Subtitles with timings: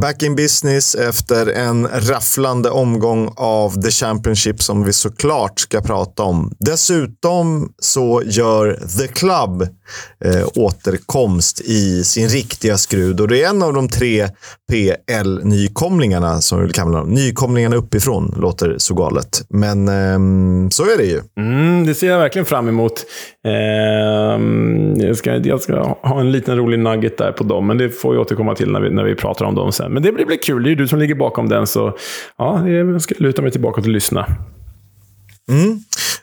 [0.00, 6.22] Back in business efter en rafflande omgång av The Championship som vi såklart ska prata
[6.22, 6.52] om.
[6.58, 9.62] Dessutom så gör The Club
[10.24, 14.28] eh, återkomst i sin riktiga skrud och det är en av de tre
[14.72, 17.10] PL-nykomlingarna som vi kallar dem.
[17.10, 21.20] Nykomlingarna uppifrån låter så galet, men eh, så är det ju.
[21.38, 23.04] Mm, det ser jag verkligen fram emot.
[23.46, 23.52] Eh,
[25.06, 28.12] jag, ska, jag ska ha en liten rolig nugget där på dem, men det får
[28.12, 29.83] vi återkomma till när vi, när vi pratar om dem sen.
[29.88, 30.62] Men det blir, blir kul.
[30.62, 31.96] Det är ju du som ligger bakom den, så
[32.38, 34.26] ja, jag ska luta mig tillbaka och lyssna.
[35.48, 35.78] Mm.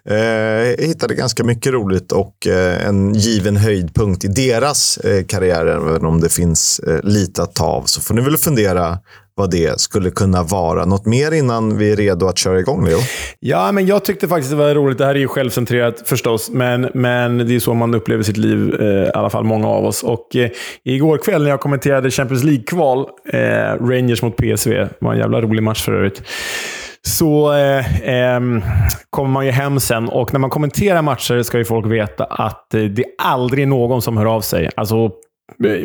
[0.10, 5.66] Eh, jag hittade ganska mycket roligt och eh, en given höjdpunkt i deras eh, karriär,
[5.66, 7.84] även om det finns eh, lite att ta av.
[7.84, 9.00] Så får ni väl fundera
[9.42, 10.86] vad det skulle kunna vara.
[10.86, 12.98] Något mer innan vi är redo att köra igång, Leo?
[13.40, 14.98] Ja, men jag tyckte faktiskt det var roligt.
[14.98, 18.82] Det här är ju självcentrerat förstås, men, men det är så man upplever sitt liv,
[18.82, 20.04] eh, i alla fall många av oss.
[20.04, 20.50] Och eh,
[20.84, 25.42] igår kväll när jag kommenterade Champions League-kval, eh, Rangers mot PSV, det var en jävla
[25.42, 26.22] rolig match för övrigt
[27.04, 28.40] så eh, eh,
[29.10, 32.74] kommer man ju hem sen och när man kommenterar matcher ska ju folk veta att
[32.74, 34.70] eh, det är aldrig någon som hör av sig.
[34.76, 35.12] Alltså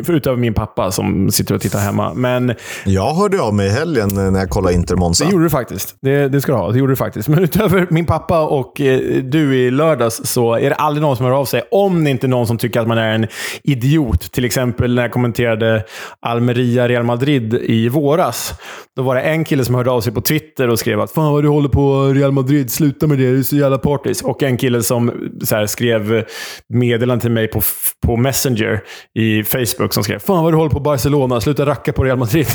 [0.03, 2.13] Förutom min pappa som sitter och tittar hemma.
[2.13, 2.53] Men,
[2.85, 5.25] jag hörde av mig i helgen när jag kollade Inter Monza.
[5.25, 5.95] Det gjorde du faktiskt.
[6.01, 6.71] Det, det ska du ha.
[6.71, 7.27] Det gjorde du faktiskt.
[7.27, 11.25] Men utöver min pappa och eh, du i lördags så är det aldrig någon som
[11.25, 11.61] hör av sig.
[11.71, 13.27] Om det inte är någon som tycker att man är en
[13.63, 14.31] idiot.
[14.31, 15.83] Till exempel när jag kommenterade
[16.21, 18.53] Almeria-Real Madrid i våras.
[18.95, 21.33] Då var det en kille som hörde av sig på Twitter och skrev att “Fan
[21.33, 24.25] vad du håller på Real Madrid, sluta med det, du är så jävla partisk”.
[24.25, 26.25] Och en kille som så här, skrev
[26.73, 27.61] meddelande till mig på,
[28.05, 28.81] på Messenger
[29.13, 32.47] i Facebook som skrev “Fan vad du håller på Barcelona, sluta racka på Real Madrid”.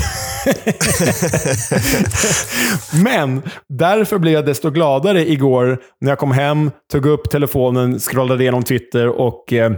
[3.03, 8.43] Men därför blev jag desto gladare igår när jag kom hem, tog upp telefonen, scrollade
[8.43, 9.71] igenom Twitter och eh,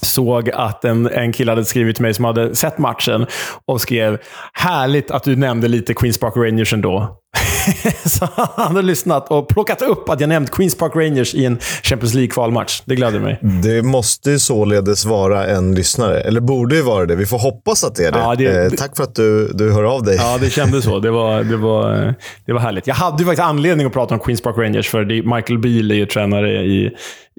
[0.00, 3.26] såg att en, en kille hade skrivit till mig som hade sett matchen
[3.66, 4.18] och skrev
[4.52, 7.20] “Härligt att du nämnde lite Queens Park Rangers ändå”.
[8.04, 11.58] så han hade lyssnat och plockat upp att jag nämnt Queens Park Rangers i en
[11.82, 12.82] Champions League-kvalmatch.
[12.84, 13.38] Det gladde mig.
[13.62, 16.20] Det måste således vara en lyssnare.
[16.20, 17.16] Eller borde ju vara det.
[17.16, 18.18] Vi får hoppas att det är det.
[18.18, 20.16] Ja, det, eh, tack för att du, du hör av dig.
[20.16, 20.98] Ja, det kändes så.
[20.98, 22.14] Det var, det, var,
[22.46, 22.86] det var härligt.
[22.86, 25.04] Jag hade ju faktiskt anledning att prata om Queens Park Rangers, för
[25.36, 26.90] Michael Beal är ju tränare i,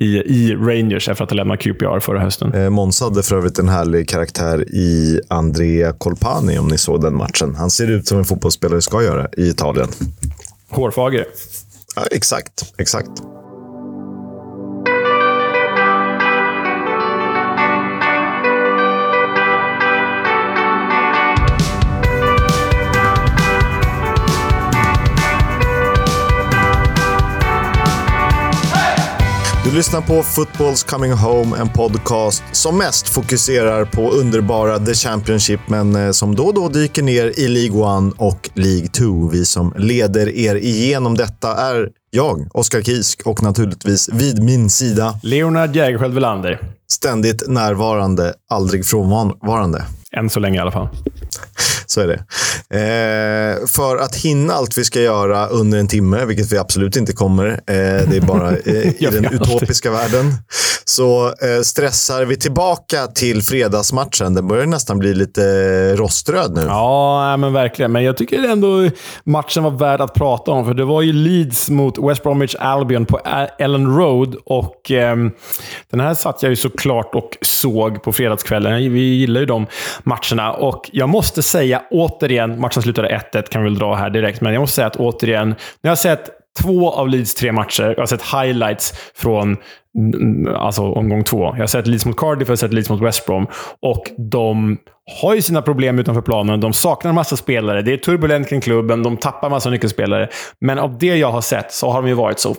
[0.02, 2.54] i, i Rangers efter att ha lämnat QPR förra hösten.
[2.54, 7.18] Eh, Måns hade för övrigt en härlig karaktär i Andrea Colpani, om ni såg den
[7.18, 7.56] matchen.
[7.56, 9.85] Han ser ut som en fotbollsspelare ska göra i Italien.
[10.70, 11.28] Hårfager.
[11.96, 13.22] Ja, exakt, exakt.
[29.76, 35.96] Lyssnar på Football's Coming Home, en podcast som mest fokuserar på underbara The Championship, men
[35.96, 39.30] eh, som då och då dyker ner i League 1 och League 2.
[39.32, 45.20] Vi som leder er igenom detta är jag, Oskar Kisk, och naturligtvis vid min sida
[45.24, 46.60] Leonard Jägerskiöld Welander.
[46.92, 49.86] Ständigt närvarande, aldrig frånvarande.
[50.12, 50.88] Än så länge i alla fall.
[51.96, 52.20] Så är det.
[52.70, 57.14] Eh, för att hinna allt vi ska göra under en timme, vilket vi absolut inte
[57.14, 60.34] kommer, eh, det är bara eh, i den utopiska världen,
[60.86, 64.34] så eh, stressar vi tillbaka till fredagsmatchen.
[64.34, 65.42] Den börjar nästan bli lite
[65.96, 66.62] roströd nu.
[66.62, 67.92] Ja, men verkligen.
[67.92, 68.90] Men jag tycker ändå
[69.24, 73.06] matchen var värd att prata om, för det var ju Leeds mot West Bromwich Albion
[73.06, 73.20] på
[73.60, 74.36] Ellen Road.
[74.46, 75.16] Och eh,
[75.92, 78.94] Den här satt jag ju såklart och såg på fredagskvällen.
[78.94, 79.68] Vi gillar ju de
[80.04, 80.54] matcherna.
[80.54, 84.54] Och jag måste säga återigen, matchen slutade 1-1 kan vi väl dra här direkt, men
[84.54, 86.30] jag måste säga att återigen, när jag har sett
[86.62, 87.84] två av Leeds tre matcher.
[87.84, 89.58] Jag har sett highlights från
[89.98, 91.46] mm, alltså, omgång två.
[91.46, 93.48] Jag har sett Leeds mot Cardiff och jag har sett Leeds mot West Brom.
[93.82, 94.78] Och de
[95.22, 96.62] har ju sina problem utanför planen.
[96.62, 97.82] De saknar en massa spelare.
[97.82, 99.04] Det är turbulent kring klubben.
[99.04, 100.30] De tappar en massa nyckelspelare.
[100.60, 102.56] Men av det jag har sett så har de ju varit så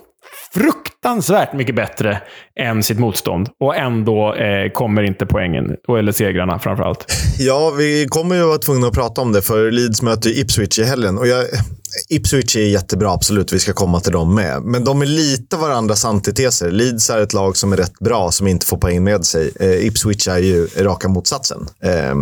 [0.55, 2.23] fruktansvärt mycket bättre
[2.61, 3.49] än sitt motstånd.
[3.61, 7.07] Och ändå eh, kommer inte poängen, eller segrarna framförallt.
[7.39, 10.85] Ja, vi kommer ju vara tvungna att prata om det, för Leeds möter Ipswich i
[10.85, 11.19] helgen.
[11.19, 11.45] Och jag,
[12.09, 13.53] Ipswich är jättebra, absolut.
[13.53, 14.63] Vi ska komma till dem med.
[14.63, 16.71] Men de är lite varandras antiteser.
[16.71, 19.51] Leeds är ett lag som är rätt bra, som inte får poäng med sig.
[19.61, 21.67] Eh, Ipswich är ju raka motsatsen.
[21.83, 22.15] Eh,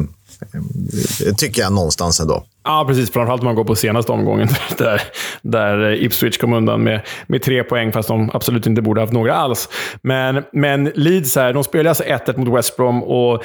[1.26, 2.44] Eh, tycker jag någonstans ändå.
[2.64, 3.10] Ja, precis.
[3.10, 4.48] Framförallt om man går på senaste omgången
[4.78, 5.02] där,
[5.42, 9.34] där Ipswich kom undan med, med tre poäng, fast de absolut inte borde haft några
[9.34, 9.68] alls.
[10.02, 13.44] Men, men Leeds här, de spelar alltså 1-1 mot West Brom och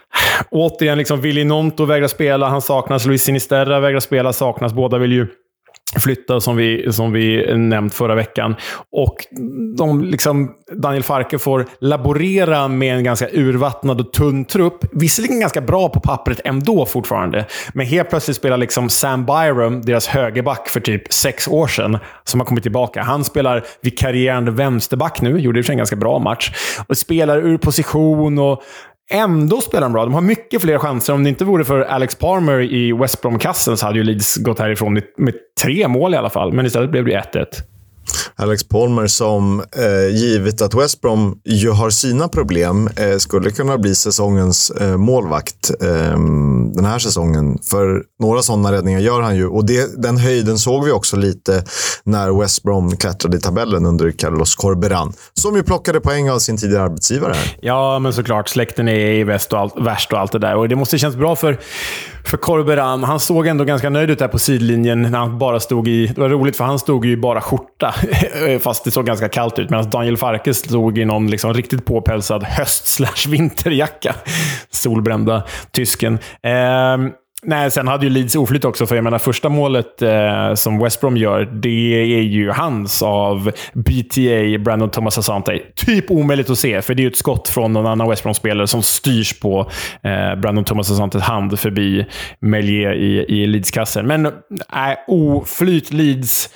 [0.50, 2.48] återigen, liksom Willy Nonto vägrar spela.
[2.48, 3.06] Han saknas.
[3.06, 4.72] Luis Sinisterra vägrar spela, saknas.
[4.72, 5.26] Båda vill ju
[6.00, 8.54] flytta som vi, som vi nämnt förra veckan.
[8.92, 9.16] Och
[9.76, 14.84] de, liksom, Daniel Farke får laborera med en ganska urvattnad och tunn trupp.
[14.92, 20.06] Visserligen ganska bra på pappret ändå fortfarande, men helt plötsligt spelar liksom Sam Byram, deras
[20.06, 23.02] högerback för typ sex år sedan, som har kommit tillbaka.
[23.02, 26.52] Han spelar vikarierande vänsterback nu, gjorde i och för sig en ganska bra match.
[26.88, 28.62] Och spelar ur position och
[29.12, 30.04] Ändå spelar de bra.
[30.04, 31.12] De har mycket fler chanser.
[31.12, 34.58] Om det inte vore för Alex Palmer i West Brom-kassen så hade ju Leeds gått
[34.58, 36.52] härifrån med, med tre mål i alla fall.
[36.52, 37.46] Men istället blev det 1-1.
[38.36, 43.78] Alex Palmer som, eh, givet att West Brom ju har sina problem, eh, skulle kunna
[43.78, 46.18] bli säsongens eh, målvakt eh,
[46.74, 47.58] den här säsongen.
[47.70, 49.46] För några sådana räddningar gör han ju.
[49.46, 51.64] Och det, den höjden såg vi också lite
[52.04, 55.12] när West Brom klättrade i tabellen under Carlos Corberan.
[55.34, 57.32] Som ju plockade poäng av sin tidigare arbetsgivare.
[57.32, 57.56] Här.
[57.60, 58.48] Ja, men såklart.
[58.48, 60.56] Släkten är i väst och allt, värst och allt det där.
[60.56, 61.58] Och det måste kännas bra för
[62.24, 63.02] för Korberam.
[63.02, 66.06] Han såg ändå ganska nöjd ut där på sidlinjen när han bara stod i...
[66.06, 67.94] Det var roligt för han stod ju bara skjorta,
[68.60, 69.70] fast det såg ganska kallt ut.
[69.70, 72.86] Medan Daniel Farke stod i någon liksom riktigt påpälsad höst
[73.26, 74.14] vinterjacka.
[74.70, 76.18] Solbrända tysken.
[76.42, 77.12] Eh,
[77.46, 81.00] Nej, sen hade ju Leeds oflyt också, för jag menar första målet eh, som West
[81.00, 85.58] Brom gör, det är ju hans av BTA, Brandon Thomas Asante.
[85.74, 88.66] Typ omöjligt att se, för det är ju ett skott från någon annan West Brom-spelare
[88.66, 89.70] som styrs på
[90.02, 92.06] eh, Brandon Thomas Asantes hand förbi
[92.40, 94.06] Melier i, i Leeds-kassen.
[94.06, 94.32] Men eh,
[94.74, 96.50] nej, oflyt Leeds.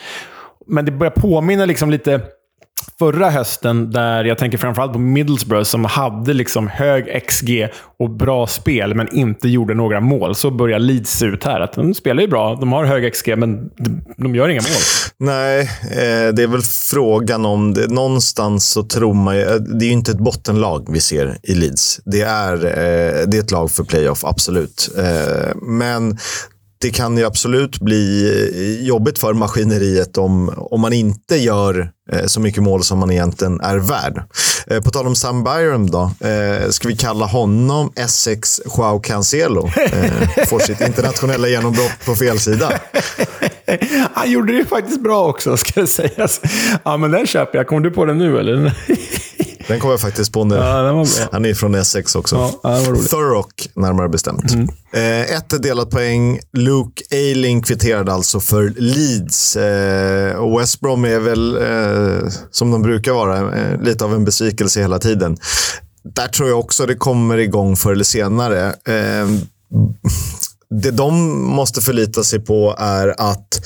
[0.67, 2.21] Men det börjar påminna liksom lite
[2.99, 7.69] förra hösten, där jag tänker framförallt på Middlesbrough, som hade liksom hög XG
[7.99, 10.35] och bra spel, men inte gjorde några mål.
[10.35, 11.61] Så börjar Leeds se ut här.
[11.61, 13.71] Att de spelar ju bra, de har hög XG, men
[14.17, 14.71] de gör inga mål.
[15.19, 17.91] Nej, eh, det är väl frågan om det.
[17.93, 19.43] Någonstans så tror man ju...
[19.43, 22.01] Eh, det är ju inte ett bottenlag vi ser i Leeds.
[22.05, 24.89] Det är, eh, det är ett lag för playoff, absolut.
[24.99, 26.19] Eh, men
[26.79, 32.27] det kan ju absolut bli eh, jobbigt för maskineriet om, om man inte gör Eh,
[32.27, 34.23] så mycket mål som man egentligen är värd.
[34.67, 36.11] Eh, på tal om Sam Byron då.
[36.27, 39.71] Eh, ska vi kalla honom Essex Joao Cancelo?
[39.77, 42.73] Eh, får sitt internationella genombrott på fel sida.
[44.13, 46.41] Han gjorde det ju faktiskt bra också, ska det sägas.
[46.85, 47.67] Ja, men den köper jag.
[47.67, 48.73] Kom du på den nu, eller?
[49.69, 50.55] Den kom jag faktiskt på nu.
[50.55, 52.51] Ja, Han är från Essex också.
[52.63, 52.81] Ja,
[53.11, 54.53] Thurrock, närmare bestämt.
[54.53, 54.69] Mm.
[54.93, 56.41] Eh, ett delat poäng.
[56.53, 59.57] Luke Ayling kvitterade alltså för Leeds.
[59.57, 64.25] Eh, och West Brom är väl, eh, som de brukar vara, eh, lite av en
[64.25, 65.37] besvikelse hela tiden.
[66.15, 68.67] Där tror jag också det kommer igång förr eller senare.
[68.69, 69.29] Eh,
[70.71, 73.61] det de måste förlita sig på är att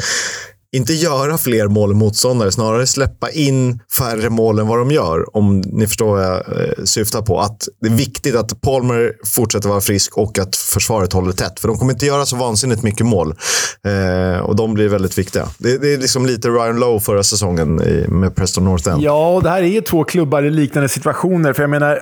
[0.73, 5.37] inte göra fler mål än motståndare, snarare släppa in färre mål än vad de gör.
[5.37, 7.41] Om ni förstår vad jag eh, syftar på.
[7.41, 11.61] Att det är viktigt att Palmer fortsätter vara frisk och att försvaret håller tätt.
[11.61, 13.35] För de kommer inte göra så vansinnigt mycket mål.
[13.87, 15.49] Eh, och de blir väldigt viktiga.
[15.59, 19.03] Det, det, är liksom lite Ryan Lowe förra säsongen i, med Preston North End.
[19.03, 21.53] Ja, och det här är två klubbar i liknande situationer.
[21.53, 22.01] För jag menar,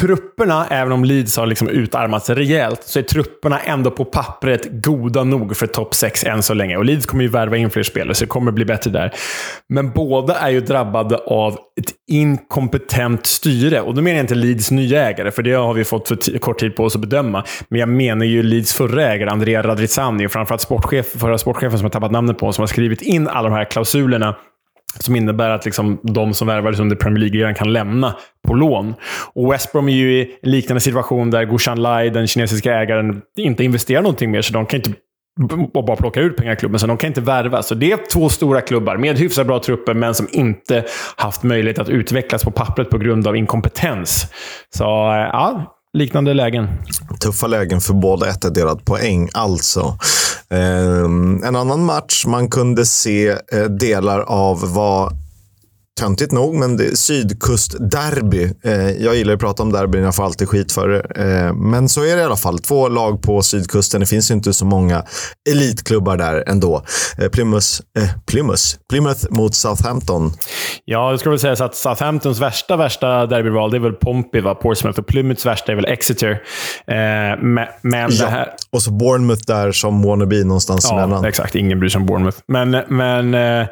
[0.00, 5.24] trupperna, även om Leeds har liksom utarmats rejält, så är trupperna ändå på pappret goda
[5.24, 6.76] nog för topp 6 än så länge.
[6.76, 9.12] Och Leeds kommer ju värva in fler spelare, så det kommer bli bättre där.
[9.68, 13.80] Men båda är ju drabbade av ett inkompetent styre.
[13.80, 16.58] Och då menar jag inte Leeds nya ägare, för det har vi fått för kort
[16.58, 17.44] tid på oss att bedöma.
[17.68, 21.84] Men jag menar ju Leeds förra ägare, Andrea Radrizzani, och framförallt sportchef, förra sportchefen som
[21.84, 24.36] jag tappat namnet på, som har skrivit in alla de här klausulerna
[24.98, 28.16] som innebär att liksom de som värvades under Premier League kan lämna
[28.48, 28.94] på lån.
[29.34, 33.22] Och West Brom är ju i en liknande situation där Gushan Lai, den kinesiska ägaren,
[33.36, 34.92] inte investerar någonting mer, så de kan inte
[35.74, 37.62] och bara plocka ut pengar i klubben, så de kan inte värva.
[37.62, 40.84] Så det är två stora klubbar med hyfsat bra trupper, men som inte
[41.16, 44.26] haft möjlighet att utvecklas på pappret på grund av inkompetens.
[44.76, 46.68] Så eh, ja, liknande lägen.
[47.20, 49.98] Tuffa lägen för båda ett delat poäng alltså.
[50.50, 55.12] Ehm, en annan match man kunde se eh, delar av var
[56.00, 58.52] töntigt nog, men det sydkustderby.
[58.64, 61.00] Eh, jag gillar att prata om derbyn, jag får alltid skit för det.
[61.00, 62.58] Eh, men så är det i alla fall.
[62.58, 64.00] Två lag på sydkusten.
[64.00, 65.04] Det finns ju inte så många
[65.50, 66.82] elitklubbar där ändå.
[67.18, 67.66] Eh, Plymouth,
[67.98, 70.32] eh, Plymouth, Plymouth mot Southampton.
[70.84, 74.54] Ja, det ska väl sägas att Southamptons värsta, värsta derbyval, det är väl Pompey, va?
[74.54, 75.00] Portsmouth.
[75.00, 76.30] Och Plymouths värsta är väl Exeter.
[76.30, 76.36] Eh,
[77.42, 78.26] men, men ja.
[78.26, 78.48] här...
[78.72, 81.24] Och så Bournemouth där som wannabe någonstans ja, emellan.
[81.24, 81.54] exakt.
[81.54, 82.38] Ingen bryr sig om Bournemouth.
[82.48, 83.66] Men, men Eh,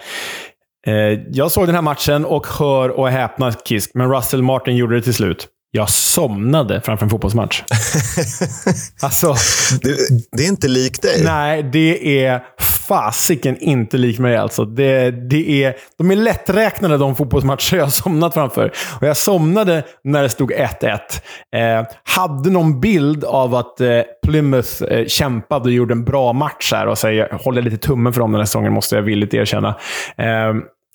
[1.30, 5.02] jag såg den här matchen och hör och häpna Kisk, men Russell Martin gjorde det
[5.02, 5.48] till slut.
[5.76, 7.62] Jag somnade framför en fotbollsmatch.
[9.02, 9.34] alltså,
[9.82, 9.96] det,
[10.32, 11.24] det, är inte likt dig.
[11.24, 14.64] Nej, det är fasiken inte lik mig alltså.
[14.64, 18.72] Det, det är, de är lätträknade de fotbollsmatcher jag har somnat framför.
[19.00, 20.98] Och jag somnade när det stod 1-1.
[21.56, 26.72] Eh, hade någon bild av att eh, Plymouth eh, kämpade och gjorde en bra match
[26.72, 26.86] här.
[26.86, 29.74] Och så jag håller lite tummen för dem den här säsongen, måste jag villigt erkänna.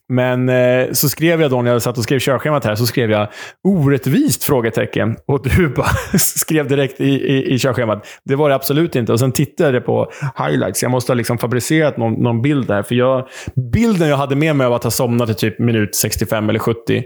[0.10, 3.12] Men eh, så skrev jag då, när jag satt och skrev körschemat här, så skrev
[3.12, 3.28] jag
[3.64, 4.44] orättvist?
[4.44, 5.18] frågetecken.
[5.26, 5.88] Och du bara
[6.18, 8.08] skrev direkt i, i, i körschemat.
[8.26, 9.12] Det var det absolut inte.
[9.12, 10.84] Och sen tittade jag på highlights.
[10.84, 12.84] Jag måste ha liksom fabricerat någon, någon bild där.
[12.84, 13.28] För jag,
[13.74, 17.04] bilden jag hade med mig av att ha somnat i typ minut 65 eller 70,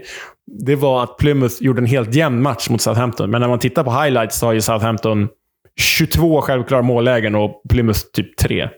[0.64, 3.30] det var att Plymouth gjorde en helt jämn match mot Southampton.
[3.30, 5.28] Men när man tittar på highlights så har ju Southampton
[5.80, 8.68] 22 självklara mållägen och Plymouth typ 3.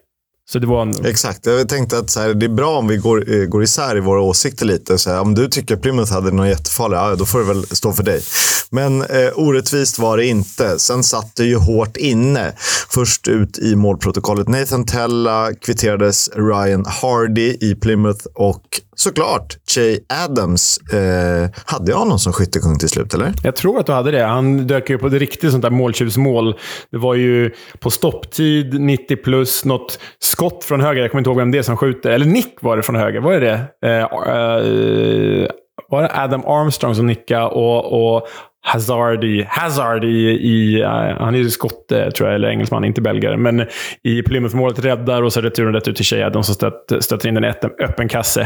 [0.49, 1.05] Så det var en...
[1.07, 1.47] Exakt.
[1.47, 4.01] Jag tänkte att så här, det är bra om vi går, eh, går isär i
[4.01, 4.99] våra åsikter lite.
[4.99, 7.93] Så här, om du tycker Plymouth hade något jättefarligt, ja, då får det väl stå
[7.93, 8.23] för dig.
[8.71, 10.79] Men eh, orättvist var det inte.
[10.79, 12.53] Sen satt det ju hårt inne.
[12.89, 14.49] Först ut i målprotokollet.
[14.49, 20.79] Nathan Tella kvitterades Ryan Hardy i Plymouth och såklart Che Adams.
[20.93, 23.33] Eh, hade jag honom som skyttekung till slut, eller?
[23.43, 24.25] Jag tror att du hade det.
[24.25, 26.59] Han dök ju på ett riktigt sånt där måltjuvsmål.
[26.91, 31.03] Det var ju på stopptid, 90 plus, något skott från höger.
[31.03, 32.11] Jag kommer inte ihåg vem det är som skjuter.
[32.11, 33.21] Eller nick var det från höger.
[33.21, 33.89] Var det det?
[33.89, 35.49] Eh, eh,
[35.89, 38.29] var det Adam Armstrong som nickade och, och
[38.67, 40.89] Hazard i, Hazard i, i uh,
[41.19, 43.37] han är ju skotte, eh, tror jag, eller engelsman, inte belgare.
[43.37, 43.67] Men
[44.03, 46.55] i Plymouth-målet räddar och så returen rätt ut till Shea, de som
[47.01, 47.53] stöter in den i
[47.85, 48.41] öppen kasse.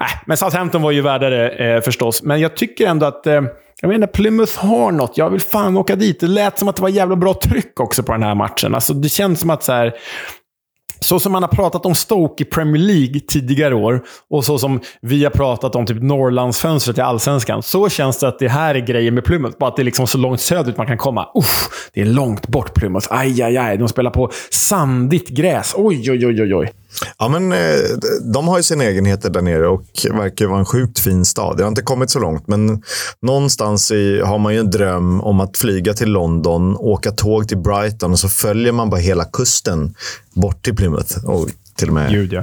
[0.00, 3.42] Äh, men Southampton var ju värdare eh, förstås, men jag tycker ändå att eh,
[3.82, 5.18] jag menar, Plymouth har något.
[5.18, 6.20] Jag vill fan åka dit.
[6.20, 8.74] Det lät som att det var jävla bra tryck också på den här matchen.
[8.74, 9.94] Alltså, det känns som att så här,
[11.00, 14.80] så som man har pratat om Stoke i Premier League tidigare år och så som
[15.00, 18.80] vi har pratat om typ Norrlandsfönstret i Allsvenskan, så känns det att det här är
[18.80, 19.58] grejen med Plymouth.
[19.58, 21.28] Bara att det är liksom så långt söderut man kan komma.
[21.34, 23.06] Uff, det är långt bort Plymouth.
[23.10, 23.78] Aj, aj, aj.
[23.78, 25.74] De spelar på sandigt gräs.
[25.76, 26.54] Oj, oj, oj, oj.
[26.54, 26.72] oj.
[27.18, 27.78] Ja, men eh,
[28.32, 31.56] de har ju sina egenheter där nere och verkar vara en sjukt fin stad.
[31.56, 32.82] Det har inte kommit så långt, men
[33.22, 37.58] någonstans i, har man ju en dröm om att flyga till London, åka tåg till
[37.58, 39.94] Brighton och så följer man bara hela kusten
[40.34, 42.42] bort till Plymouth och till och med Gud, ja.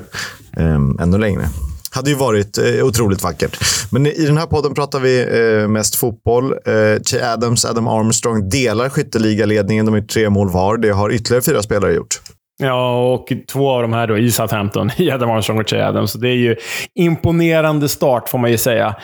[0.58, 1.50] um, ännu längre
[1.98, 3.58] hade ju varit eh, otroligt vackert.
[3.92, 6.52] Men i den här podden pratar vi eh, mest fotboll.
[6.52, 9.86] Eh, Che Adams, Adam Armstrong delar skytteligaledningen.
[9.86, 10.78] De är tre mål var.
[10.78, 12.22] Det har ytterligare fyra spelare gjort.
[12.60, 14.90] Ja, och två av de här då i Southampton.
[14.98, 16.12] I Adam Armstrong och Che Adams.
[16.12, 16.56] Så det är ju
[16.96, 18.96] imponerande start, får man ju säga.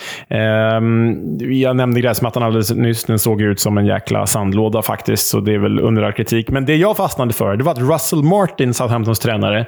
[0.77, 3.03] Um, jag nämnde gräsmattan alldeles nyss.
[3.03, 6.49] Den såg ut som en jäkla sandlåda faktiskt, så det är väl under all kritik.
[6.49, 9.65] Men det jag fastnade för, det var att Russell Martin, Southamptons tränare,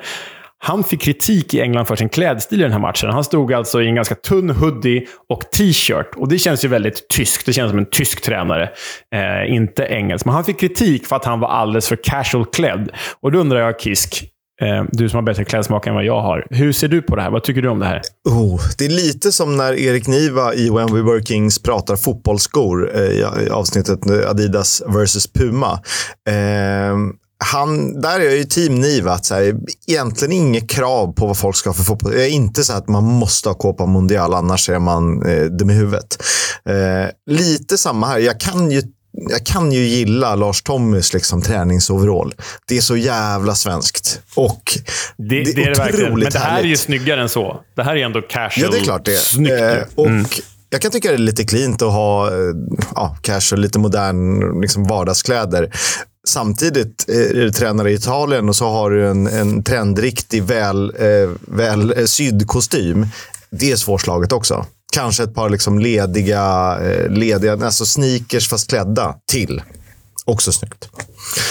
[0.66, 3.10] han fick kritik i England för sin klädstil i den här matchen.
[3.10, 6.16] Han stod alltså i en ganska tunn hoodie och t-shirt.
[6.16, 7.46] Och det känns ju väldigt tyskt.
[7.46, 8.70] Det känns som en tysk tränare.
[9.16, 10.26] Eh, inte engelsk.
[10.26, 12.90] Men han fick kritik för att han var alldeles för casual klädd.
[13.22, 14.24] Och då undrar jag, Kisk,
[14.62, 16.48] eh, du som har bättre klädsmak än vad jag har.
[16.50, 17.30] Hur ser du på det här?
[17.32, 18.02] Vad tycker du om det här?
[18.30, 22.96] Oh, det är lite som när Erik Niva i When We Were Kings pratar fotbollsskor
[22.96, 25.80] eh, i avsnittet Adidas vs Puma.
[26.30, 26.96] Eh,
[27.38, 29.12] han, där är jag ju team Niva.
[29.12, 29.56] Att så här,
[29.88, 32.14] egentligen inget krav på vad folk ska ha för fotboll.
[32.14, 35.70] Jag är inte så att man måste ha Copa Mundial, annars är man eh, dum
[35.70, 36.24] i huvudet.
[36.70, 38.20] Eh, lite samma här.
[38.20, 38.82] Jag kan ju
[39.30, 42.34] jag kan ju gilla Lars Tommys liksom, träningsoverall.
[42.68, 44.22] Det är så jävla svenskt.
[44.36, 44.62] Och
[45.18, 46.20] det, det, det är det verkligen.
[46.20, 46.66] Men det här härligt.
[46.66, 47.60] är ju snyggare än så.
[47.76, 48.66] Det här är ändå casual.
[48.66, 49.62] Ja, det är klart det Snyggt.
[49.62, 50.26] Eh, och mm.
[50.70, 52.54] Jag kan tycka det är lite cleant att ha eh,
[52.96, 55.72] ja, casual, lite modern liksom vardagskläder.
[56.28, 61.30] Samtidigt är du tränare i Italien och så har du en, en trendriktig, väl, eh,
[61.42, 63.08] väl eh, sydd kostym.
[63.50, 64.66] Det är svårslaget också.
[64.94, 69.62] Kanske ett par liksom lediga, eh, lediga alltså sneakers fast klädda till.
[70.26, 70.90] Också snyggt.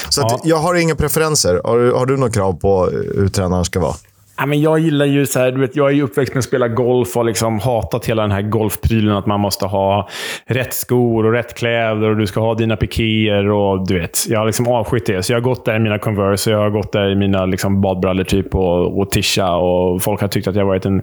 [0.08, 0.40] Så ja.
[0.44, 1.60] jag har inga preferenser.
[1.64, 3.96] Har, har du några krav på hur tränaren ska vara?
[4.36, 6.44] Ja, men jag gillar ju så här, du vet, jag är ju uppväxt med att
[6.44, 9.16] spela golf och liksom hatat hela den här golfprylen.
[9.16, 10.08] Att man måste ha
[10.46, 13.50] rätt skor och rätt kläder och du ska ha dina pikéer.
[13.50, 15.22] Och, du vet, jag har liksom avskytt det.
[15.22, 17.46] Så jag har gått där i mina Converse och jag har gått där i mina
[17.46, 19.56] liksom badbrallor typ och, och tisha.
[19.56, 21.02] Och folk har tyckt att jag varit en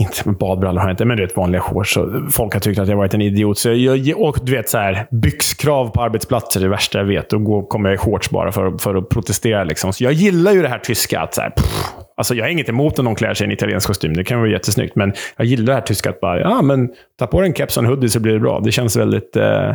[0.00, 1.98] inte med badbrallor har jag inte, men du vet vanliga shorts.
[2.30, 3.58] folk har tyckt att jag varit en idiot.
[3.58, 7.30] Så jag, och du vet, så här, byxkrav på arbetsplatser är det värsta jag vet.
[7.30, 9.64] Då kommer jag i shorts bara för, för att protestera.
[9.64, 9.92] Liksom.
[9.92, 11.20] Så jag gillar ju det här tyska.
[11.20, 13.52] Att så här, pff, alltså jag har inget emot om någon klär sig i en
[13.52, 14.14] italiensk kostym.
[14.16, 14.96] Det kan vara jättesnyggt.
[14.96, 16.10] Men jag gillar det här tyska.
[16.10, 18.40] Att bara, ja, men ta på dig en keps och en hoodie så blir det
[18.40, 18.60] bra.
[18.60, 19.74] Det känns väldigt eh,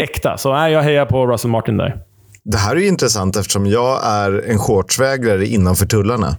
[0.00, 0.36] äkta.
[0.36, 1.96] Så nej, jag hejar på Russell Martin där.
[2.44, 6.36] Det här är intressant eftersom jag är en shortsvägrare innanför tullarna.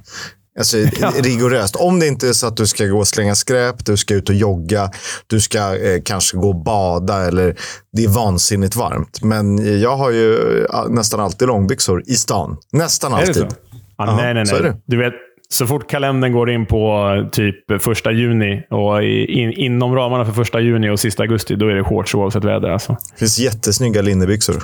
[0.57, 1.12] Alltså ja.
[1.24, 1.75] rigoröst.
[1.75, 4.29] Om det inte är så att du ska gå och slänga skräp, du ska ut
[4.29, 4.91] och jogga,
[5.27, 7.55] du ska eh, kanske gå och bada eller
[7.91, 9.24] det är vansinnigt varmt.
[9.24, 12.57] Men jag har ju nästan alltid långbyxor i stan.
[12.71, 13.43] Nästan alltid.
[13.43, 13.50] Är?
[13.97, 14.74] Ah, nej, nej, nej.
[14.85, 15.13] Du vet,
[15.49, 20.59] så fort kalendern går in på typ första juni och in, inom ramarna för första
[20.59, 22.69] juni och sista augusti, då är det shorts oavsett väder.
[22.69, 22.97] Alltså.
[23.13, 24.63] Det finns jättesnygga linnebyxor.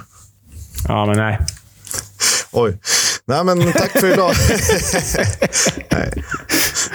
[0.88, 1.40] Ja, men nej.
[2.52, 2.78] Oj.
[3.26, 4.32] Nej, men tack för idag.
[5.92, 6.24] Nej,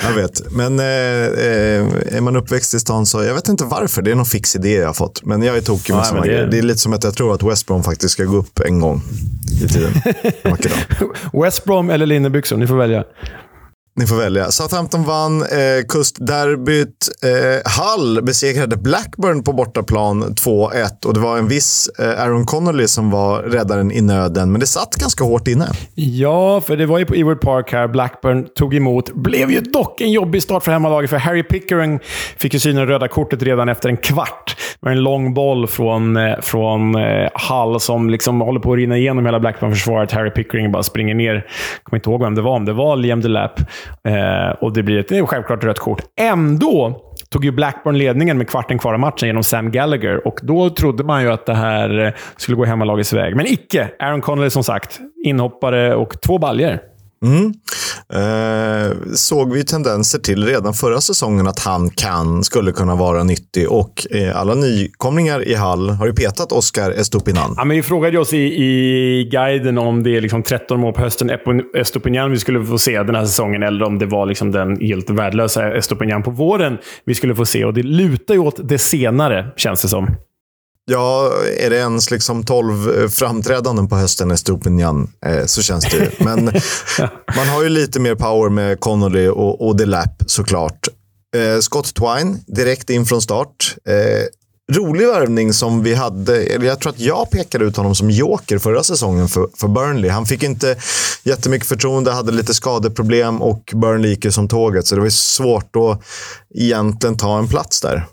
[0.03, 0.53] jag vet.
[0.53, 4.03] Men eh, eh, är man uppväxt i stan så, jag vet inte varför.
[4.03, 5.25] Det är någon fix idé jag har fått.
[5.25, 6.29] Men jag är tokig med sådana det...
[6.29, 6.47] grejer.
[6.47, 8.81] Det är lite som att jag tror att West Brom faktiskt ska gå upp en
[8.81, 9.03] gång
[9.65, 9.93] i tiden.
[11.43, 13.05] West Brom eller linnebyxor, ni får välja.
[13.99, 14.51] Ni får välja.
[14.51, 15.49] Southampton vann eh,
[15.89, 17.09] kustderbyt.
[17.23, 22.89] Eh, Hull besegrade Blackburn på bortaplan 2-1 och det var en viss eh, Aaron Connolly
[22.89, 25.67] som var räddaren i nöden, men det satt ganska hårt inne.
[25.95, 27.89] Ja, för det var ju på Ewood Park här.
[27.89, 29.15] Blackburn tog emot.
[29.15, 32.01] Blev ju dock en jobbig start för hemmalaget, för Harry Pickering
[32.39, 34.57] fick ju syna röda kortet redan efter en kvart.
[34.81, 38.79] Det var en lång boll från, eh, från eh, Hull som liksom håller på att
[38.79, 40.13] rinna igenom hela Blackburn-försvaret.
[40.13, 41.35] Harry Pickering bara springer ner.
[41.35, 41.45] Jag
[41.83, 43.61] kommer inte ihåg vem det var, om det var Liam Delap.
[44.09, 46.03] Eh, och det blir ett självklart rött kort.
[46.21, 50.27] Ändå tog ju Blackburn ledningen med kvarten kvar av matchen genom Sam Gallagher.
[50.27, 53.37] Och då trodde man ju att det här skulle gå hemmalagets väg.
[53.37, 53.91] Men icke!
[53.99, 56.81] Aaron Connolly som sagt, inhoppare och två baljer.
[57.23, 57.55] Mm.
[58.13, 63.71] Eh, såg vi tendenser till redan förra säsongen att han kan, skulle kunna vara nyttig
[63.71, 67.55] och eh, alla nykomlingar i Hall har ju petat Oscar Estupinan.
[67.57, 71.01] Ja, men vi frågade oss i, i guiden om det är liksom 13 mål på
[71.01, 71.31] hösten
[71.75, 75.11] Estupinan vi skulle få se den här säsongen eller om det var liksom den helt
[75.11, 77.65] värdelösa Estupinan på våren vi skulle få se.
[77.65, 80.17] Och det lutar ju åt det senare, känns det som.
[80.91, 85.85] Ja, är det ens liksom 12 eh, framträdanden på hösten efter Opinion eh, så känns
[85.85, 86.11] det ju.
[86.19, 86.45] Men
[87.37, 90.89] man har ju lite mer power med Connolly och, och Delap såklart.
[91.37, 93.77] Eh, Scott Twine direkt in från start.
[93.89, 94.27] Eh,
[94.77, 96.43] rolig värvning som vi hade.
[96.43, 100.11] Eller jag tror att jag pekade ut honom som joker förra säsongen för, för Burnley.
[100.11, 100.77] Han fick inte
[101.23, 104.87] jättemycket förtroende, hade lite skadeproblem och Burnley gick ju som tåget.
[104.87, 106.03] Så det var svårt att
[106.55, 108.07] egentligen ta en plats där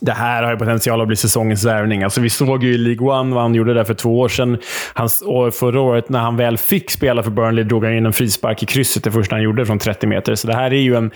[0.00, 2.02] det här har ju potential att bli säsongens värvning.
[2.02, 4.58] Alltså, vi såg ju i League One vad han gjorde där för två år sedan.
[4.94, 8.12] Han, och förra året, när han väl fick spela för Burnley, drog han in en
[8.12, 10.34] frispark i krysset det första han gjorde från 30 meter.
[10.34, 11.10] Så det här är ju en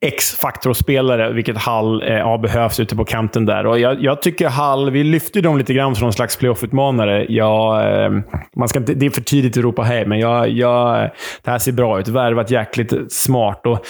[0.00, 3.66] X-faktor-spelare, vilket Hall eh, har behövt ute på kanten där.
[3.66, 7.26] Och jag, jag tycker Hall, vi lyfte dem lite grann som någon slags playoff-utmanare.
[7.28, 8.10] Ja, eh,
[8.56, 11.10] man ska inte, det är för tidigt att ropa hej, men jag, jag,
[11.42, 12.08] det här ser bra ut.
[12.08, 13.66] Värvat jäkligt smart.
[13.66, 13.86] Och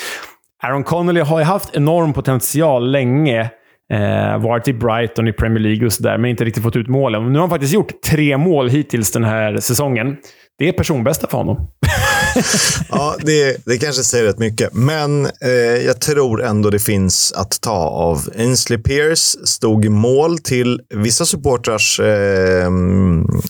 [0.62, 3.50] Aaron Connolly har ju haft enorm potential länge.
[3.92, 7.32] Eh, varit i Brighton i Premier League och sådär, men inte riktigt fått ut målen.
[7.32, 10.16] Nu har han faktiskt gjort tre mål hittills den här säsongen.
[10.58, 11.56] Det är personbästa för honom.
[12.90, 14.72] ja, det, det kanske säger rätt mycket.
[14.72, 15.50] Men eh,
[15.86, 18.18] jag tror ändå det finns att ta av.
[18.38, 22.70] Ainsley Pierce stod i mål till vissa supportrars eh,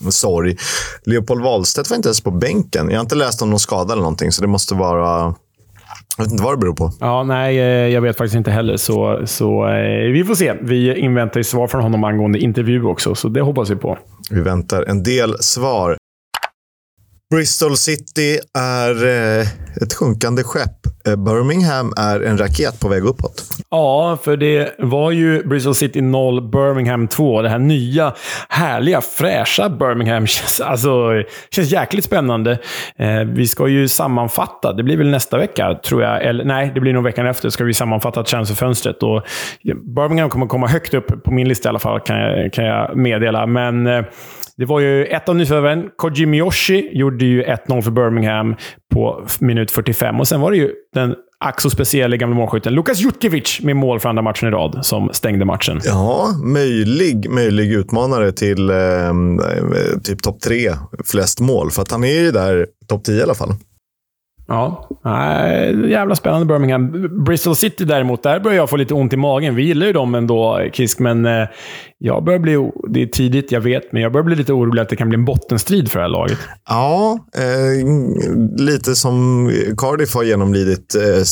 [0.09, 0.57] sorg.
[1.05, 2.89] Leopold Wahlstedt var inte ens på bänken.
[2.89, 5.35] Jag har inte läst om någon skada eller någonting, så det måste vara
[6.17, 6.91] jag vet inte vad det beror på.
[6.99, 7.63] Ja, nej, eh,
[7.93, 8.77] jag vet faktiskt inte heller.
[8.77, 10.53] Så, så eh, vi får se.
[10.61, 13.97] Vi inväntar ju svar från honom angående intervju också, så det hoppas vi på.
[14.31, 15.97] Vi väntar en del svar.
[17.31, 19.47] Bristol City är eh,
[19.81, 21.07] ett sjunkande skepp.
[21.07, 23.43] Eh, Birmingham är en raket på väg uppåt.
[23.69, 27.41] Ja, för det var ju Bristol City 0, Birmingham 2.
[27.41, 28.13] Det här nya,
[28.49, 32.51] härliga, fräscha Birmingham känns, alltså, känns jäkligt spännande.
[32.97, 36.23] Eh, vi ska ju sammanfatta, det blir väl nästa vecka, tror jag.
[36.23, 39.03] Eller nej, det blir nog veckan efter, ska vi sammanfatta transferfönstret.
[39.03, 39.23] Och
[39.95, 42.97] Birmingham kommer komma högt upp på min lista i alla fall, kan jag, kan jag
[42.97, 43.45] meddela.
[43.45, 44.05] Men eh,
[44.57, 45.89] det var ju ett av nyförvärven.
[45.95, 48.55] Koji Miyoshi gjorde ju 1-0 för Birmingham
[48.93, 50.19] på minut 45.
[50.19, 53.99] Och sen var det ju den ack så speciella gamla målskytten Lukas Jutkevic med mål
[53.99, 55.81] för andra matchen i rad som stängde matchen.
[55.83, 58.75] Ja, möjlig, möjlig utmanare till eh,
[60.03, 60.71] typ topp tre
[61.05, 61.71] flest mål.
[61.71, 63.53] För att han är ju där topp 10 i alla fall.
[64.47, 67.09] Ja, äh, jävla spännande Birmingham.
[67.25, 69.55] Bristol City däremot, där börjar jag få lite ont i magen.
[69.55, 71.47] Vi gillar ju dem ändå, Kisk, men eh,
[71.97, 72.71] jag börjar bli...
[72.89, 75.15] Det är tidigt, jag vet, men jag börjar bli lite orolig att det kan bli
[75.15, 76.37] en bottenstrid för det här laget.
[76.69, 77.87] Ja, eh,
[78.57, 81.23] lite som Cardiff har genomlidit eh,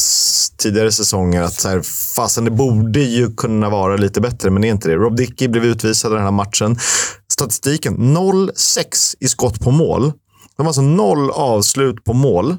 [0.57, 1.41] tidigare säsonger.
[1.41, 1.81] Att så här,
[2.15, 4.95] fasen, det borde ju kunna vara lite bättre, men det är inte det.
[4.95, 6.77] Rob Dickey blev utvisad i den här matchen.
[7.33, 10.11] Statistiken, 0-6 i skott på mål.
[10.57, 12.57] De har alltså noll avslut på mål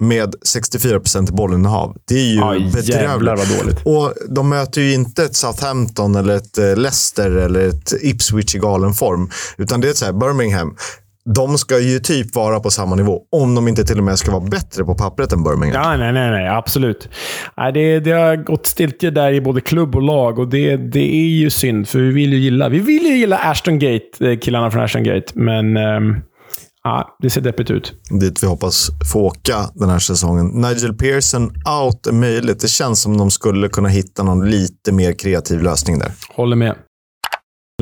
[0.00, 1.96] med 64 procent bollinnehav.
[2.08, 3.38] Det är ju ja, bedrövligt.
[3.38, 3.80] vad dåligt.
[3.84, 8.58] Och de möter ju inte ett Southampton eller ett eh, Leicester eller ett Ipswich i
[8.58, 9.30] galen form.
[9.58, 10.76] Utan det är så här Birmingham.
[11.34, 14.30] De ska ju typ vara på samma nivå, om de inte till och med ska
[14.30, 15.82] vara bättre på pappret än Birmingham.
[15.82, 16.48] Ja, nej, nej, nej.
[16.48, 17.08] Absolut.
[17.56, 21.14] Nej, det, det har gått stiltje där i både klubb och lag och det, det
[21.14, 24.38] är ju synd, för vi vill ju gilla, vi vill ju gilla Ashton Gate, eh,
[24.38, 25.26] killarna från Ashton Gate.
[25.34, 25.76] Men...
[25.76, 26.22] Um
[26.86, 27.92] ja, det ser deppigt ut.
[28.20, 30.46] Dit vi hoppas få åka den här säsongen.
[30.46, 31.42] Nigel Pearson
[31.82, 32.60] out är möjligt.
[32.60, 36.12] Det känns som de skulle kunna hitta någon lite mer kreativ lösning där.
[36.28, 36.76] Håller med.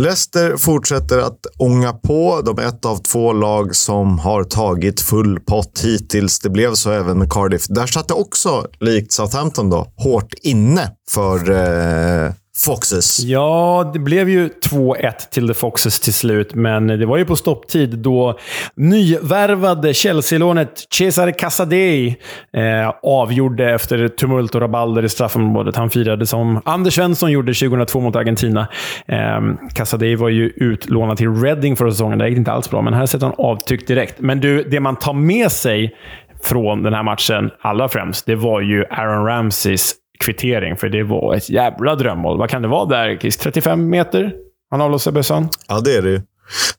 [0.01, 2.43] Leicester fortsätter att ånga på.
[2.45, 6.41] De är ett av två lag som har tagit full pott hittills.
[6.41, 7.67] Det blev så även med Cardiff.
[7.69, 13.21] Där satt det också, likt Southampton, då, hårt inne för eh, Foxes.
[13.25, 17.37] Ja, det blev ju 2-1 till The Foxes till slut, men det var ju på
[17.37, 18.39] stopptid då
[18.75, 22.17] nyvärvade Chelsea-lånet Cesare Casadei
[22.53, 25.77] eh, avgjorde efter tumult och rabalder i straffområdet.
[25.77, 28.69] Han firade som Anders Svensson gjorde 2002 mot Argentina.
[29.07, 29.41] Eh,
[29.75, 32.19] Casadei var ju utlånad till Reading förra säsongen.
[32.19, 34.21] Det gick inte alls bra, men här sätter han avtryck direkt.
[34.21, 35.95] Men du, det man tar med sig
[36.43, 41.35] från den här matchen allra främst, det var ju Aaron Ramseys kvittering, för det var
[41.35, 42.39] ett jävla drömmål.
[42.39, 43.37] Vad kan det vara där, Chris?
[43.37, 44.33] 35 meter?
[44.71, 45.49] Han avlossar bössan.
[45.69, 46.21] Ja, det är det ju.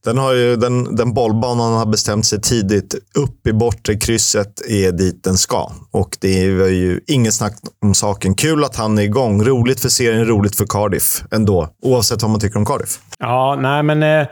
[0.03, 2.95] Den, har ju, den, den bollbanan har bestämt sig tidigt.
[3.17, 5.71] Upp i bortre krysset är dit den ska.
[5.91, 8.35] Och det var ju inget snack om saken.
[8.35, 9.43] Kul att han är igång.
[9.43, 11.69] Roligt för serien, roligt för Cardiff ändå.
[11.83, 12.99] Oavsett vad man tycker om Cardiff.
[13.19, 14.03] Ja, nej men...
[14.03, 14.27] Eh...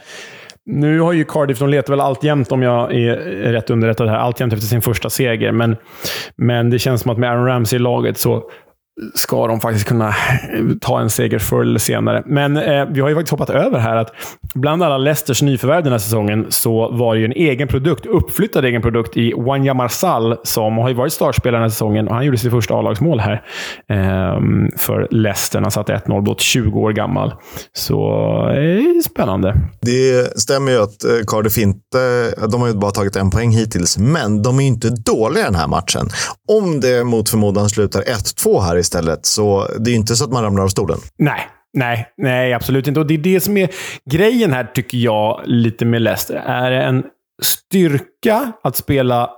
[0.66, 3.16] Nu har ju Cardiff, de letar väl alltjämt, om jag är
[3.52, 5.52] rätt underrättad här, alltjämt efter sin första seger.
[5.52, 5.76] Men,
[6.36, 8.44] men det känns som att med Aaron Ramsey i laget så
[9.14, 10.14] ska de faktiskt kunna eh,
[10.82, 12.24] ta en seger förr eller senare.
[12.26, 14.14] Men eh, vi har ju faktiskt hoppat över här att
[14.54, 18.66] bland alla Leicesters nyförvärv den här säsongen så var det ju en egen produkt, uppflyttad
[18.66, 22.26] egen produkt i Wanya Marsal, som har ju varit startspelare den här säsongen och han
[22.26, 23.34] gjorde sitt första A-lagsmål här
[23.90, 24.40] eh,
[24.78, 25.62] för Leicester.
[25.62, 27.34] Han satte 1-0 Blott 20 år gammal.
[27.74, 28.00] Så
[28.50, 29.56] eh, spännande.
[29.82, 32.34] Det stämmer ju att eh, Cardiff inte...
[32.52, 35.56] De har ju bara tagit en poäng hittills, men de är ju inte dåliga den
[35.56, 36.10] här matchen.
[36.48, 39.26] Om det mot förmodan slutar 1-2 här istället.
[39.26, 40.98] Så det är inte så att man ramlar av stolen.
[41.18, 43.00] Nej, nej, nej, absolut inte.
[43.00, 43.70] Och det är det som är
[44.12, 46.36] grejen här, tycker jag, lite med Leicester.
[46.36, 47.04] Är det en
[47.44, 49.30] styrka att spela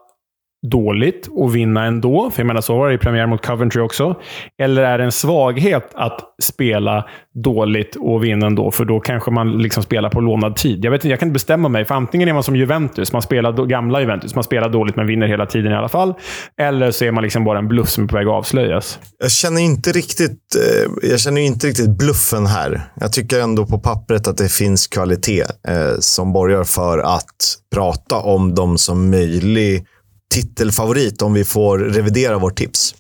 [0.69, 2.32] dåligt och vinna ändå.
[2.32, 4.15] För jag menar, så var det i premiär mot Coventry också.
[4.62, 7.06] Eller är det en svaghet att spela
[7.43, 8.71] dåligt och vinna ändå?
[8.71, 10.86] För då kanske man liksom spelar på lånad tid.
[10.86, 11.86] Jag, vet inte, jag kan inte bestämma mig.
[11.86, 14.36] För antingen är man som Juventus, man spelar gamla Juventus.
[14.36, 16.13] Man spelar dåligt men vinner hela tiden i alla fall.
[16.62, 18.99] Eller så är man liksom bara en bluff som är på väg att avslöjas.
[19.19, 22.82] Jag känner inte riktigt, eh, jag känner inte riktigt bluffen här.
[23.01, 28.15] Jag tycker ändå på pappret att det finns kvalitet eh, som borgar för att prata
[28.15, 29.86] om dem som möjlig
[30.33, 32.95] titelfavorit om vi får revidera vårt tips.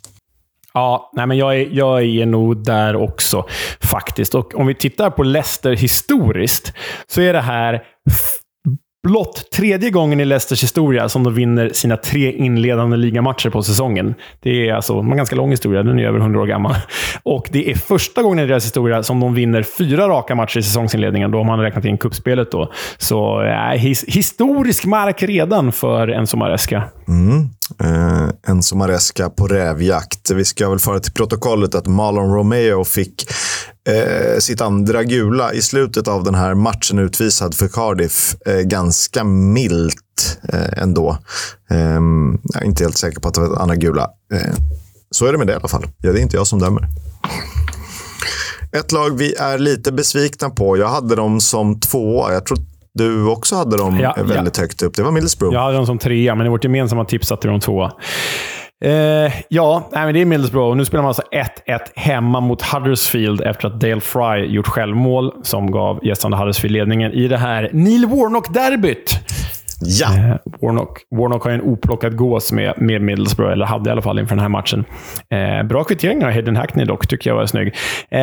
[0.73, 3.45] Ja, nej men jag är, jag är nog där också
[3.81, 4.35] faktiskt.
[4.35, 6.73] Och om vi tittar på Leicester historiskt
[7.07, 7.83] så är det här
[9.05, 14.15] blott tredje gången i Leicesters historia som de vinner sina tre inledande ligamatcher på säsongen.
[14.39, 15.83] Det är alltså en ganska lång historia.
[15.83, 16.75] Den är över 100 år gammal.
[17.23, 20.63] Och det är första gången i deras historia som de vinner fyra raka matcher i
[20.63, 21.31] säsongsinledningen.
[21.31, 22.71] Då har man räknat in kuppspelet då.
[22.97, 26.83] Så äh, his historisk mark redan för Enzo Maresca.
[27.07, 27.49] Mm.
[27.83, 30.31] Eh, Enzo Maresca på rävjakt.
[30.31, 33.25] Vi ska väl föra till protokollet att Marlon Romeo fick
[33.87, 38.35] eh, sitt andra gula i slutet av den här matchen utvisad för Cardiff.
[38.45, 41.17] Eh, ganska milt eh, ändå.
[41.71, 41.99] Eh,
[42.53, 44.09] jag är inte helt säker på att det var ett andra gula.
[44.33, 44.53] Eh,
[45.11, 45.85] så är det med det i alla fall.
[45.97, 46.87] Ja, det är inte jag som dömer.
[48.71, 50.77] Ett lag vi är lite besvikna på.
[50.77, 52.33] Jag hade dem som tvåa.
[52.33, 52.57] Jag tror
[52.93, 54.61] du också hade dem ja, väldigt ja.
[54.61, 54.95] högt upp.
[54.95, 55.53] Det var Middlesbrough.
[55.53, 57.91] Jag hade dem som trea, men i vårt gemensamma tips satte vi dem tvåa.
[58.85, 60.77] Eh, ja, nej, men det är Middlesbrough.
[60.77, 61.23] Nu spelar man alltså
[61.67, 67.11] 1-1 hemma mot Huddersfield efter att Dale Fry gjort självmål som gav gästande Huddersfield ledningen
[67.11, 69.19] i det här Neil Warnock-derbyt.
[69.81, 70.17] Ja.
[70.17, 74.19] Eh, Warnock, Warnock har en oplockad gås med, med Middlesbrough, eller hade i alla fall
[74.19, 74.85] inför den här matchen.
[75.29, 77.67] Eh, bra kvittering av Hayden Hackney dock, tycker jag var snygg.
[78.09, 78.21] Eh,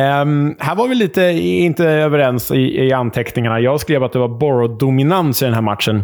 [0.59, 3.59] här var vi lite inte överens i, i anteckningarna.
[3.59, 6.03] Jag skrev att det var Borough-dominans i den här matchen.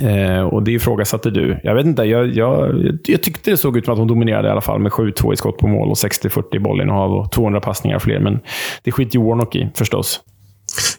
[0.00, 1.60] Eh, och det ifrågasatte du.
[1.62, 2.74] Jag vet inte, jag, jag,
[3.04, 5.36] jag, tyckte det såg ut som att hon dominerade i alla fall med 7-2 i
[5.36, 8.20] skott på mål och 60-40 i bollinnehav och 200 passningar fler.
[8.20, 8.40] Men
[8.82, 10.20] det skiter ju Warnock i, förstås.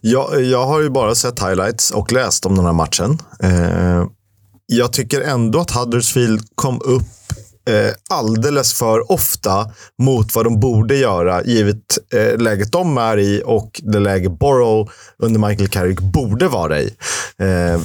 [0.02, 3.18] Jag, jag har ju bara sett highlights och läst om den här matchen.
[3.44, 4.08] Eh,
[4.66, 7.02] jag tycker ändå att Huddersfield kom upp
[7.70, 13.44] eh, alldeles för ofta mot vad de borde göra, givet eh, läget de är i
[13.46, 16.96] och det läge Borough under Michael Carrick borde vara i.
[17.38, 17.82] Eh,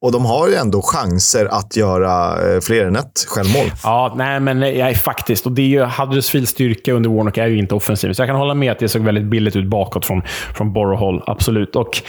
[0.00, 3.66] och de har ju ändå chanser att göra eh, fler än ett självmål.
[3.84, 5.46] Ja, nej, men eh, ja, faktiskt.
[5.46, 8.12] Och det är ju, Huddersfields styrka under Warnock är ju inte offensiv.
[8.12, 10.22] Så jag kan hålla med att det såg väldigt billigt ut bakåt från,
[10.54, 11.22] från Borough-håll.
[11.26, 11.76] Absolut.
[11.76, 12.02] Och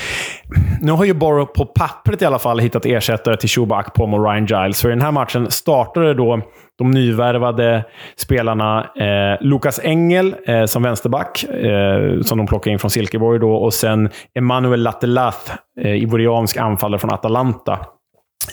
[0.81, 4.23] nu har ju Borough på pappret i alla fall hittat ersättare till Shuba Akpom och
[4.23, 4.81] Ryan Giles.
[4.81, 6.41] För i den här matchen startade då
[6.77, 12.91] de nyvärvade spelarna eh, Lukas Engel eh, som vänsterback, eh, som de plockade in från
[12.91, 13.39] Silkeborg.
[13.39, 17.79] Då, och sen Emanuel Latelath, eh, ivoriansk anfallare från Atalanta.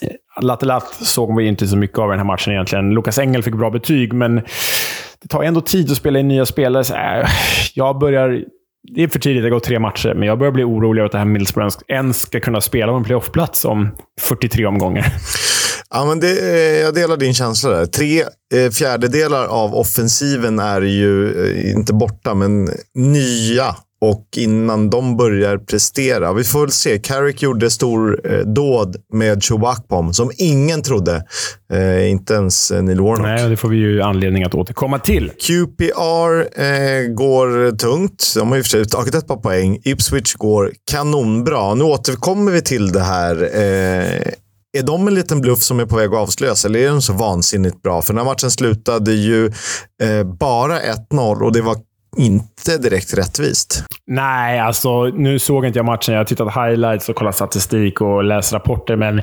[0.02, 2.90] Eh, Latelath såg vi inte så mycket av i den här matchen egentligen.
[2.90, 4.34] Lukas Engel fick bra betyg, men
[5.22, 6.84] det tar ändå tid att spela in nya spelare.
[6.84, 7.26] Så, äh,
[7.74, 8.44] jag börjar...
[8.94, 11.06] Det är för tidigt, det har gått tre matcher, men jag börjar bli orolig över
[11.06, 15.04] att det här Middlesbrough ens ska kunna spela på en playoffplats om 43 omgångar.
[15.94, 16.34] Ja, men det,
[16.80, 17.86] jag delar din känsla där.
[17.86, 18.24] Tre
[18.54, 25.58] eh, fjärdedelar av offensiven är ju eh, inte borta, men nya och innan de börjar
[25.58, 26.32] prestera.
[26.32, 26.98] Vi får väl se.
[26.98, 31.24] Carrick gjorde stor eh, dåd med Chewbacpom som ingen trodde.
[31.72, 33.26] Eh, inte ens eh, Neil Warnock.
[33.26, 35.30] Nej, det får vi ju anledning att återkomma till.
[35.30, 38.32] QPR eh, går tungt.
[38.36, 39.80] De har ju för sig tagit ett par poäng.
[39.84, 41.74] Ipswich går kanonbra.
[41.74, 43.50] Nu återkommer vi till det här.
[44.78, 47.12] Är de en liten bluff som är på väg att avslöjas eller är de så
[47.12, 48.02] vansinnigt bra?
[48.02, 49.46] För den här matchen slutade ju
[50.02, 51.76] eh, bara 1-0 och det var
[52.16, 53.84] inte direkt rättvist.
[54.06, 56.14] Nej, alltså nu såg inte jag matchen.
[56.14, 59.22] Jag har tittat highlights och kollat statistik och läst rapporter, men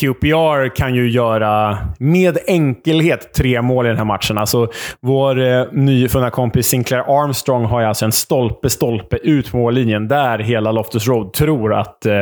[0.00, 4.38] QPR kan ju göra med enkelhet tre mål i den här matchen.
[4.38, 4.68] Alltså,
[5.00, 10.08] vår eh, nyfunna kompis Sinclair Armstrong har ju alltså en stolpe, stolpe ut på mållinjen
[10.08, 12.20] där hela Loftus Road tror att eh,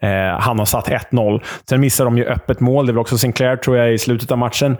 [0.00, 1.42] eh han har satt 1-0.
[1.68, 2.86] Sen missar de ju öppet mål.
[2.86, 4.76] Det var också Sinclair, tror jag, i slutet av matchen.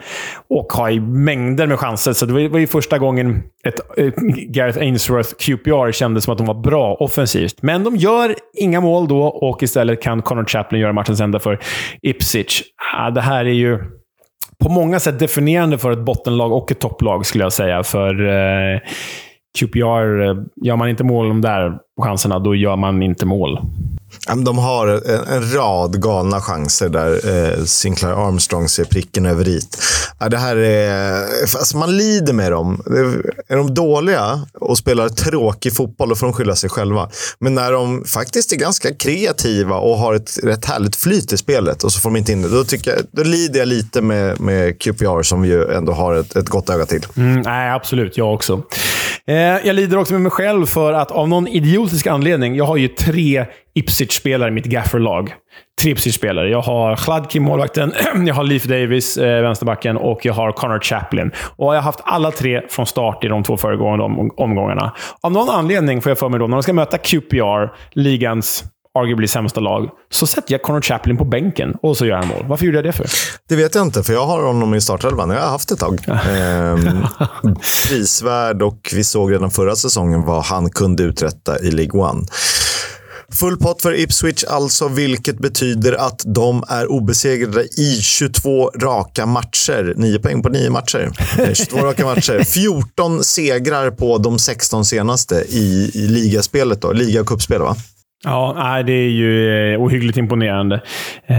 [0.50, 2.12] Och har ju mängder med chanser.
[2.12, 4.14] Så det var, det var ju första gången ett, ett
[4.60, 7.62] Gareth Ainsworth QPR kändes som att de var bra offensivt.
[7.62, 11.58] Men de gör inga mål då och istället kan Connor Chaplin göra matchens enda för
[12.02, 12.62] Ipswich.
[12.96, 13.78] Ah, det här är ju
[14.62, 17.82] på många sätt definierande för ett bottenlag och ett topplag, skulle jag säga.
[17.82, 18.80] För eh,
[19.58, 23.58] QPR, eh, gör man inte mål de där chanserna, då gör man inte mål.
[24.44, 24.86] De har
[25.32, 29.60] en, rad galna chanser där eh, Sinclair Armstrong ser pricken över i.
[30.18, 31.22] Ja, det här är...
[31.42, 32.82] Alltså man lider med dem.
[33.48, 37.08] Är de dåliga och spelar tråkig fotboll, då får de skylla sig själva.
[37.38, 41.84] Men när de faktiskt är ganska kreativa och har ett rätt härligt flyt i spelet
[41.84, 44.40] och så får de inte in det, då, tycker jag, då lider jag lite med,
[44.40, 47.06] med QPR som vi ju ändå har ett, ett gott öga till.
[47.16, 48.16] Mm, nej, absolut.
[48.16, 48.62] Jag också.
[49.30, 52.76] Eh, jag lider också med mig själv för att av någon idiotisk anledning, jag har
[52.76, 55.34] ju tre Ipswich-spelare i mitt gafferlag.
[55.82, 56.48] Tre Ipswich-spelare.
[56.48, 57.92] Jag har Chladki, målvakten,
[58.26, 61.30] jag har Leif Davis, eh, vänsterbacken, och jag har Connor Chaplin.
[61.56, 64.04] Och jag har haft alla tre från start i de två föregående
[64.36, 64.92] omgångarna.
[65.20, 68.64] Av någon anledning får jag för mig då, när de ska möta QPR, ligans
[68.98, 72.44] arguably sämsta lag, så sätter jag Connor Chaplin på bänken och så gör han mål.
[72.48, 73.06] Varför gjorde jag det för?
[73.48, 75.30] Det vet jag inte, för jag har honom i startelvan.
[75.30, 76.04] Jag har haft ett tag.
[76.08, 77.06] ehm,
[77.88, 82.26] prisvärd och vi såg redan förra säsongen vad han kunde uträtta i League One.
[83.32, 89.94] Full pott för Ipswich alltså, vilket betyder att de är obesegrade i 22 raka matcher.
[89.96, 91.10] 9 poäng på 9 matcher.
[91.54, 92.44] 22 raka matcher.
[92.46, 96.82] 14 segrar på de 16 senaste i, i ligaspelet.
[96.82, 96.92] Då.
[96.92, 97.76] Liga och cupspel, va?
[98.24, 100.82] Ja, det är ju eh, ohyggligt imponerande.
[101.26, 101.36] Eh,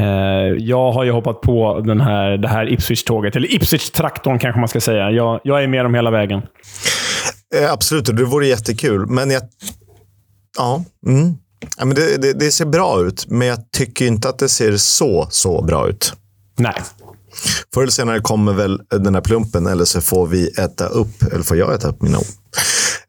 [0.58, 4.82] jag har ju hoppat på den här, det här Ipswich-tåget, eller Ipswich-traktorn kanske man ska
[4.82, 5.12] säga.
[5.12, 6.42] Jag, jag är med dem hela vägen.
[7.56, 9.06] Eh, absolut, det vore jättekul.
[9.08, 9.42] Men jag...
[10.58, 10.84] Ja.
[11.08, 11.34] Mm.
[11.78, 14.78] ja men det, det, det, ser bra ut, men jag tycker inte att det ser
[14.78, 16.14] så, så bra ut.
[16.58, 16.76] Nej.
[17.74, 21.44] Förr eller senare kommer väl den här plumpen, eller så får vi äta upp, eller
[21.44, 22.26] får jag äta upp mina ord.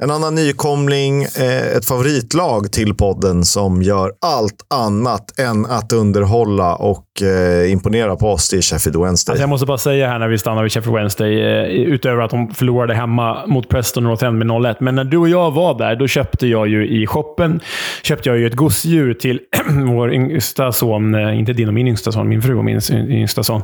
[0.03, 6.75] En annan nykomling, eh, ett favoritlag till podden som gör allt annat än att underhålla
[6.75, 8.51] och eh, imponera på oss.
[8.51, 9.33] Det är Sheffield Wednesday.
[9.33, 12.31] Alltså jag måste bara säga här när vi stannar vid Sheffield Wednesday, eh, utöver att
[12.31, 14.77] de förlorade hemma mot Preston North End med 0-1.
[14.81, 17.61] Men när du och jag var där, då köpte jag ju i shoppen
[18.03, 19.41] köpte jag ju ett gosedjur till
[19.87, 21.31] vår yngsta son.
[21.31, 23.63] Inte din och min yngsta son, min fru och min yngsta son.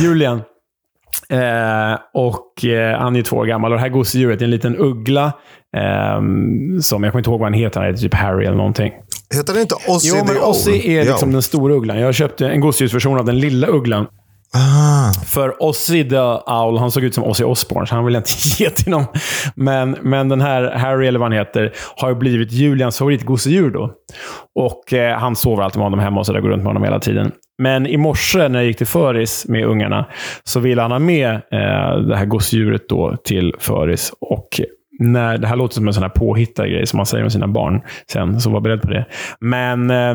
[0.02, 0.40] Julian.
[1.30, 4.76] Eh, och eh, Han är två år gammal och det här gosedjuret är en liten
[4.76, 5.32] uggla.
[5.76, 6.20] Eh,
[6.80, 7.80] som Jag kommer inte ihåg vad han heter.
[7.80, 8.92] Han heter typ Harry eller någonting.
[9.34, 11.98] Heter den inte Ozzy Jo, men Ozzy är liksom den stora ugglan.
[12.00, 14.06] Jag köpte en gosedjursversion av den lilla ugglan.
[14.54, 15.12] Ah.
[15.26, 18.32] För Ozzy the Owl, han såg ut som Ozzy Osbourne, så han vill jag inte
[18.62, 19.04] ge till någon.
[19.54, 23.92] Men, men den här Harry, eller vad han heter, har blivit Julians favoritgosedjur då.
[24.54, 26.84] Och eh, han sover alltid med honom hemma och så där, går runt med honom
[26.84, 27.32] hela tiden.
[27.60, 30.06] Men i morse när jag gick till föris med ungarna
[30.44, 34.12] så ville han ha med eh, det här gosedjuret då till föris.
[34.20, 34.60] Och
[34.98, 37.48] när, det här låter som en sån här påhittad grej som man säger med sina
[37.48, 37.80] barn
[38.12, 39.06] sen, så var beredd på det.
[39.40, 40.14] Men eh,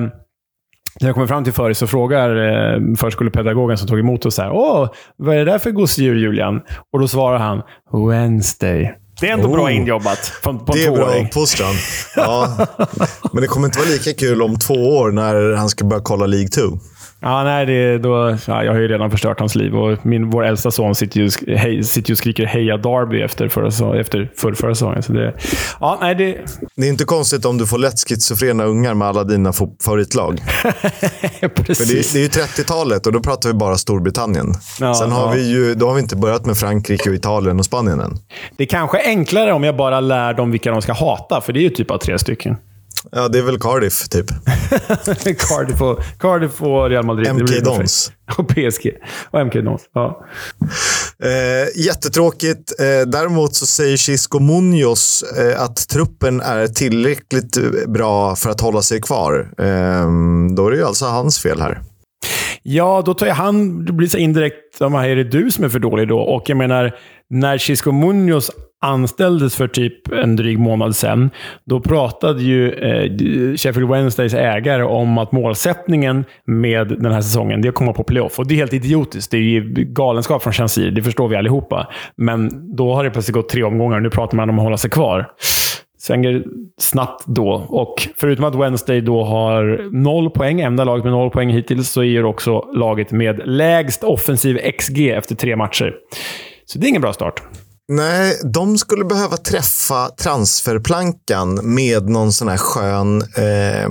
[1.00, 4.42] när jag kommer fram till föris så frågar eh, förskolepedagogen som tog emot oss så
[4.42, 6.62] här, Åh, vad är det där för gosedjur, Julian?
[6.94, 7.62] Och då svarar han
[8.10, 8.94] Wednesday.
[9.22, 11.74] Det är ändå oh, bra injobbat på, på Det är bra uppfostran.
[12.16, 12.68] Ja.
[13.34, 16.26] Men det kommer inte vara lika kul om två år när han ska börja kolla
[16.26, 16.62] League 2.
[17.26, 20.46] Ja, nej, det, då, ja, jag har ju redan förstört hans liv och min, vår
[20.46, 24.56] äldsta son sitter ju, hej, sitter ju och skriker heja Derby efter förra, efter förra,
[24.56, 25.04] förra säsongen.
[25.04, 25.34] Så det,
[25.80, 26.38] ja, nej, det...
[26.76, 29.54] det är inte konstigt om du får lätt schizofrena ungar med alla dina
[29.86, 30.40] favoritlag.
[31.40, 34.54] För det, det är ju 30-talet och då pratar vi bara Storbritannien.
[34.80, 35.32] Ja, Sen har ja.
[35.32, 38.18] vi ju, då har vi inte börjat med Frankrike, och Italien och Spanien än.
[38.58, 41.60] Det är kanske enklare om jag bara lär dem vilka de ska hata, för det
[41.60, 42.58] är ju typ av tre stycken.
[43.12, 44.26] Ja, det är väl Cardiff, typ.
[45.50, 47.36] Cardiff, och, Cardiff och Real Madrid.
[47.36, 48.12] MK Dons.
[48.38, 48.92] Och PSG.
[49.32, 50.26] Och MK Dons, ja.
[51.24, 52.74] Eh, jättetråkigt.
[52.80, 58.82] Eh, däremot så säger Chisco Munoz eh, att truppen är tillräckligt bra för att hålla
[58.82, 59.50] sig kvar.
[59.58, 60.08] Eh,
[60.56, 61.82] då är det ju alltså hans fel här.
[62.68, 65.80] Ja, då tar jag han, det blir så indirekt, är det du som är för
[65.80, 66.20] dålig då?
[66.20, 66.96] Och jag menar,
[67.30, 68.52] när Chisco Munoz
[68.82, 71.30] anställdes för typ en dryg månad sedan,
[71.66, 77.68] då pratade ju eh, Sheffield Wednesdays ägare om att målsättningen med den här säsongen det
[77.68, 78.40] är att komma på playoff.
[78.40, 79.32] Och det är helt idiotiskt.
[79.32, 81.88] Det är ju galenskap från Chansir, det förstår vi allihopa.
[82.18, 84.78] Men då har det plötsligt gått tre omgångar och nu pratar man om att hålla
[84.78, 85.28] sig kvar
[86.06, 86.44] svänger
[86.78, 87.66] snabbt då.
[87.70, 92.04] Och förutom att Wednesday då har noll poäng, enda laget med noll poäng hittills, så
[92.04, 95.94] är det också laget med lägst offensiv XG efter tre matcher.
[96.66, 97.42] Så det är ingen bra start.
[97.88, 103.90] Nej, de skulle behöva träffa transferplankan med någon sån här skön eh,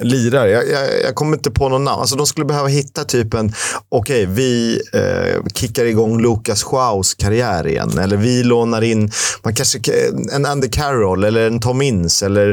[0.00, 0.50] lirare.
[0.50, 2.00] Jag, jag, jag, kommer inte på någon namn.
[2.00, 3.52] Alltså, de skulle behöva hitta typ en,
[3.88, 7.98] okej, okay, vi eh, kickar igång Lucas Schwaus karriär igen.
[7.98, 9.10] Eller vi lånar in
[9.42, 9.80] man kanske,
[10.32, 12.26] en Andy Carroll eller en Tom Ince.
[12.26, 12.50] Eller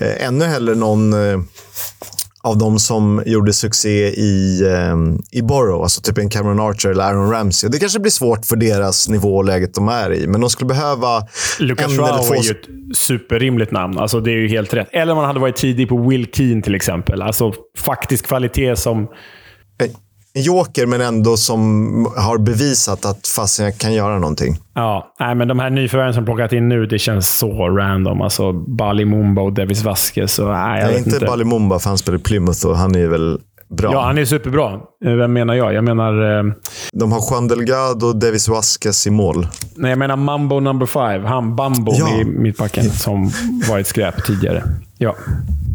[0.00, 1.40] eh, ännu hellre någon eh,
[2.42, 7.04] av de som gjorde succé i, um, i Borough, alltså typ en Cameron Archer eller
[7.04, 7.70] Aaron Ramsey.
[7.70, 10.68] Det kanske blir svårt för deras nivå och läget de är i, men de skulle
[10.68, 11.26] behöva...
[11.58, 12.34] Lucas Rao två...
[12.34, 13.98] är ju ett superrimligt namn.
[13.98, 14.88] Alltså, det är ju helt rätt.
[14.92, 17.22] Eller man hade varit tidig på Will Keen till exempel.
[17.22, 19.08] Alltså faktisk kvalitet som
[20.34, 21.64] en joker, men ändå som
[22.16, 24.56] har bevisat att fasen jag kan göra någonting.
[24.74, 28.22] Ja, nej, men de här nyförvärven som plockat in nu, det känns så random.
[28.22, 30.34] Alltså Bali Mumba och Davis Vasquez.
[30.34, 31.26] Så, nej, nej, inte, inte.
[31.26, 33.38] Bali Mumba, för han spelar i Plymouth och han är väl
[33.76, 33.92] bra.
[33.92, 34.72] Ja, han är superbra.
[35.04, 35.74] Eh, vem menar jag?
[35.74, 36.38] Jag menar...
[36.38, 36.44] Eh...
[36.92, 39.46] De har Juan Delgado och Davis Vasquez i mål.
[39.74, 41.28] Nej, jag menar Mambo number five.
[41.28, 42.20] Han Bambo ja.
[42.20, 43.30] i mittbacken, som
[43.68, 44.62] varit skräp tidigare.
[44.98, 45.16] Ja.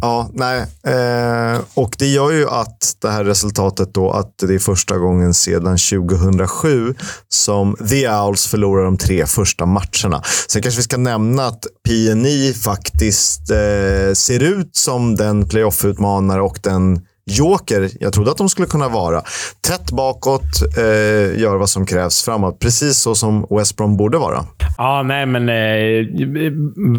[0.02, 0.60] Ja, nej.
[0.84, 5.34] Eh, och det gör ju att det här resultatet då att det är första gången
[5.34, 6.96] sedan 2007
[7.30, 10.22] som The Owls förlorar de tre första matcherna.
[10.50, 16.60] Sen kanske vi ska nämna att PNI faktiskt eh, ser ut som den playoff-utmanare och
[16.64, 19.22] den joker jag trodde att de skulle kunna vara.
[19.68, 22.60] Tätt bakåt, eh, gör vad som krävs framåt.
[22.60, 24.46] Precis så som West Brom borde vara.
[24.78, 26.06] Ja, nej men eh,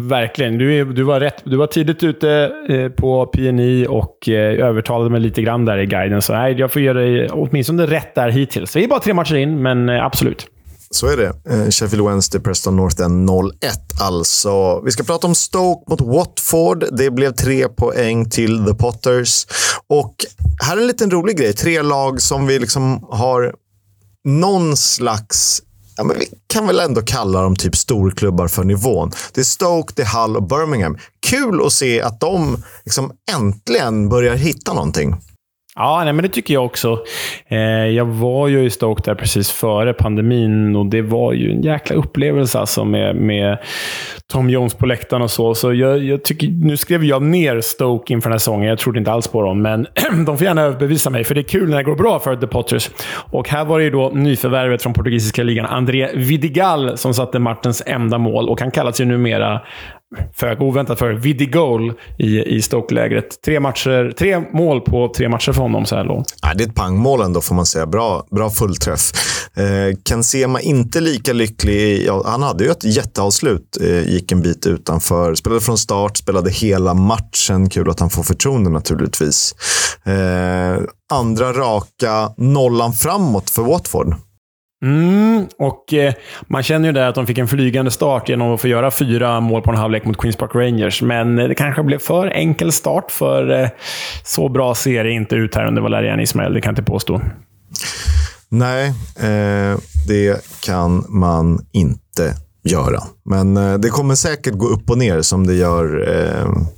[0.09, 0.57] verkligen.
[0.57, 1.41] Du, du, var rätt.
[1.43, 5.85] Du var tidigt ute eh, på PNI och eh, övertalade mig lite grann där i
[5.85, 6.21] guiden.
[6.21, 8.75] Så nej, jag får ge dig åtminstone rätt där hittills.
[8.75, 10.47] Vi är bara tre matcher in, men eh, absolut.
[10.91, 11.33] Så är det.
[11.49, 13.51] Eh, Sheffield Wednesday, Preston North End 0-1
[13.99, 14.81] alltså.
[14.81, 16.85] Vi ska prata om Stoke mot Watford.
[16.97, 19.47] Det blev tre poäng till The Potters.
[19.87, 20.15] Och
[20.61, 21.53] här är en liten rolig grej.
[21.53, 23.53] Tre lag som vi liksom har
[24.25, 25.61] någon slags
[25.97, 29.11] Ja, men vi kan väl ändå kalla dem typ storklubbar för nivån.
[29.33, 30.97] Det är Stoke, det är Hull och Birmingham.
[31.25, 35.15] Kul att se att de liksom äntligen börjar hitta någonting.
[35.77, 36.99] Ja, nej, men det tycker jag också.
[37.47, 41.61] Eh, jag var ju i Stoke där precis före pandemin och det var ju en
[41.61, 43.57] jäkla upplevelse alltså med, med
[44.31, 45.55] Tom Jones på läktaren och så.
[45.55, 48.69] så jag, jag tycker, nu skrev jag ner Stoke inför den här säsongen.
[48.69, 49.87] Jag trodde inte alls på dem, men
[50.25, 52.47] de får gärna överbevisa mig, för det är kul när det går bra för The
[52.47, 52.89] Potters.
[53.31, 57.83] Och här var det ju då nyförvärvet från portugisiska ligan, André Vidigal, som satte matchens
[57.85, 58.49] enda mål.
[58.49, 59.61] Och han kallas ju numera
[60.33, 63.41] föga oväntat för Vidigol i, i Stoke-lägret.
[63.45, 63.59] Tre,
[64.17, 66.35] tre mål på tre matcher för honom så här långt.
[66.41, 67.85] Ja, det är ett pangmål ändå, får man säga.
[67.85, 69.11] Bra, bra fullträff.
[69.57, 72.05] Eh, Kensema inte lika lycklig.
[72.05, 73.77] Ja, han hade ju ett jätteavslut.
[73.81, 75.35] Eh, gick en bit utanför.
[75.35, 77.69] Spelade från start, spelade hela matchen.
[77.69, 79.55] Kul att han får förtroende naturligtvis.
[80.03, 84.15] Eh, andra raka nollan framåt för Watford.
[84.83, 86.13] Mm, och eh,
[86.47, 89.39] man känner ju där att de fick en flygande start genom att få göra fyra
[89.39, 91.01] mål på en halvlek mot Queens Park Rangers.
[91.01, 93.69] Men eh, det kanske blev för enkel start, för eh,
[94.23, 96.53] så bra ser det inte ut här under Valerian Ismael.
[96.53, 97.21] Det kan jag inte påstå.
[98.49, 98.93] Nej,
[100.07, 103.03] det kan man inte göra.
[103.25, 106.07] Men det kommer säkert gå upp och ner som det gör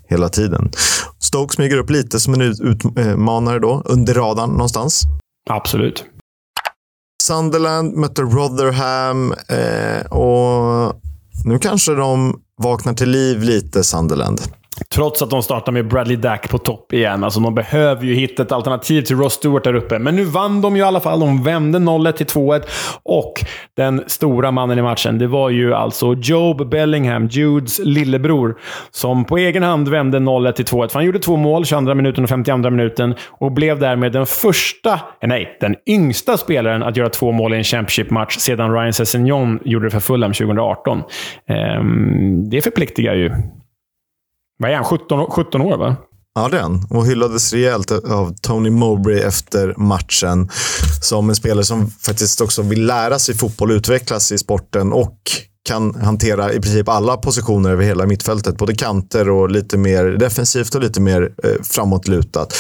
[0.10, 0.72] hela tiden.
[1.20, 5.04] Stoke smyger upp lite som en utmanare då, under radarn någonstans.
[5.50, 6.06] Absolut.
[7.30, 10.96] Sunderland mötte Rotherham eh, och
[11.46, 14.42] nu kanske de vaknar till liv lite, Sunderland.
[14.94, 17.24] Trots att de startar med Bradley Dack på topp igen.
[17.24, 20.00] Alltså, de behöver ju hitta ett alternativ till Ross Stewart där uppe.
[20.00, 21.20] Men nu vann de ju i alla fall.
[21.20, 22.62] De vände 0-1 till 2-1.
[23.04, 23.34] Och
[23.78, 28.58] den stora mannen i matchen, det var ju alltså Job Bellingham, Judes lillebror,
[28.92, 30.88] som på egen hand vände 0-1 till 2-1.
[30.88, 34.94] För han gjorde två mål, 22 minuten och 52 minuten, och blev därmed den första,
[34.94, 39.60] eh, nej, den yngsta spelaren att göra två mål i en Championship-match sedan Ryan Sessegnon
[39.66, 41.02] gjorde det för Fulham 2018.
[41.48, 43.32] Ehm, det förpliktigar ju.
[44.60, 44.86] Vad är han?
[44.86, 45.96] 17, 17 år, va?
[46.36, 46.86] Ja, den.
[46.90, 50.50] Och hyllades rejält av Tony Mowbray efter matchen.
[51.02, 55.18] Som en spelare som faktiskt också vill lära sig fotboll, utvecklas i sporten och
[55.70, 58.58] kan hantera i princip alla positioner över hela mittfältet.
[58.58, 62.54] Både kanter och lite mer defensivt och lite mer eh, framåtlutat.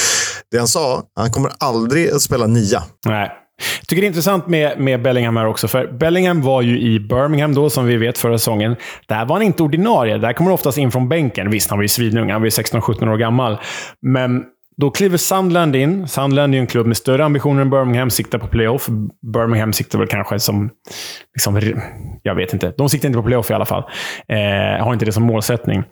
[0.51, 2.83] Det han sa, han kommer aldrig att spela nia.
[3.05, 3.31] Nej.
[3.79, 6.99] Jag tycker det är intressant med, med Bellingham här också, för Bellingham var ju i
[6.99, 8.75] Birmingham då, som vi vet, förra säsongen.
[9.07, 10.17] Där var han inte ordinarie.
[10.17, 11.49] Där kommer han oftast in från bänken.
[11.49, 12.29] Visst, han var ju svinung.
[12.29, 13.57] Han var ju 16-17 år gammal.
[14.01, 14.43] Men
[14.77, 16.07] då kliver Sandland in.
[16.07, 18.87] Sandland är ju en klubb med större ambitioner än Birmingham, siktar på playoff.
[19.33, 20.69] Birmingham siktar väl kanske som...
[21.35, 21.81] Liksom,
[22.23, 22.73] jag vet inte.
[22.77, 23.83] De siktar inte på playoff i alla fall.
[24.27, 25.83] Eh, har inte det som målsättning.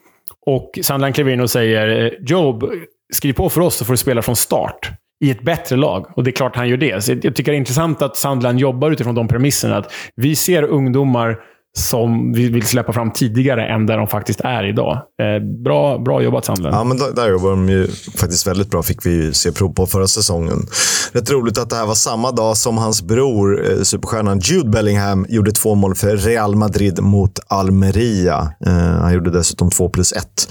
[0.45, 2.71] Och Sandland kliver in och säger eh, “Job,
[3.13, 4.91] skriv på för oss så får du spela från start”
[5.25, 6.05] i ett bättre lag.
[6.15, 7.03] Och det är klart han gör det.
[7.03, 9.77] Så jag tycker det är intressant att Sandland jobbar utifrån de premisserna.
[9.77, 11.37] Att vi ser ungdomar
[11.77, 14.95] som vi vill släppa fram tidigare än där de faktiskt är idag.
[14.95, 16.75] Eh, bra, bra jobbat Sandland.
[16.75, 17.87] Ja, men där, där jobbar de ju
[18.17, 20.67] faktiskt väldigt bra, fick vi se prov på förra säsongen.
[21.11, 25.25] Rätt roligt att det här var samma dag som hans bror, eh, superstjärnan Jude Bellingham,
[25.29, 28.53] gjorde två mål för Real Madrid mot Almeria.
[28.65, 30.47] Eh, han gjorde dessutom två plus ett.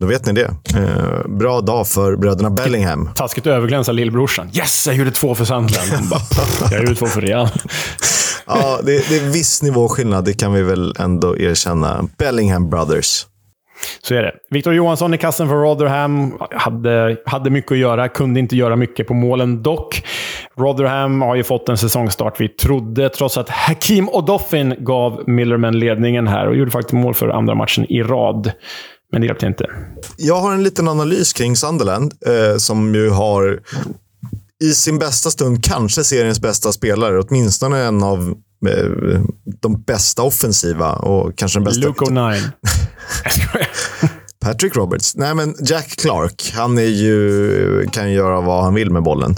[0.00, 0.50] Då vet ni det.
[0.76, 3.10] Eh, bra dag för bröderna Bellingham.
[3.14, 4.50] Taskigt att överglänsa lillbrorsan.
[4.54, 6.12] Yes, jag gjorde två för Sunderland.
[6.70, 7.48] Jag gjorde två för Real.
[8.46, 12.08] ja, det, det är viss nivåskillnad, det kan vi väl ändå erkänna.
[12.18, 13.26] Bellingham Brothers.
[14.02, 14.32] Så är det.
[14.50, 16.38] Victor Johansson i kassen för Rotherham.
[16.50, 20.02] Hade, hade mycket att göra, kunde inte göra mycket på målen dock.
[20.56, 26.28] Rotherham har ju fått en säsongstart vi trodde, trots att Hakim Odoffin gav Millerman ledningen
[26.28, 28.52] här och gjorde faktiskt mål för andra matchen i rad.
[29.12, 29.66] Men det hjälpte inte.
[30.16, 33.60] Jag har en liten analys kring Sunderland, eh, som ju har
[34.64, 37.20] i sin bästa stund kanske seriens bästa spelare.
[37.20, 38.34] Åtminstone en av
[38.68, 39.20] eh,
[39.60, 41.80] de bästa offensiva och kanske den bästa...
[41.80, 42.50] Luke O'Nine.
[44.40, 45.16] Patrick Roberts.
[45.16, 46.52] Nej, men Jack Clark.
[46.54, 49.36] Han är ju, kan göra vad han vill med bollen.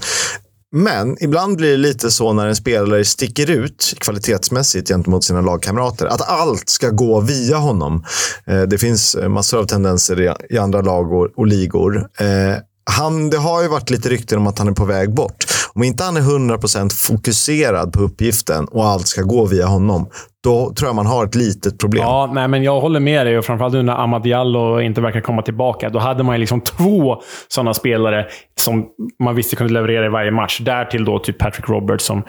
[0.72, 6.06] Men ibland blir det lite så när en spelare sticker ut kvalitetsmässigt gentemot sina lagkamrater.
[6.06, 8.04] Att allt ska gå via honom.
[8.46, 11.96] Eh, det finns eh, massor av tendenser i andra lag och ligor.
[11.96, 12.56] Eh,
[12.90, 15.44] han, det har ju varit lite rykten om att han är på väg bort.
[15.72, 20.08] Om inte han är 100% fokuserad på uppgiften och allt ska gå via honom,
[20.44, 22.02] då tror jag man har ett litet problem.
[22.02, 23.38] Ja, nej, men jag håller med dig.
[23.38, 25.88] Och framförallt nu när Ahmad Diallo inte verkar komma tillbaka.
[25.88, 28.26] Då hade man liksom två sådana spelare
[28.60, 28.86] som
[29.22, 30.58] man visste kunde leverera i varje match.
[30.60, 32.22] Därtill då typ Patrick Roberts som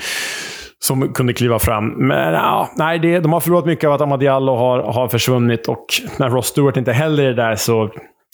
[0.84, 2.08] som kunde kliva fram.
[2.08, 5.68] Men ja, nej, det, de har förlorat mycket av att Ahmad Diallo har, har försvunnit
[5.68, 5.86] och
[6.18, 7.90] när Ross Stewart inte heller är där så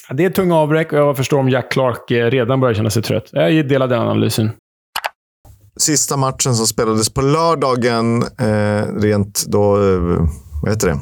[0.09, 3.03] det är tunga avbräck och jag förstår om Jack Clark eh, redan börjar känna sig
[3.03, 3.29] trött.
[3.31, 4.51] Jag delar den analysen.
[5.77, 10.27] Sista matchen som spelades på lördagen, eh, rent då, eh,
[10.61, 10.99] vad heter det?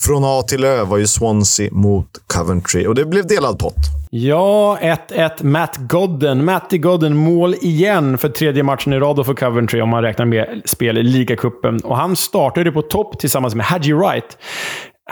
[0.00, 4.02] Från A till Ö var ju Swansea mot Coventry och det blev delad pott.
[4.10, 5.42] Ja, 1-1.
[5.42, 6.44] Matt Godden.
[6.44, 10.62] Matty Godden mål igen för tredje matchen i rad för Coventry om man räknar med
[10.64, 11.80] spel i ligacupen.
[11.80, 14.38] Och han startade på topp tillsammans med Hadji Wright.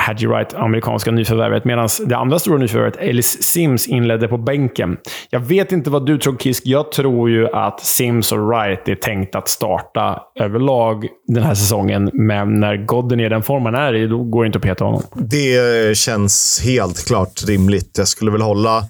[0.00, 4.96] Hadji Wright, amerikanska nyförvärvet, medan det andra stora nyförvärvet, Ellis Sims, inledde på bänken.
[5.30, 6.62] Jag vet inte vad du tror, Kisk.
[6.66, 12.10] Jag tror ju att Sims och Wright är tänkt att starta överlag den här säsongen,
[12.12, 14.84] men när Godden är den form han är i, då går det inte att peta
[14.84, 15.02] honom.
[15.14, 17.98] Det känns helt klart rimligt.
[17.98, 18.84] Jag skulle väl hålla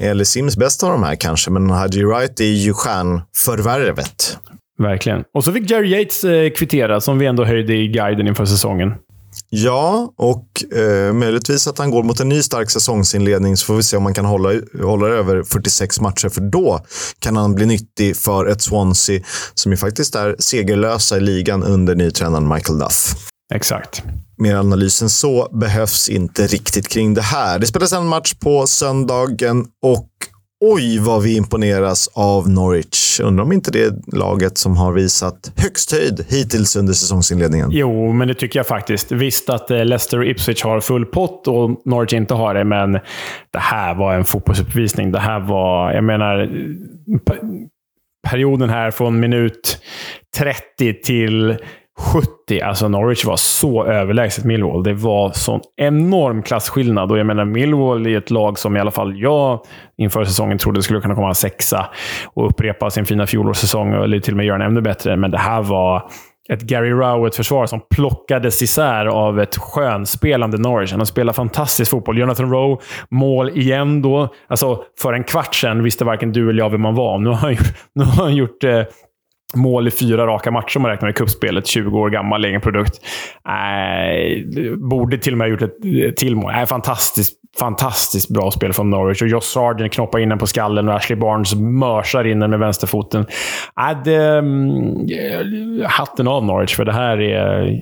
[0.00, 4.38] Ellis Sims bäst av de här kanske, men Hadji Wright är ju stjärnförvärvet.
[4.78, 5.24] Verkligen.
[5.34, 8.94] Och så fick Jerry Yates eh, kvittera, som vi ändå höjde i guiden inför säsongen.
[9.48, 13.82] Ja, och eh, möjligtvis att han går mot en ny stark säsongsinledning så får vi
[13.82, 16.28] se om man kan hålla, hålla över 46 matcher.
[16.28, 16.84] För då
[17.18, 19.22] kan han bli nyttig för ett Swansea
[19.54, 23.14] som ju faktiskt är segerlösa i ligan under nytränaren Michael Duff.
[23.54, 24.02] Exakt.
[24.38, 27.58] Mer analys än så behövs inte riktigt kring det här.
[27.58, 30.08] Det spelas en match på söndagen och
[30.62, 33.20] Oj, vad vi imponeras av Norwich.
[33.20, 37.68] Undrar om inte det är laget som har visat högst höjd hittills under säsongsinledningen.
[37.70, 39.12] Jo, men det tycker jag faktiskt.
[39.12, 42.92] Visst att eh, Leicester och Ipswich har full pott och Norwich inte har det, men
[43.52, 45.12] det här var en fotbollsuppvisning.
[45.12, 46.50] Det här var, jag menar,
[48.28, 49.78] perioden här från minut
[50.38, 51.56] 30 till
[52.00, 52.60] 70.
[52.60, 54.82] Alltså Norwich var så överlägset Millwall.
[54.82, 57.12] Det var sån enorm klasskillnad.
[57.12, 59.60] Och jag menar, Millwall är ett lag som i alla fall jag
[59.98, 61.86] inför säsongen trodde skulle kunna komma sexa
[62.34, 65.16] och upprepa sin fina fjolårssäsong eller till och med göra den ännu bättre.
[65.16, 66.10] Men det här var
[66.52, 70.92] ett Gary Rowett-försvar som plockades isär av ett skönspelande Norwich.
[70.92, 72.18] Han spelar fantastisk fotboll.
[72.18, 74.28] Jonathan Rowe, mål igen då.
[74.48, 77.18] Alltså, för en kvart sedan visste varken du eller jag vem man var.
[77.18, 78.82] Nu har han gjort, nu har han gjort eh,
[79.54, 81.66] mål i fyra raka matcher om man räknar med kuppspelet.
[81.66, 83.00] 20 år gammal, egen produkt.
[83.48, 86.52] Äh, borde till och med ha gjort ett till mål.
[86.54, 89.22] Äh, fantastiskt, fantastiskt bra spel från Norwich.
[89.22, 92.58] Och Josh Sargent knoppar in den på skallen och Ashley Barnes mörsar in den med
[92.58, 93.26] vänsterfoten.
[93.80, 97.80] Äh, det, mm, hatten av Norwich, för det här är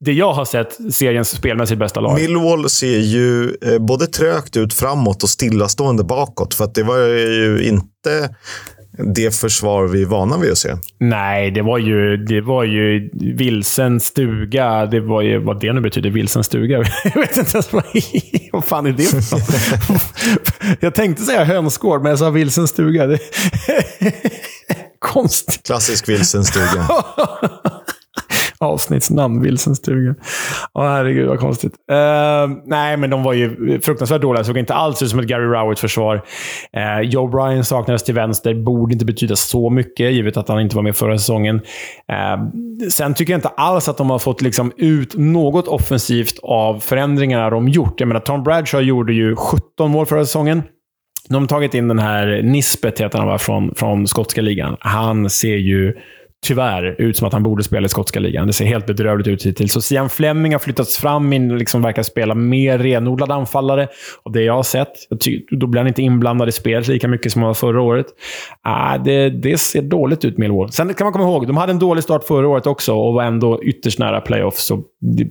[0.00, 2.14] det jag har sett seriens spelmässigt bästa lag.
[2.14, 6.54] Millwall ser ju eh, både trögt ut framåt och stillastående bakåt.
[6.54, 8.34] För att det var ju inte
[8.98, 10.76] det försvar vi är vana vid att se.
[10.98, 14.86] Nej, det var ju, det var ju vilsen stuga.
[14.86, 16.76] Det var ju vad det nu betyder, vilsen stuga.
[17.04, 17.84] Jag vet inte ens vad,
[18.52, 19.40] vad fan är det för
[20.80, 23.18] Jag tänkte säga hönsgård, men jag sa vilsen stuga.
[24.98, 25.66] Konstigt.
[25.66, 26.88] Klassisk vilsen stuga
[28.66, 30.14] avsnittsnamn, Vilsens stuga.
[30.74, 31.72] Åh, herregud vad konstigt.
[31.72, 34.44] Uh, nej, men de var ju fruktansvärt dåliga.
[34.44, 36.22] Såg inte alls ut som ett Gary Rowett-försvar.
[36.76, 38.54] Uh, eh, Joe Bryan saknades till vänster.
[38.54, 41.56] Borde inte betyda så mycket, givet att han inte var med förra säsongen.
[41.56, 46.80] Uh, sen tycker jag inte alls att de har fått liksom ut något offensivt av
[46.80, 48.00] förändringarna de gjort.
[48.00, 50.62] Jag menar, Tom Bradshaw gjorde ju 17 mål förra säsongen.
[51.28, 54.76] De har tagit in den här Nisbet, heter han va, från, från skotska ligan.
[54.80, 55.94] Han ser ju
[56.46, 58.46] tyvärr ut som att han borde spela i skotska ligan.
[58.46, 59.72] Det ser helt bedrövligt ut hittills.
[59.72, 63.88] Så Sian Fleming har flyttats fram in liksom verkar spela mer renodlad anfallare.
[64.22, 64.92] Och det jag har sett,
[65.50, 68.06] då blir han inte inblandad i spelet lika mycket som han var förra året.
[68.66, 70.72] Äh, det, det ser dåligt ut, Millwall.
[70.72, 73.22] Sen kan man komma ihåg, de hade en dålig start förra året också och var
[73.22, 74.58] ändå ytterst nära playoff.
[74.58, 75.30] Så de,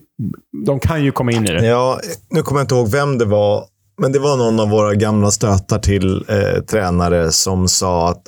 [0.66, 1.66] de kan ju komma in i det.
[1.66, 2.00] Ja,
[2.30, 3.64] nu kommer jag inte ihåg vem det var
[4.02, 8.28] men det var någon av våra gamla stötar till eh, tränare som sa att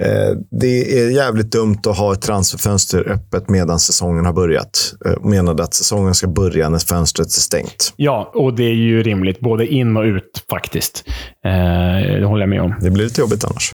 [0.00, 4.94] eh, det är jävligt dumt att ha ett transferfönster öppet medan säsongen har börjat.
[5.06, 7.92] Eh, menade att säsongen ska börja när fönstret är stängt.
[7.96, 9.40] Ja, och det är ju rimligt.
[9.40, 11.04] Både in och ut faktiskt.
[11.44, 12.74] Eh, det håller jag med om.
[12.80, 13.72] Det blir lite jobbigt annars.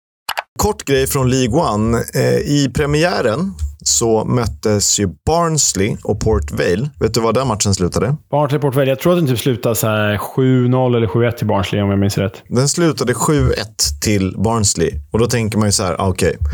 [0.59, 1.97] Kort grej från League One.
[2.15, 3.53] Eh, I premiären
[3.89, 6.89] så möttes ju Barnsley och Port Vale.
[6.99, 8.15] Vet du vad den matchen slutade?
[8.31, 8.89] Barnsley Port Vale.
[8.89, 12.43] Jag tror att den typ slutade 7-0 eller 7-1 till Barnsley om jag minns rätt.
[12.49, 13.53] Den slutade 7-1
[14.01, 14.91] till Barnsley.
[15.11, 16.51] Och då tänker man ju så här, ah, okej, okay,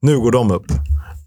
[0.00, 0.66] nu går de upp.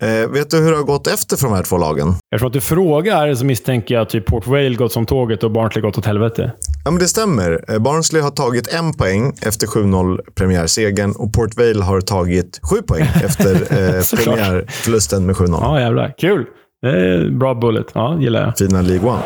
[0.03, 2.07] Eh, vet du hur det har gått efter för de här två lagen?
[2.35, 5.51] Eftersom att du frågar så misstänker jag att typ Port Vale gått som tåget och
[5.51, 6.51] Barnsley gått åt helvete.
[6.85, 7.65] Ja, men det stämmer.
[7.71, 12.81] Eh, Barnsley har tagit en poäng efter 7-0 premiärsegern och Port Vale har tagit sju
[12.81, 15.57] poäng efter eh, premiärförlusten med 7-0.
[15.61, 16.13] Ja, jävlar.
[16.17, 16.45] Kul!
[16.81, 17.87] Det är bra bullet.
[17.93, 18.57] Ja, gillar jag.
[18.57, 19.21] Fina League One.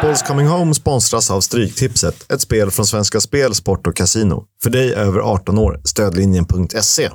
[0.00, 4.44] Fotbolls Coming Home sponsras av Stryktipset, ett spel från Svenska Spel, Sport och Casino.
[4.62, 7.10] För dig över 18 år, stödlinjen.se.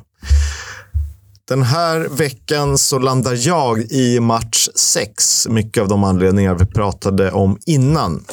[1.48, 5.48] Den här veckan så landar jag i match 6.
[5.48, 8.26] Mycket av de anledningar vi pratade om innan.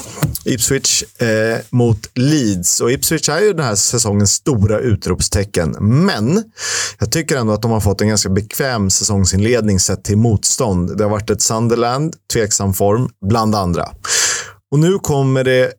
[0.44, 2.80] Ipswich eh, mot Leeds.
[2.80, 5.76] Och Ipswich är ju den här säsongens stora utropstecken.
[5.80, 6.42] Men
[6.98, 10.96] jag tycker ändå att de har fått en ganska bekväm säsongsinledning sett till motstånd.
[10.96, 13.88] Det har varit ett Sunderland, tveksam form, bland andra.
[14.70, 15.72] Och nu kommer det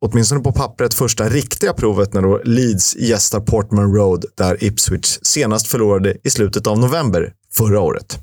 [0.00, 5.66] åtminstone på pappret, första riktiga provet när då Leeds gästar Portman Road där Ipswich senast
[5.66, 8.18] förlorade i slutet av november förra året.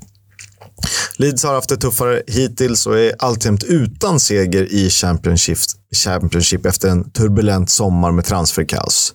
[1.20, 5.58] Leeds har haft det tuffare hittills och är alltjämt utan seger i Championship,
[6.04, 9.14] Championship efter en turbulent sommar med transferkaos.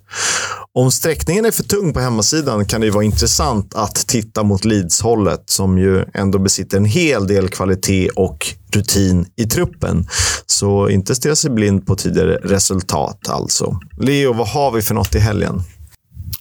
[0.74, 5.44] Om sträckningen är för tung på hemmasidan kan det vara intressant att titta mot Leeds-hållet
[5.46, 10.08] som ju ändå besitter en hel del kvalitet och rutin i truppen.
[10.46, 13.80] Så inte stirra sig blind på tidigare resultat alltså.
[13.98, 15.62] Leo, vad har vi för något i helgen?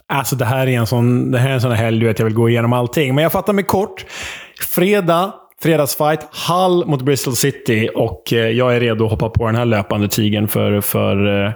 [0.09, 2.27] Alltså det här är en sån, det här är en sån helg du vet, jag
[2.27, 3.15] vill gå igenom allting.
[3.15, 4.07] Men jag fattar mig kort.
[4.61, 5.33] Fredag,
[5.65, 6.21] fredagsfight.
[6.49, 10.09] Hull mot Bristol City och eh, jag är redo att hoppa på den här löpande
[10.09, 11.53] tigen för, för eh,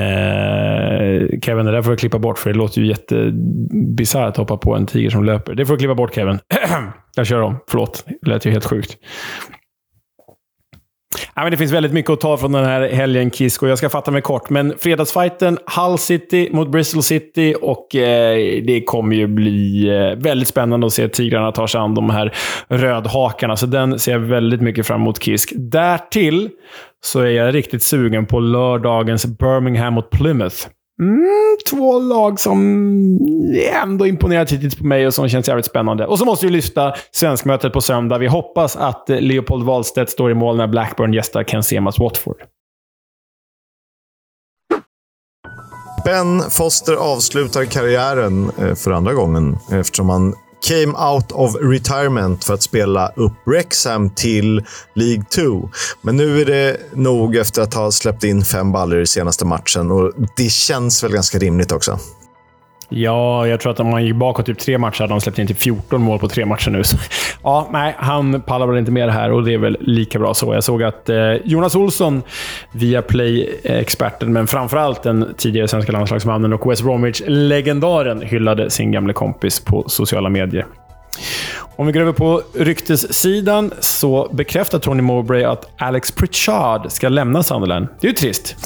[0.00, 1.66] eh Kevin.
[1.66, 4.86] Det där får du klippa bort, för det låter ju jättebisarrt att hoppa på en
[4.86, 5.54] tiger som löper.
[5.54, 6.38] Det får du klippa bort, Kevin.
[7.16, 7.56] jag kör om.
[7.68, 8.04] Förlåt.
[8.22, 8.96] Det lät ju helt sjukt.
[11.34, 13.78] Ja, men det finns väldigt mycket att ta från den här helgen, Kisk, och jag
[13.78, 14.50] ska fatta mig kort.
[14.50, 20.48] Men fredagsfighten, Hull City mot Bristol City och eh, det kommer ju bli eh, väldigt
[20.48, 22.34] spännande att se Tigrarna ta sig an de här
[22.68, 23.56] rödhakarna.
[23.56, 25.52] Så den ser jag väldigt mycket fram emot, Kisk.
[25.56, 26.50] Därtill
[27.04, 30.56] så är jag riktigt sugen på lördagens Birmingham mot Plymouth.
[31.00, 32.60] Mm, två lag som
[33.82, 36.06] ändå imponerat hittills på mig och som känns jävligt spännande.
[36.06, 38.18] Och så måste vi lyfta svenskmötet på söndag.
[38.18, 42.36] Vi hoppas att Leopold Wahlstedt står i mål när Blackburn gästar Ken Semas Watford.
[46.04, 50.34] Ben Foster avslutar karriären eh, för andra gången eftersom han
[50.68, 54.64] came out of retirement för att spela upp Wrexham till
[54.94, 55.70] League 2.
[56.02, 59.90] Men nu är det nog efter att ha släppt in fem baller i senaste matchen
[59.90, 61.98] och det känns väl ganska rimligt också.
[62.88, 65.46] Ja, jag tror att om man gick bakåt typ tre matcher hade de släppt in
[65.46, 66.84] typ 14 mål på tre matcher nu.
[66.84, 66.96] Så,
[67.42, 70.54] ja, nej, han pallar väl inte mer här och det är väl lika bra så.
[70.54, 72.22] Jag såg att eh, Jonas Olsson,
[72.72, 79.60] via Play-experten, men framförallt den tidigare svenska landslagsmannen och West Bromwich-legendaren hyllade sin gamle kompis
[79.60, 80.66] på sociala medier.
[81.78, 87.42] Om vi går över på ryktessidan så bekräftar Tony Mowbray att Alex Pritchard ska lämna
[87.42, 87.88] Sunderland.
[88.00, 88.56] Det är ju trist.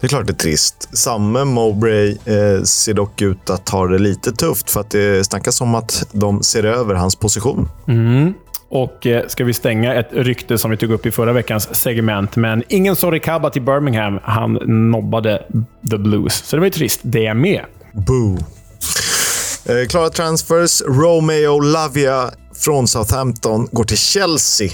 [0.00, 0.98] Det är klart det är trist.
[0.98, 5.60] Samme Mowbray eh, ser dock ut att ha det lite tufft för att det snackas
[5.60, 7.68] om att de ser över hans position.
[7.88, 8.34] Mm.
[8.68, 12.36] Och eh, ska vi stänga ett rykte som vi tog upp i förra veckans segment,
[12.36, 14.18] men ingen Sorry Cabba till Birmingham.
[14.22, 14.52] Han
[14.90, 15.42] nobbade
[15.90, 16.34] the Blues.
[16.34, 17.64] Så det var ju trist, det med.
[17.92, 18.38] Boo.
[19.64, 20.82] Eh, klara transfers.
[20.82, 22.30] Romeo Lavia
[22.60, 24.70] från Southampton går till Chelsea.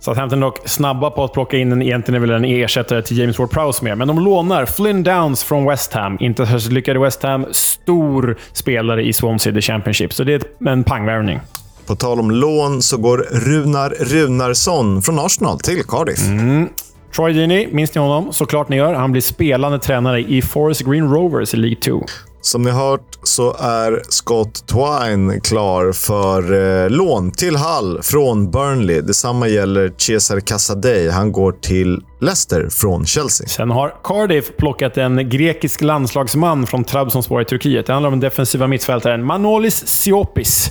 [0.00, 3.38] Southampton är dock snabba på att plocka in en, egentligen väl en ersättare till James
[3.38, 6.16] Ward-Prowse med, men de lånar Flynn Downs från West Ham.
[6.20, 7.46] Inte särskilt lyckade West Ham.
[7.52, 11.40] Stor spelare i Swansea The Championship, så det är en pangvärvning.
[11.86, 16.26] På tal om lån så går Runar Runarsson från Arsenal till Cardiff.
[16.26, 16.68] Mm.
[17.16, 18.32] Troy Deeney, minns ni honom?
[18.32, 18.94] Såklart ni gör.
[18.94, 22.04] Han blir spelande tränare i Forest Green Rovers i League 2.
[22.46, 29.00] Som ni hört så är Scott Twine klar för eh, lån till Hull från Burnley.
[29.00, 31.10] Detsamma gäller Cesar Casadei.
[31.10, 33.48] Han går till Leicester från Chelsea.
[33.48, 37.86] Sen har Cardiff plockat en grekisk landslagsman från Trabzonspor i Turkiet.
[37.86, 40.70] Det handlar om den defensiva mittfältaren Manolis Siopis.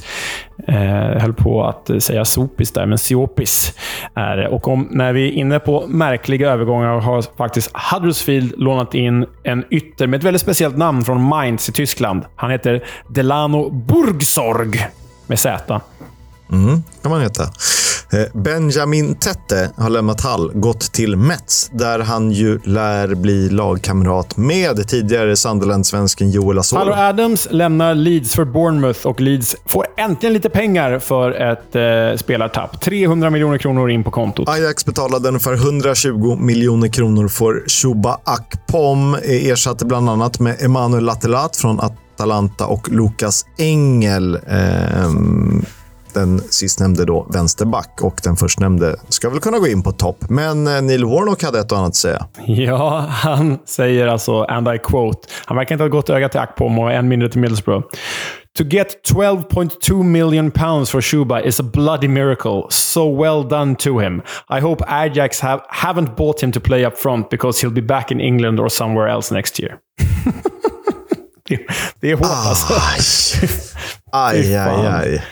[0.68, 0.76] Eh,
[1.22, 3.74] höll på att säga Sopis där, men Siopis
[4.16, 4.48] är det.
[4.48, 9.64] Och om, när vi är inne på märkliga övergångar har faktiskt Huddersfield lånat in en
[9.70, 12.24] ytter med ett väldigt speciellt namn från Mainz i Tyskland.
[12.36, 14.88] Han heter Delano Burgsorg
[15.28, 15.82] med Z.
[16.52, 17.44] Mm, kan man heta.
[18.16, 24.38] Eh, Benjamin Tette har lämnat Hall, gått till Mets, där han ju lär bli lagkamrat
[24.38, 26.80] med tidigare Sunderland-svensken Joel Asoro.
[26.80, 32.18] Tyler Adams lämnar Leeds för Bournemouth och Leeds får äntligen lite pengar för ett eh,
[32.18, 32.82] spelartapp.
[32.82, 34.50] 300 miljoner kronor in på kontot.
[34.50, 39.16] Ajax betalade ungefär 120 miljoner kronor för Shuba Akpom.
[39.16, 44.36] Eh, ersatte bland annat med Emanuel Latelat från Atalanta och Lukas Engel.
[44.36, 45.10] Eh,
[46.16, 50.18] den sistnämnde då vänsterback och den förstnämnde ska väl kunna gå in på topp.
[50.30, 52.26] Men eh, Neil Warnock hade ett och annat att säga.
[52.48, 56.80] Ja, han säger alltså, and I quote, han verkar inte ha gått öga till Akpom
[56.80, 57.88] och än mindre till Middlesbrough.
[58.58, 62.68] To get 12.2 million pounds for Shuba is a bloody miracle.
[62.70, 64.22] So well done to him.
[64.50, 68.12] I hope Ajax have, haven't bought him to play up front because he'll be back
[68.12, 69.78] in England or somewhere else next year.
[71.50, 71.60] det,
[72.00, 72.74] det är hårt alltså.
[74.12, 75.24] Aj, aj, aj.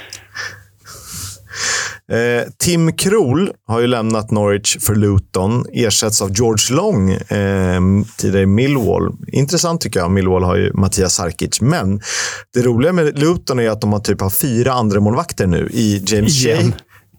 [2.13, 5.65] Eh, Tim Krul har ju lämnat Norwich för Luton.
[5.73, 7.81] Ersätts av George Long, eh,
[8.17, 9.11] tidigare Millwall.
[9.27, 10.11] Intressant tycker jag.
[10.11, 11.61] Millwall har ju Mattias Sarkic.
[11.61, 12.01] Men
[12.53, 16.03] det roliga med Luton är att de har typ har fyra andra målvakter nu i
[16.07, 16.57] James Shea,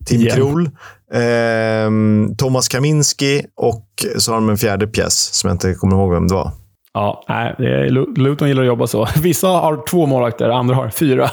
[0.07, 0.37] Tim Igen.
[0.37, 0.71] Krul,
[1.15, 3.87] eh, Thomas Kaminski och
[4.19, 6.51] så har de en fjärde pjäs som jag inte kommer ihåg vem det var.
[6.95, 9.09] Ja, nej, Luton gillar att jobba så.
[9.23, 11.31] Vissa har två målvakter, andra har fyra.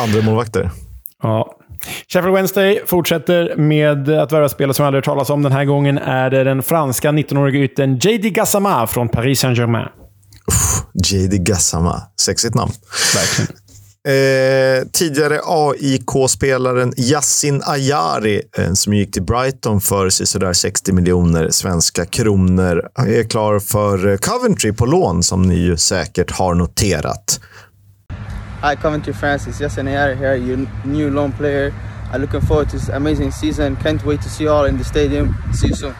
[0.00, 0.70] Andra målvakter.
[1.22, 1.56] Ja,
[2.08, 5.42] Sheffield Wednesday fortsätter med att värva spelare som aldrig talas om.
[5.42, 9.88] Den här gången är det den franska 19-åriga ytten JD Gassama från Paris Saint-Germain.
[10.94, 12.02] JD Gassama.
[12.20, 12.72] Sexigt namn.
[13.14, 13.56] Verkligen.
[14.08, 22.04] Eh, tidigare AIK-spelaren Yassin Ayari, eh, som gick till Brighton för sådär 60 miljoner svenska
[22.04, 27.40] kronor, är klar för Coventry på lån, som ni ju säkert har noterat.
[28.62, 29.50] Hi, Coventry France.
[29.50, 31.72] It's Yasin Ayari here, your new loan player.
[32.12, 33.76] I'm looking forward to this amazing season.
[33.76, 35.34] Can't wait to see you all in the stadium.
[35.52, 35.94] See you soon.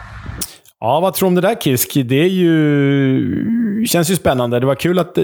[0.79, 1.93] Ja, vad tror du om det där Kisk?
[2.05, 3.85] Det är ju...
[3.85, 4.59] känns ju spännande.
[4.59, 5.23] Det var kul att eh,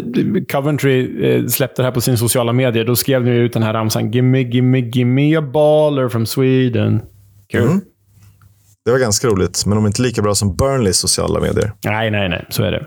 [0.51, 2.85] Coventry eh, släppte det här på sin sociala medier.
[2.85, 7.01] Då skrev ni ut den här ramsan “Gimme, gimme, gimme a baller from Sweden”.
[7.51, 7.61] Kul.
[7.61, 7.81] Mm.
[8.85, 11.73] Det var ganska roligt, men de är inte lika bra som Burnleys sociala medier.
[11.83, 12.45] Nej, nej, nej.
[12.49, 12.85] Så är det.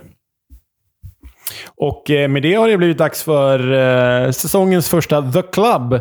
[1.77, 3.73] Och eh, med det har det blivit dags för
[4.27, 6.01] eh, säsongens första The Club.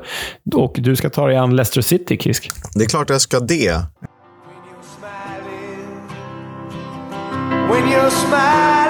[0.56, 2.50] Och du ska ta dig an Leicester City, Kisk.
[2.74, 3.86] Det är klart jag ska det.
[7.70, 8.80] When you're smiling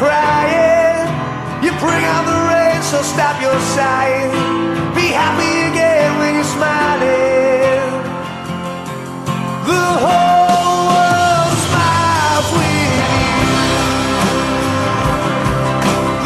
[0.00, 1.04] crying.
[1.62, 4.32] You bring out the rain, so stop your sighing.
[4.96, 7.84] Be happy again when you're smiling.
[9.68, 13.60] The whole world smiles with you.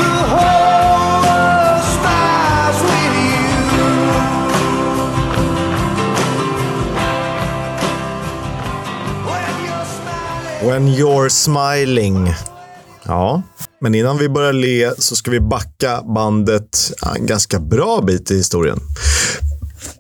[0.03, 3.43] The whole world smiles with you.
[9.31, 10.63] When you're smiling.
[10.69, 12.19] When you're smiling.
[13.07, 13.43] Ja,
[13.81, 18.37] men innan vi börjar le så ska vi backa bandet en ganska bra bit i
[18.37, 18.81] historien.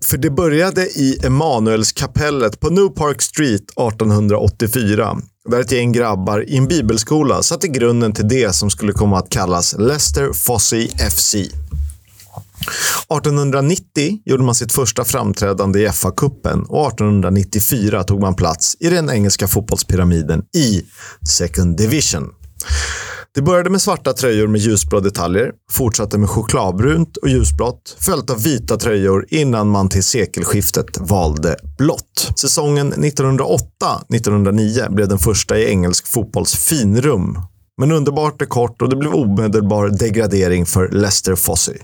[0.04, 5.16] För det började i Emanuelskapellet på New Park Street 1884.
[5.50, 9.30] Där ett gäng grabbar i en bibelskola satte grunden till det som skulle komma att
[9.30, 11.34] kallas Leicester Fossey FC.
[11.34, 19.10] 1890 gjorde man sitt första framträdande i FA-cupen och 1894 tog man plats i den
[19.10, 20.82] engelska fotbollspyramiden i
[21.28, 22.24] Second Division.
[23.34, 28.42] Det började med svarta tröjor med ljusblå detaljer, fortsatte med chokladbrunt och ljusblått, följt av
[28.42, 32.32] vita tröjor innan man till sekelskiftet valde blått.
[32.36, 37.38] Säsongen 1908-1909 blev den första i engelsk fotbolls finrum.
[37.80, 41.78] Men underbart är kort och det blev omedelbar degradering för Leicester Fossey.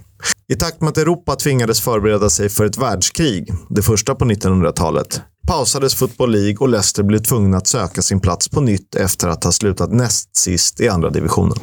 [0.53, 5.20] I takt med att Europa tvingades förbereda sig för ett världskrig, det första på 1900-talet,
[5.47, 9.45] pausades Football League och Leicester blev tvungna att söka sin plats på nytt efter att
[9.45, 11.59] ha slutat näst sist i andra divisionen.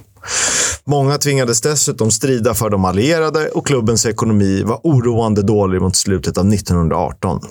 [0.85, 6.37] Många tvingades dessutom strida för de allierade och klubbens ekonomi var oroande dålig mot slutet
[6.37, 7.41] av 1918.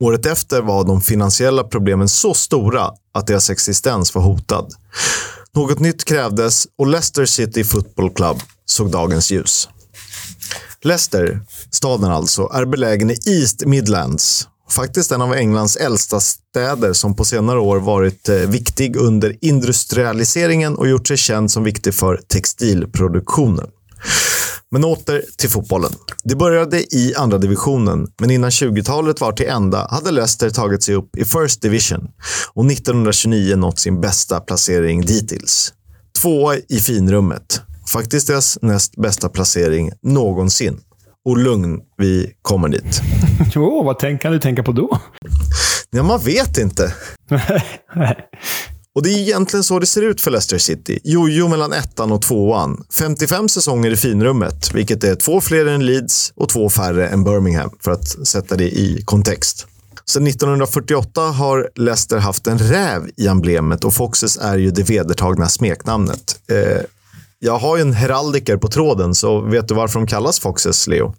[0.00, 4.72] Året efter var de finansiella problemen så stora att deras existens var hotad.
[5.54, 9.68] Något nytt krävdes och Leicester City Football Club såg dagens ljus.
[10.82, 14.48] Leicester, staden alltså, är belägen i East Midlands.
[14.70, 20.76] Faktiskt en av Englands äldsta städer som på senare år varit eh, viktig under industrialiseringen
[20.76, 23.66] och gjort sig känd som viktig för textilproduktionen.
[24.70, 25.92] Men åter till fotbollen.
[26.24, 30.94] Det började i andra divisionen, men innan 20-talet var till ända hade Leicester tagit sig
[30.94, 32.08] upp i First Division
[32.54, 35.72] och 1929 nått sin bästa placering dittills.
[36.22, 37.60] Tvåa i finrummet.
[37.92, 40.80] Faktiskt deras näst bästa placering någonsin.
[41.24, 43.02] Och lugn, vi kommer dit.
[43.54, 44.98] Jo, vad tänk, kan du tänka på då?
[45.90, 46.94] Ja, man vet inte.
[48.94, 50.98] Och det är egentligen så det ser ut för Leicester City.
[51.04, 52.84] Jojo mellan ettan och tvåan.
[52.98, 57.70] 55 säsonger i finrummet, vilket är två fler än Leeds och två färre än Birmingham,
[57.80, 59.66] för att sätta det i kontext.
[60.06, 65.48] Sedan 1948 har Leicester haft en räv i emblemet och Foxes är ju det vedertagna
[65.48, 66.36] smeknamnet.
[66.50, 66.80] Eh,
[67.44, 71.14] jag har ju en heraldiker på tråden, så vet du varför de kallas Foxes, Leo?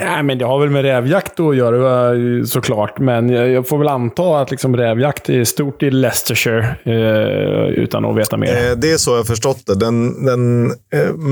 [0.00, 2.98] Nej, men det har väl med rävjakt att göra eh, såklart.
[2.98, 8.16] Men jag får väl anta att liksom rävjakt är stort i Leicestershire eh, utan att
[8.16, 8.70] veta mer.
[8.70, 9.74] Eh, Det är så jag förstått det.
[9.74, 10.72] Den, den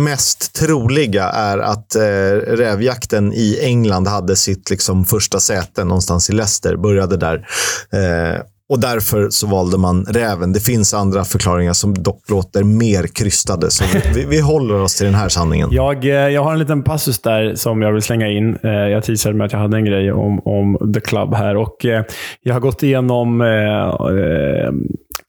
[0.05, 1.97] mest troliga är att
[2.47, 6.77] rävjakten i England hade sitt liksom, första säte någonstans i Leicester.
[6.77, 7.47] Började där.
[8.71, 10.53] Och därför så valde man räven.
[10.53, 13.71] Det finns andra förklaringar som dock låter mer krystade.
[13.71, 15.69] Så vi, vi, håller oss till den här sanningen.
[15.73, 18.59] Jag, eh, jag har en liten passus där som jag vill slänga in.
[18.63, 21.57] Eh, jag teasade med att jag hade en grej om, om The Club här.
[21.57, 22.05] Och eh,
[22.43, 24.73] Jag har gått igenom eh, eh,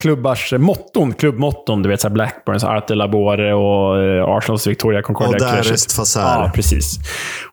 [0.02, 1.84] klubbars motton, klubbmotton.
[1.84, 5.74] Du vet så här Blackburns Arte Labore och eh, Arsenals Victoria Concordia Och där Crescent.
[5.74, 6.22] rest facer.
[6.22, 6.98] Ja, precis.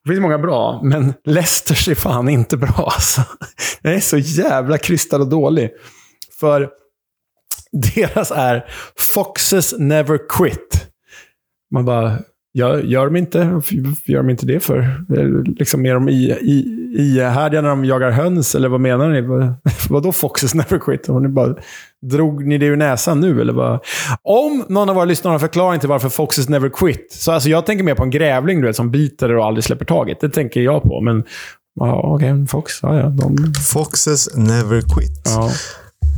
[0.05, 2.74] Det finns många bra, men Leicesters är fan inte bra.
[2.94, 3.22] Alltså.
[3.82, 5.70] Den är så jävla krystad och dålig.
[6.40, 6.68] För
[7.94, 8.64] deras är
[9.14, 10.86] Foxes never quit.
[11.74, 12.18] Man bara,
[12.59, 13.39] gör, gör, de inte,
[14.05, 14.79] gör de inte det för?
[15.17, 16.65] Eh, Liksom är de i, i,
[16.99, 19.21] ihärdiga när de jagar höns, eller vad menar ni?
[19.21, 19.55] Vad-
[19.91, 21.07] Vadå Foxes never quit?
[21.09, 21.55] Har ni bara,
[22.07, 23.81] drog ni det ur näsan nu, eller vad?
[24.23, 27.49] Om någon av våra lyssnare har en förklaring till varför Foxes never quit, så alltså
[27.49, 30.21] jag tänker mer på en grävling du vet, som biter och aldrig släpper taget.
[30.21, 31.25] Det tänker jag på, men
[31.81, 33.37] ja, okej, Fox, ja, ja, de,
[33.73, 35.23] Foxes never quit.
[35.25, 35.51] ja.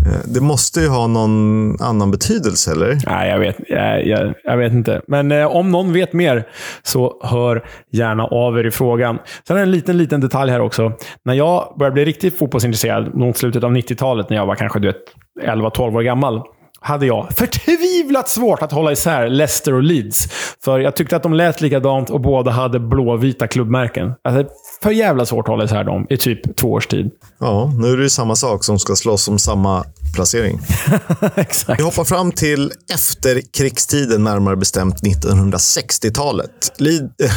[0.07, 2.98] Eh, det måste ju ha någon annan betydelse, eller?
[3.07, 5.03] Nej, jag vet, jag, jag, jag vet inte.
[5.07, 6.48] Men eh, om någon vet mer,
[6.82, 9.18] så hör gärna av er i frågan.
[9.46, 10.92] Sen är det en liten, liten detalj här också.
[11.24, 14.78] När jag började bli riktigt fotbollsintresserad, mot slutet av 90-talet, när jag var kanske
[15.42, 16.42] 11-12 år gammal,
[16.80, 20.28] hade jag förtvivlat svårt att hålla isär Leicester och Leeds.
[20.64, 24.12] För jag tyckte att de lät likadant och båda hade blåvita klubbmärken.
[24.24, 27.10] Alltså, för jävla svårt hålla isär dem i typ två års tid.
[27.40, 30.60] Ja, nu är det ju samma sak som ska slåss om samma placering.
[31.36, 31.80] Exakt.
[31.80, 36.72] Vi hoppar fram till efterkrigstiden, närmare bestämt 1960-talet.
[36.76, 37.02] Lead...
[37.22, 37.32] eh,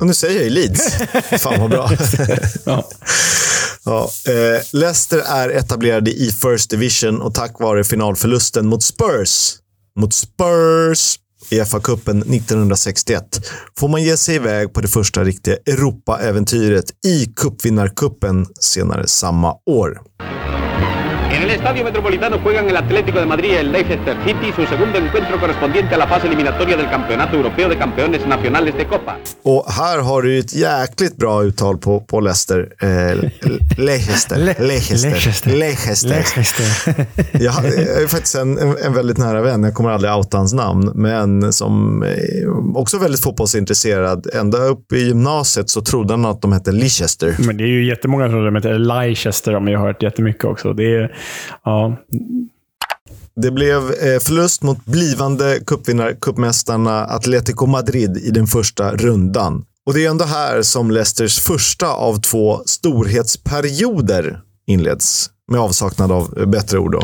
[0.00, 0.94] Och nu säger jag ju Leeds.
[1.42, 1.90] Fan vad bra.
[2.64, 2.88] Ja.
[3.84, 9.54] ja, eh, Leicester är etablerade i First Division och tack vare finalförlusten mot Spurs
[10.00, 11.18] mot Spurs
[11.50, 13.40] i FA-cupen 1961
[13.78, 20.00] får man ge sig iväg på det första riktiga Europa-äventyret i cupvinnarcupen senare samma år.
[21.32, 24.98] En el Estadio Metropolitano juegan el Atlético de Madrid y el Leicester City su segundo
[24.98, 29.16] encuentro correspondiente a la fase eliminatoria del Campeonato Europeo de Campeones Nacionales de Copa.
[29.42, 32.68] Och här har du ett jäkligt bra uttal på, på Leicester.
[32.80, 32.88] Eh,
[33.76, 34.36] Leicester.
[34.38, 35.10] Le- Leicester.
[35.10, 35.50] Leicester.
[35.50, 36.08] Leicester.
[36.08, 37.06] Leicester.
[37.32, 40.92] Jag jag är faktiskt en, en, väldigt nära vän, jag kommer aldrig outa hans namn,
[40.94, 44.26] men som eh, också väldigt fotbollsintresserad.
[44.34, 47.34] Ända upp i gymnasiet så trodde han att de hette Leicester.
[47.38, 50.72] Men det är ju jättemånga som de heter Leicester, om jag har hört jättemycket också.
[50.72, 51.16] Det är,
[51.64, 51.96] ja,
[53.36, 59.64] Det blev eh, förlust mot blivande cupvinnar, cupmästarna Atletico Madrid i den första rundan.
[59.86, 65.30] Och det är ändå här som Leicesters första av två storhetsperioder inleds.
[65.50, 66.92] Med avsaknad av eh, bättre ord.
[66.92, 67.02] Då.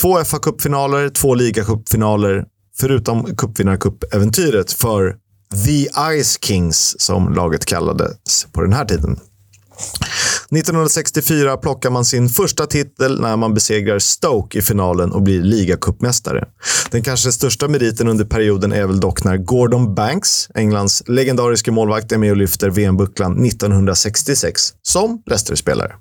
[0.00, 2.44] Två FA-cupfinaler, två ligacupfinaler,
[2.78, 5.16] förutom cupvinnarcupäventyret för
[5.64, 5.88] The
[6.22, 9.20] Ice Kings, som laget kallades på den här tiden.
[10.50, 16.48] 1964 plockar man sin första titel när man besegrar Stoke i finalen och blir ligacupmästare.
[16.90, 22.12] Den kanske största meriten under perioden är väl dock när Gordon Banks, Englands legendariska målvakt,
[22.12, 25.92] är med och lyfter VM-bucklan 1966 som Leicester-spelare.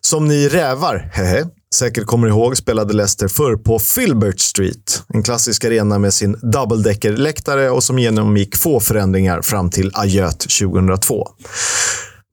[0.00, 5.02] Som ni rävar, hehe, säkert kommer ihåg spelade Leicester förr på Filbert Street.
[5.08, 11.28] En klassisk arena med sin double-decker-läktare och som genomgick få förändringar fram till Ajöt 2002.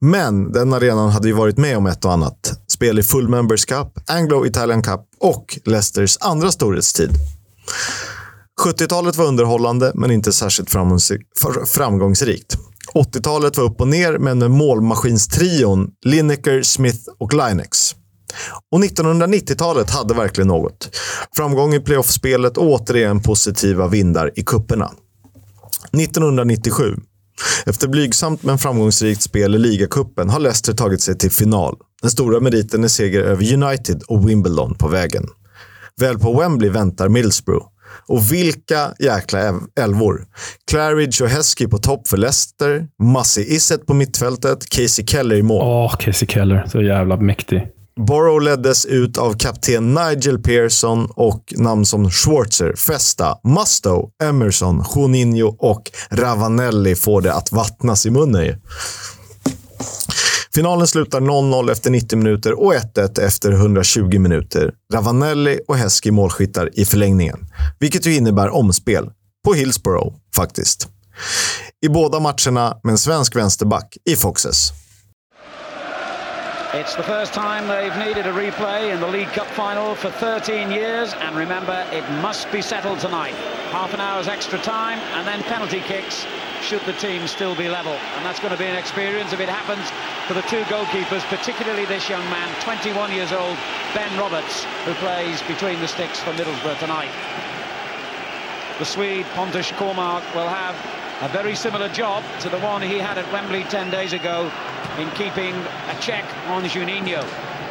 [0.00, 2.60] Men den arenan hade ju varit med om ett och annat.
[2.66, 7.10] Spel i Full Members Cup, Anglo-Italian Cup och Leicesters andra storhetstid.
[8.64, 10.70] 70-talet var underhållande, men inte särskilt
[11.66, 12.56] framgångsrikt.
[12.94, 17.94] 80-talet var upp och ner, men med målmaskinstrion Lineker, Smith och Linex.
[18.70, 20.96] Och 1990-talet hade verkligen något.
[21.36, 24.90] Framgång i playoffspelet och återigen positiva vindar i kupperna.
[25.92, 26.96] 1997.
[27.66, 31.76] Efter blygsamt men framgångsrikt spel i ligacupen har Leicester tagit sig till final.
[32.02, 35.24] Den stora meriten är seger över United och Wimbledon på vägen.
[35.96, 37.66] Väl på Wembley väntar Middlesbrough.
[38.06, 40.26] Och vilka jäkla äv- älvor.
[40.70, 42.86] Claridge och Heskey på topp för Leicester.
[43.02, 44.68] Massi Isset på mittfältet.
[44.70, 45.62] Casey Keller i mål.
[45.64, 46.64] Åh, Casey Keller.
[46.72, 47.62] Så jävla mäktig.
[48.06, 55.56] Borough leddes ut av kapten Nigel Pearson och namn som Schwarzer, Festa, Mustow, Emerson, Juninho
[55.58, 58.60] och Ravanelli får det att vattnas i munnen.
[60.54, 64.72] Finalen slutar 0-0 efter 90 minuter och 1-1 efter 120 minuter.
[64.92, 67.38] Ravanelli och Heskey målskyttar i förlängningen,
[67.78, 69.10] vilket ju innebär omspel.
[69.44, 70.88] På Hillsborough, faktiskt.
[71.82, 74.72] I båda matcherna med en svensk vänsterback i Foxes.
[76.72, 80.70] It's the first time they've needed a replay in the League Cup final for 13
[80.70, 83.34] years, and remember, it must be settled tonight.
[83.74, 86.24] Half an hour's extra time, and then penalty kicks
[86.62, 87.94] should the team still be level.
[88.14, 89.82] And that's going to be an experience if it happens
[90.28, 93.58] for the two goalkeepers, particularly this young man, 21 years old,
[93.92, 97.10] Ben Roberts, who plays between the sticks for Middlesbrough tonight.
[98.78, 100.76] The Swede, Pontus Kormark, will have
[101.20, 104.50] a very similar job to the one he had at Wembley 10 days ago
[104.98, 107.22] in keeping a check on Juninho.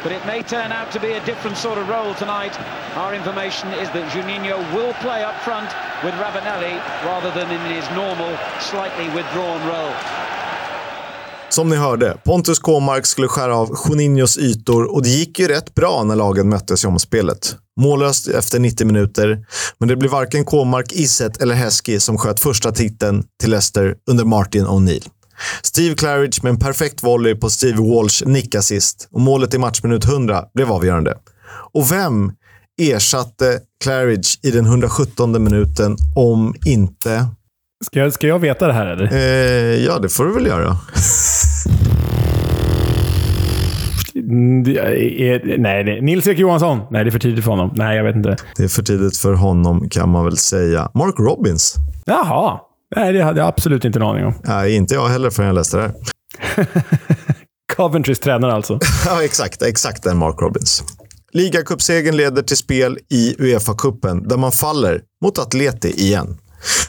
[0.02, 2.58] But it may turn out to be a different sort of role tonight.
[2.96, 5.70] Our information is that Juninho will play up front
[6.04, 9.94] with Ravanelli rather than in his normal, slightly withdrawn role.
[11.48, 15.74] Som ni hörde, Pontus Kåmark skulle skära av Juninhos ytor och det gick ju rätt
[15.74, 17.56] bra när lagen möttes i omspelet.
[17.80, 19.46] Mållöst efter 90 minuter,
[19.78, 24.24] men det blev varken Kåmark, Iset eller Heskey som sköt första titeln till Leicester under
[24.24, 25.08] Martin O'Neill.
[25.62, 30.44] Steve Claridge med en perfekt volley på Steve Walsh nickassist och målet i matchminut 100
[30.54, 31.16] blev avgörande.
[31.72, 32.32] Och vem
[32.80, 37.26] ersatte Claridge i den 117 minuten om inte...
[37.86, 39.12] Ska jag, ska jag veta det här eller?
[39.12, 40.76] Eh, ja, det får du väl göra.
[44.30, 46.80] Är- Nej, Nils-Erik Johansson.
[46.90, 47.70] Nej, det är för tidigt för honom.
[47.74, 48.36] Nej, jag vet inte.
[48.56, 50.90] Det är för tidigt för honom kan man väl säga.
[50.94, 51.74] Mark Robbins.
[52.04, 52.60] Jaha.
[52.96, 54.34] Nej, det hade jag absolut inte en aning om.
[54.44, 56.66] Nej, inte jag heller förrän jag läste det här.
[57.76, 58.78] Coventrys tränare alltså.
[59.06, 59.62] Ja, exakt.
[59.62, 60.82] Exakt den Mark Robbins.
[61.32, 66.38] Ligacupsegern leder till spel i Uefa-cupen där man faller mot Atleti igen.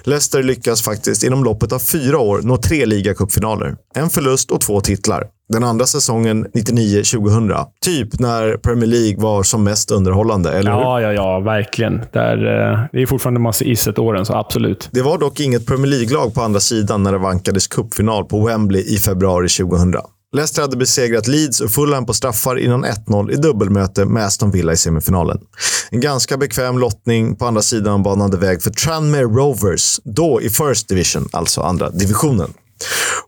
[0.04, 3.76] Leicester lyckas faktiskt inom loppet av fyra år nå tre ligacupfinaler.
[3.96, 5.24] En förlust och två titlar.
[5.50, 7.66] Den andra säsongen 99-2000.
[7.86, 10.80] Typ när Premier League var som mest underhållande, eller hur?
[10.80, 11.40] Ja, ja, ja.
[11.40, 12.02] Verkligen.
[12.14, 14.90] Där, eh, det är fortfarande massa Iset-åren, så absolut.
[14.92, 18.82] Det var dock inget Premier League-lag på andra sidan när det vankades cupfinal på Wembley
[18.82, 19.94] i februari 2000.
[20.34, 24.74] Leicester hade besegrat Leeds och Fulham på straffar innan 1-0 i dubbelmöte med Aston Villa
[24.74, 25.38] i semifinalen.
[25.90, 30.88] En ganska bekväm lottning på andra sidan banade väg för Tranmere Rovers, då i First
[30.88, 32.54] Division, alltså andra divisionen.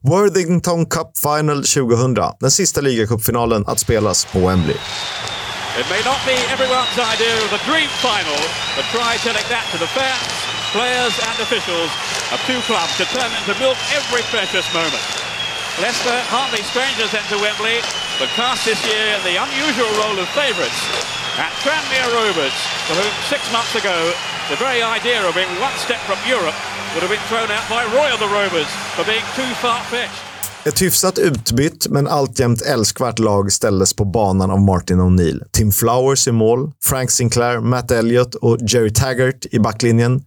[0.01, 4.75] Worthington Cup Final 2000, den sista ligacupfinalen att spelas på Wembley.
[5.79, 8.41] It may not be everyone's idea of a dream final,
[8.75, 10.29] but try telling that to the fans,
[10.71, 11.91] players and officials
[12.33, 15.22] of two clubs determined to milk every precious moment.
[15.81, 17.81] Leicester, hardly strangers into Wembley,
[18.21, 20.77] but cast this year in the unusual role of favourites
[21.41, 22.53] at Tranmere Rovers,
[22.85, 24.13] for whom six months ago
[24.53, 26.53] the very idea of being one step from Europe
[26.93, 30.32] would have been thrown out by Roy of the Rovers for being too far-fetched.
[30.65, 35.43] Ett hyfsat utbytt men alltjämt älskvärt lag ställdes på banan av Martin O'Neill.
[35.51, 40.21] Tim Flowers i mål, Frank Sinclair, Matt Elliott och Jerry Taggart i backlinjen.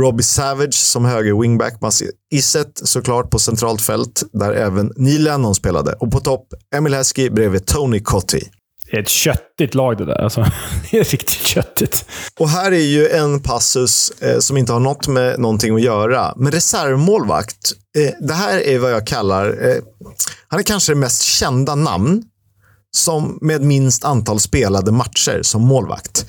[0.00, 2.02] Robbie Savage som höger wingback, Mats
[2.34, 5.92] Iset såklart på centralt fält, där även Neil Lennon spelade.
[5.92, 8.48] Och på topp, Emil Heskey bredvid Tony Cotti.
[8.90, 10.22] Det är ett köttigt lag det där.
[10.22, 10.40] Alltså,
[10.90, 12.04] det är riktigt köttigt.
[12.38, 16.32] Och här är ju en passus eh, som inte har något med någonting att göra.
[16.36, 19.76] Men reservmålvakt, eh, det här är vad jag kallar, eh,
[20.48, 22.22] han är kanske det mest kända namn
[22.94, 26.26] som med minst antal spelade matcher som målvakt.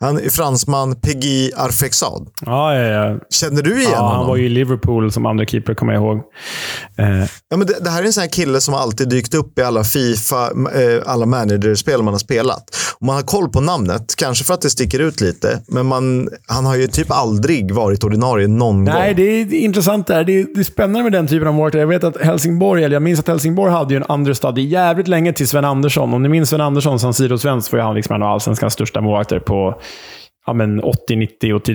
[0.00, 2.28] Han är fransman Peggy Arfexad.
[2.46, 3.18] Ja, ja, ja.
[3.30, 4.16] Känner du igen ja honom?
[4.16, 6.16] han var ju i Liverpool som andra keeper, kommer jag ihåg.
[6.98, 9.58] Eh, Ja, men det, det här är en sån här kille som alltid dykt upp
[9.58, 12.62] i alla Fifa, eh, alla managerspel man har spelat.
[12.98, 16.28] Och man har koll på namnet, kanske för att det sticker ut lite, men man,
[16.46, 19.16] han har ju typ aldrig varit ordinarie någon Nej, gång.
[19.16, 20.24] det är intressant där.
[20.24, 21.78] Det är, det är spännande med den typen av målvakter.
[21.78, 25.32] Jag vet att Helsingborg, eller jag minns att Helsingborg hade ju en understudy jävligt länge
[25.32, 26.05] till Sven Andersson.
[26.14, 29.38] Om ni minns Sven Andersson som Siro-svensk var han liksom en av allsvenskans största målvakter
[29.38, 29.80] på
[30.46, 31.68] ja, men 80, 90 och.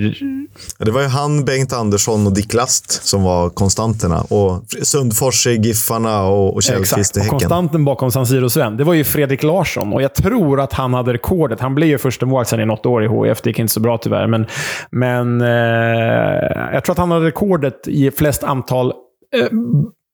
[0.78, 4.20] Ja, Det var ju han, Bengt Andersson och Dick Last som var konstanterna.
[4.20, 7.16] Och Sundfors Giffarna och, och Källqvist i Exakt.
[7.16, 7.38] Och Häcken.
[7.38, 9.92] konstanten bakom San Siro-Sven, det var ju Fredrik Larsson.
[9.92, 11.60] Och jag tror att han hade rekordet.
[11.60, 13.42] Han blev ju första målvakt i något år i HIF.
[13.42, 14.26] Det gick inte så bra tyvärr.
[14.26, 14.46] Men,
[14.90, 18.92] men eh, jag tror att han hade rekordet i flest antal
[19.36, 19.48] eh,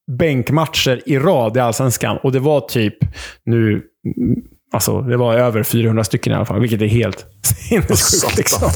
[0.08, 2.16] bänkmatcher i rad i Allsvenskan.
[2.22, 2.94] Och det var typ
[3.46, 3.70] nu...
[3.72, 3.82] mm,
[4.72, 7.26] Alltså, det var över 400 stycken i alla fall, vilket är helt
[7.68, 8.36] sinnessjukt.
[8.36, 8.70] Liksom.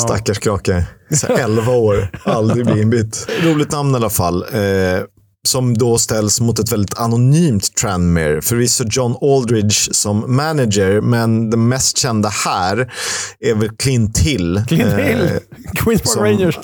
[0.00, 0.86] Stackars krake.
[1.10, 3.28] Så här 11 år, aldrig bli inbytt.
[3.42, 4.42] Roligt namn i alla fall.
[4.42, 5.00] Eh,
[5.44, 8.42] som då ställs mot ett väldigt anonymt Tranmere.
[8.42, 12.92] Förvisso John Aldridge som manager, men den mest kända här
[13.40, 14.64] är väl Clint Hill.
[14.68, 15.30] Clint Eh, Hill,
[15.74, 16.58] Queens Park Rangers.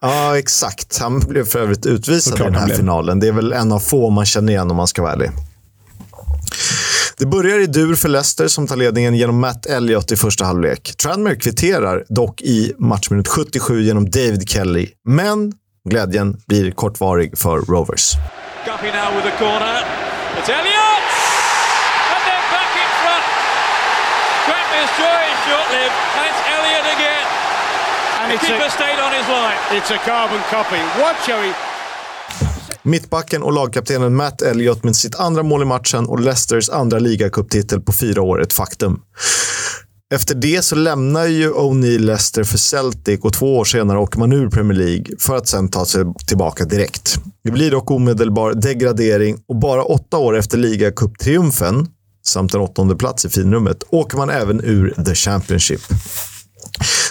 [0.00, 0.98] Ja, exakt.
[0.98, 3.20] Han blev för övrigt utvisad i den här finalen.
[3.20, 5.30] Det är väl en av få man känner igen om man ska vara ärlig.
[7.16, 10.94] Det börjar i dur för Leicester som tar ledningen genom Matt Elliott i första halvlek.
[10.96, 14.88] Tranmere kvitterar dock i matchminut 77 genom David Kelly.
[15.08, 15.52] Men
[15.90, 18.14] glädjen blir kortvarig för Rovers.
[18.66, 19.76] Guppy now with the corner.
[20.38, 21.04] It's Elliott!
[22.14, 23.24] And then back in front.
[24.46, 27.26] Tranmere's joy is short-lived, and it's Elliott again.
[28.20, 29.58] And The it's keeper a, stayed on his line.
[29.78, 30.80] it's a carbon copy.
[31.02, 31.52] Watch how he
[32.86, 37.80] Mittbacken och lagkaptenen Matt Elliott med sitt andra mål i matchen och Leicesters andra ligacuptitel
[37.80, 39.00] på fyra år ett faktum.
[40.14, 44.32] Efter det så lämnar ju O'Neill Leicester för Celtic och två år senare åker man
[44.32, 47.18] ur Premier League för att sen ta sig tillbaka direkt.
[47.44, 51.88] Det blir dock omedelbar degradering och bara åtta år efter ligacuptriumfen
[52.26, 55.80] samt en åttonde plats i finrummet åker man även ur The Championship.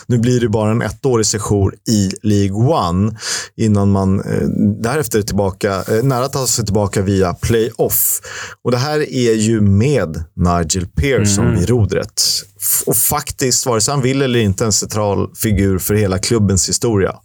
[0.07, 3.17] Nu blir det bara en ettårig session i League One
[3.55, 4.47] innan man eh,
[4.81, 8.21] därefter är tillbaka, eh, nära att ta sig tillbaka via playoff.
[8.63, 12.21] Och det här är ju med Nigel Pearson vid rodret.
[12.85, 17.15] Och faktiskt, vare sig han vill eller inte, en central figur för hela klubbens historia.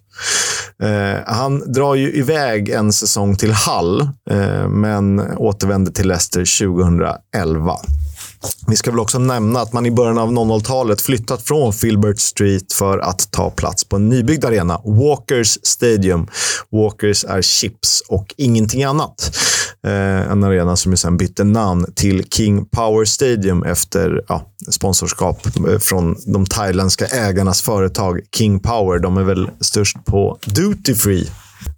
[0.82, 7.72] Eh, han drar ju iväg en säsong till Hull, eh, men återvänder till Leicester 2011.
[8.66, 12.72] Vi ska väl också nämna att man i början av 00-talet flyttat från Filbert Street
[12.72, 16.28] för att ta plats på en nybyggd arena, Walkers Stadium.
[16.70, 19.36] Walkers är chips och ingenting annat.
[19.86, 25.46] Eh, en arena som ju sen bytte namn till King Power Stadium efter ja, sponsorskap
[25.46, 28.98] eh, från de thailändska ägarnas företag King Power.
[28.98, 31.28] De är väl störst på duty free.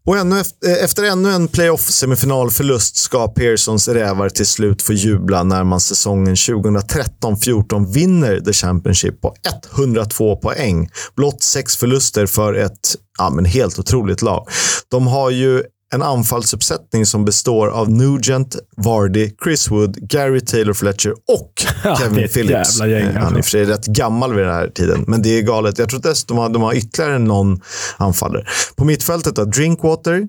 [0.06, 5.42] Och ännu efter, eh, efter ännu en playoff-semifinalförlust ska Pearsons rävar till slut få jubla
[5.42, 9.34] när man säsongen 2013-14 vinner The Championship på
[9.76, 10.88] 102 poäng.
[11.16, 14.48] Blott sex förluster för ett ja, men helt otroligt lag.
[14.90, 15.62] De har ju
[15.95, 21.53] en anfallsuppsättning som består av Nugent, Vardy, Chris Wood, Gary Taylor Fletcher och
[21.84, 22.80] Ja, Kevin ett Phillips.
[22.80, 25.22] gäng, Eh, Han är i och för sig rätt gammal vid den här tiden, men
[25.22, 25.78] det är galet.
[25.78, 27.61] Jag tror dessutom att de har ytterligare någon
[27.97, 28.45] anfallare.
[28.76, 30.28] På mittfältet då, Drinkwater,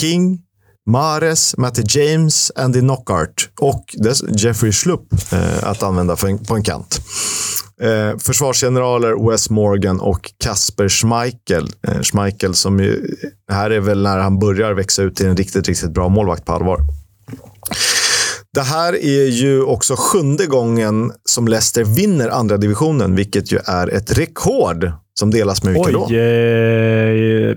[0.00, 0.38] King,
[0.90, 3.84] Mares, Matty James, Andy Knockart och
[4.36, 7.00] Jeffrey Schlupp eh, att använda en, på en kant.
[7.82, 11.68] Eh, försvarsgeneraler Wes Morgan och Kasper Schmeichel.
[11.88, 13.16] Eh, Schmeichel som ju,
[13.52, 16.52] här är väl när han börjar växa ut till en riktigt, riktigt bra målvakt på
[16.52, 16.80] allvar.
[18.54, 23.88] Det här är ju också sjunde gången som Leicester vinner andra divisionen, vilket ju är
[23.88, 26.06] ett rekord som delas med vilka då?
[26.10, 26.16] Oj!
[27.50, 27.56] Eh,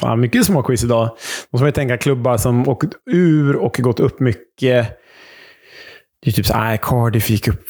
[0.00, 1.06] fan, mycket småquiz idag.
[1.06, 1.16] Då
[1.52, 4.88] måste man ju tänka klubbar som åkt ur och gått upp mycket.
[6.22, 7.64] Det är typ så nej, Cardiff gick upp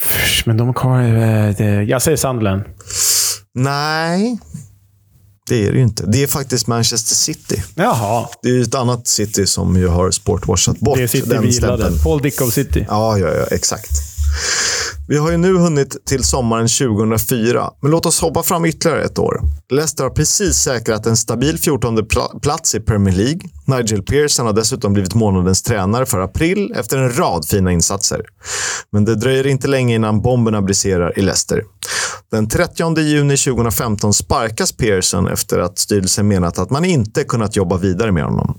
[0.45, 1.01] men de har...
[1.01, 2.63] Eh, det, jag säger Sunderland.
[3.55, 4.39] Nej,
[5.47, 6.05] det är det ju inte.
[6.05, 7.63] Det är faktiskt Manchester City.
[7.75, 8.27] Jaha.
[8.41, 11.41] Det är ju ett annat City som ju har sportwashat bort Det är City den
[11.41, 11.91] vi gillade.
[12.03, 12.85] Paul Dickov City.
[12.89, 13.91] Ja, ja, ja, exakt.
[15.11, 19.19] Vi har ju nu hunnit till sommaren 2004, men låt oss hoppa fram ytterligare ett
[19.19, 19.41] år.
[19.69, 23.39] Leicester har precis säkrat en stabil 14 pla- plats i Premier League.
[23.65, 28.21] Nigel Pearson har dessutom blivit månadens tränare för april efter en rad fina insatser.
[28.91, 31.63] Men det dröjer inte länge innan bomberna briserar i Leicester.
[32.31, 37.77] Den 30 juni 2015 sparkas Pearson efter att styrelsen menat att man inte kunnat jobba
[37.77, 38.57] vidare med honom.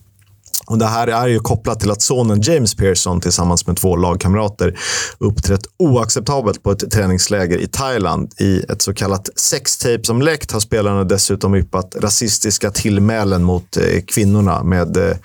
[0.66, 4.78] Och Det här är ju kopplat till att sonen James Pearson tillsammans med två lagkamrater
[5.18, 8.32] uppträtt oacceptabelt på ett träningsläger i Thailand.
[8.40, 14.02] I ett så kallat sextape som läckt har spelarna dessutom yppat rasistiska tillmälen mot eh,
[14.06, 15.16] kvinnorna med, eh,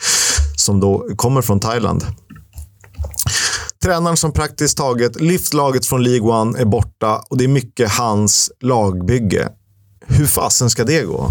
[0.57, 2.05] som då kommer från Thailand.
[3.83, 7.91] Tränaren som praktiskt taget lyft laget från League One är borta och det är mycket
[7.91, 9.49] hans lagbygge.
[10.07, 11.29] Hur fasen ska det gå?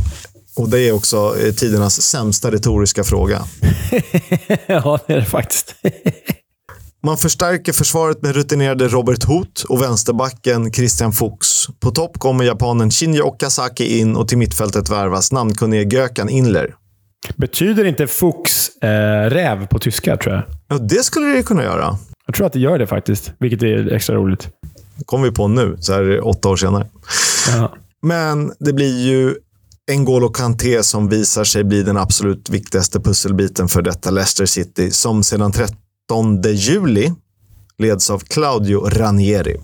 [0.57, 3.43] Och det är också eh, tidernas sämsta retoriska fråga.
[4.67, 5.75] ja, det är det faktiskt.
[7.03, 11.69] Man förstärker försvaret med rutinerade Robert Hoth och vänsterbacken Christian Fuchs.
[11.81, 16.75] På topp kommer japanen Shinji Okazaki in och till mittfältet värvas namnkunnige Gökan Inler.
[17.37, 20.45] Betyder inte Fuchs eh, räv på tyska, tror jag?
[20.69, 21.99] Ja, det skulle det kunna göra.
[22.27, 24.49] Jag tror att det gör det faktiskt, vilket är extra roligt.
[24.97, 26.87] Det kommer vi på nu, så här åtta år senare.
[27.57, 27.75] Ja.
[28.03, 29.35] Men det blir ju
[29.93, 35.24] N'Golo Kanté som visar sig bli den absolut viktigaste pusselbiten för detta Leicester City som
[35.24, 37.12] sedan 13 juli
[37.78, 39.57] leds av Claudio Ranieri.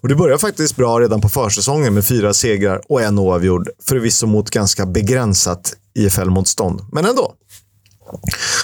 [0.00, 3.68] Och det börjar faktiskt bra redan på försäsongen med fyra segrar och en oavgjord.
[3.84, 7.34] Förvisso mot ganska begränsat IFL-motstånd, men ändå.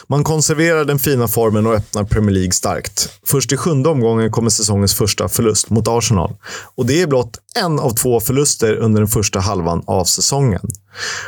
[0.08, 3.10] Man konserverar den fina formen och öppnar Premier League starkt.
[3.26, 6.36] Först i sjunde omgången kommer säsongens första förlust mot Arsenal.
[6.74, 10.68] Och det är blott en av två förluster under den första halvan av säsongen.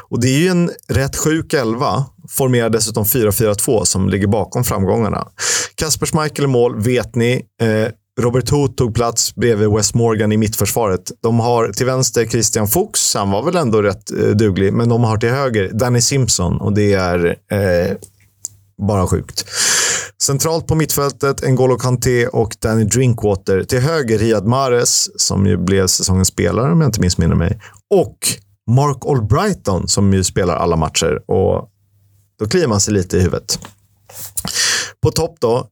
[0.08, 5.28] Och det är ju en rätt sjuk elva, formerar dessutom 4-4-2 som ligger bakom framgångarna.
[5.74, 7.42] Kasper Schmeichel i mål, vet ni.
[7.62, 11.12] Eh, Robert Hoth tog plats bredvid Wes Morgan i mittförsvaret.
[11.22, 15.04] De har till vänster Christian Fuchs, han var väl ändå rätt eh, duglig, men de
[15.04, 17.96] har till höger Danny Simpson och det är eh,
[18.78, 19.44] bara sjukt.
[20.22, 23.64] Centralt på mittfältet N'Golo Kanté och Danny Drinkwater.
[23.64, 27.60] Till höger Riyad Mahrez, som ju blev säsongens spelare om jag inte missminner mig.
[27.90, 28.18] Och
[28.70, 31.30] Mark Albrighton, som ju spelar alla matcher.
[31.30, 31.68] Och
[32.38, 33.58] då kliar man sig lite i huvudet.
[35.02, 35.68] På topp då,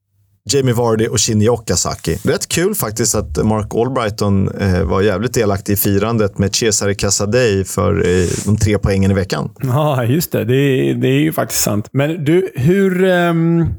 [0.53, 2.17] Jamie Vardy och Shinji Okazaki.
[2.25, 7.65] Rätt kul faktiskt att Mark Albrighton eh, var jävligt delaktig i firandet med Cesare Casadei
[7.65, 9.51] för eh, de tre poängen i veckan.
[9.63, 10.45] Ja, just det.
[10.45, 11.89] Det är, det är ju faktiskt sant.
[11.93, 13.05] Men du, hur...
[13.05, 13.75] Um...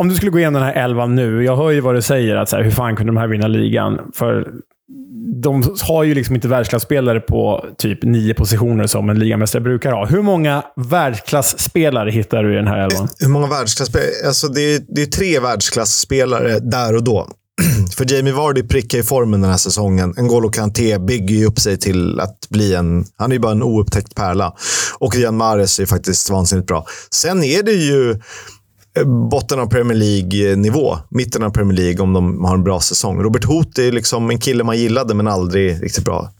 [0.00, 1.44] om du skulle gå igenom den här elvan nu.
[1.44, 2.36] Jag hör ju vad du säger.
[2.36, 3.98] Att så här, hur fan kunde de här vinna ligan?
[4.14, 4.52] För
[5.42, 10.06] de har ju liksom inte världsklasspelare på typ nio positioner som en ligamästare brukar ha.
[10.06, 13.08] Hur många världsklasspelare hittar du i den här elvan?
[13.18, 14.10] Hur många världsklasspelare?
[14.26, 17.28] Alltså det, är, det är tre världsklasspelare där och då.
[17.96, 20.14] För Jamie Vardy prickar i formen den här säsongen.
[20.14, 23.04] N'Golo Kanté bygger ju upp sig till att bli en...
[23.16, 24.54] Han är ju bara en oupptäckt pärla.
[24.98, 26.86] Och Riyad Mahrez är faktiskt vansinnigt bra.
[27.10, 28.20] Sen är det ju
[29.30, 30.98] botten av Premier League-nivå.
[31.10, 33.22] Mitten av Premier League om de har en bra säsong.
[33.22, 36.30] Robert Hoth är liksom en kille man gillade, men aldrig riktigt bra.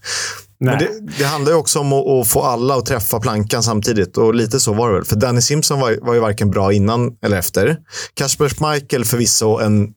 [0.60, 0.88] Men det,
[1.18, 4.16] det handlar ju också om att, att få alla att träffa plankan samtidigt.
[4.16, 5.04] Och lite så var det väl.
[5.04, 7.76] För Danny Simpson var, var ju varken bra innan eller efter.
[8.14, 9.92] Kasper Schmeichel förvisso en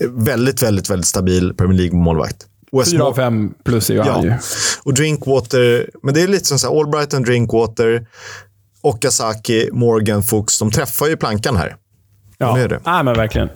[0.00, 2.46] väldigt, väldigt, väldigt stabil Premier League-målvakt.
[2.86, 4.28] Fyra av fem plus är ju han ju.
[4.28, 4.38] Ja.
[4.82, 8.06] Och Drinkwater, men det är lite som så här, Albrighton, Drinkwater,
[8.80, 10.58] Okazaki, Morgan, Fuchs.
[10.58, 11.76] De träffar ju plankan här.
[12.38, 12.80] Ja, är det.
[12.86, 13.48] Nej, men verkligen.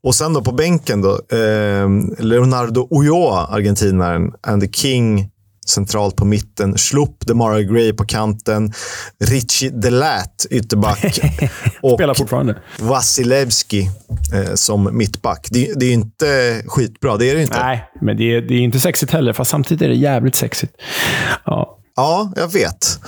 [0.00, 1.88] Och sen då på bänken då, eh,
[2.18, 5.30] Leonardo Ulloa, argentinaren, Andy King
[5.68, 8.72] centralt på mitten, Schlupp, Demara Gray på kanten,
[9.24, 11.20] Richie Delat ytterback
[11.82, 12.56] och Spelar fortfarande.
[12.78, 13.90] Vasilevski
[14.34, 15.48] eh, som mittback.
[15.50, 17.60] Det, det är ju inte skitbra, det är det inte.
[17.62, 19.32] Nej, men det är, det är inte sexigt heller.
[19.32, 20.72] Fast samtidigt är det jävligt sexigt.
[21.44, 21.74] Ja.
[21.96, 23.00] Ja, jag vet.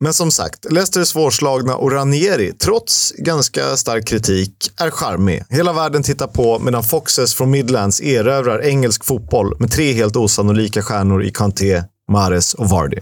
[0.00, 5.44] Men som sagt, Leicester är svårslagna och Ranieri, trots ganska stark kritik, är charmig.
[5.48, 10.82] Hela världen tittar på medan Foxes från Midlands erövrar engelsk fotboll med tre helt osannolika
[10.82, 12.98] stjärnor i Kanté, Mares och Vardy.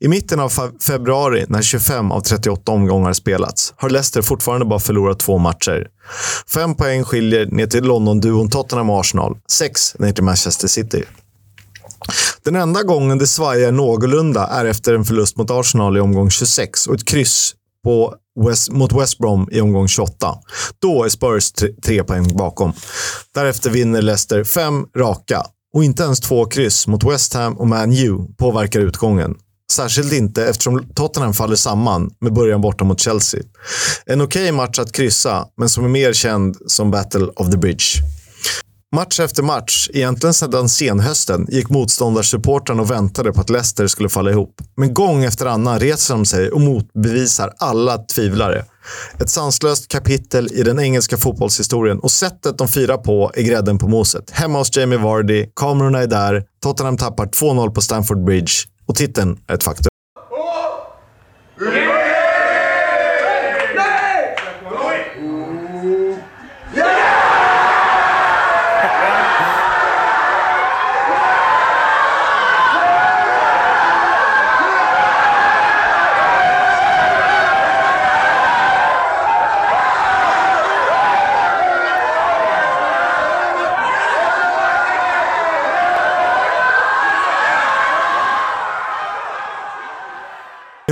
[0.00, 5.18] I mitten av februari, när 25 av 38 omgångar spelats, har Leicester fortfarande bara förlorat
[5.18, 5.86] två matcher.
[6.54, 9.36] Fem poäng skiljer ner till London-duon Tottenham och Arsenal.
[9.50, 11.04] Sex ner till Manchester City.
[12.44, 16.86] Den enda gången det svajar någorlunda är efter en förlust mot Arsenal i omgång 26
[16.86, 17.54] och ett kryss
[17.84, 18.14] på
[18.48, 20.34] West, mot West Brom i omgång 28.
[20.78, 22.72] Då är Spurs tre, tre poäng bakom.
[23.34, 25.42] Därefter vinner Leicester fem raka
[25.74, 29.34] och inte ens två kryss mot West Ham och Man U påverkar utgången.
[29.72, 33.40] Särskilt inte eftersom Tottenham faller samman med början borta mot Chelsea.
[34.06, 37.84] En okej match att kryssa, men som är mer känd som Battle of the Bridge.
[38.94, 44.30] Match efter match, egentligen sedan senhösten, gick motståndarsupportrarna och väntade på att Leicester skulle falla
[44.30, 44.60] ihop.
[44.76, 48.64] Men gång efter annan reser de sig och motbevisar alla tvivlare.
[49.18, 53.88] Ett sanslöst kapitel i den engelska fotbollshistorien och sättet de firar på är grädden på
[53.88, 54.30] moset.
[54.30, 58.52] Hemma hos Jamie Vardy, kamerorna är där, Tottenham tappar 2-0 på Stamford Bridge
[58.86, 59.88] och titeln är ett faktum.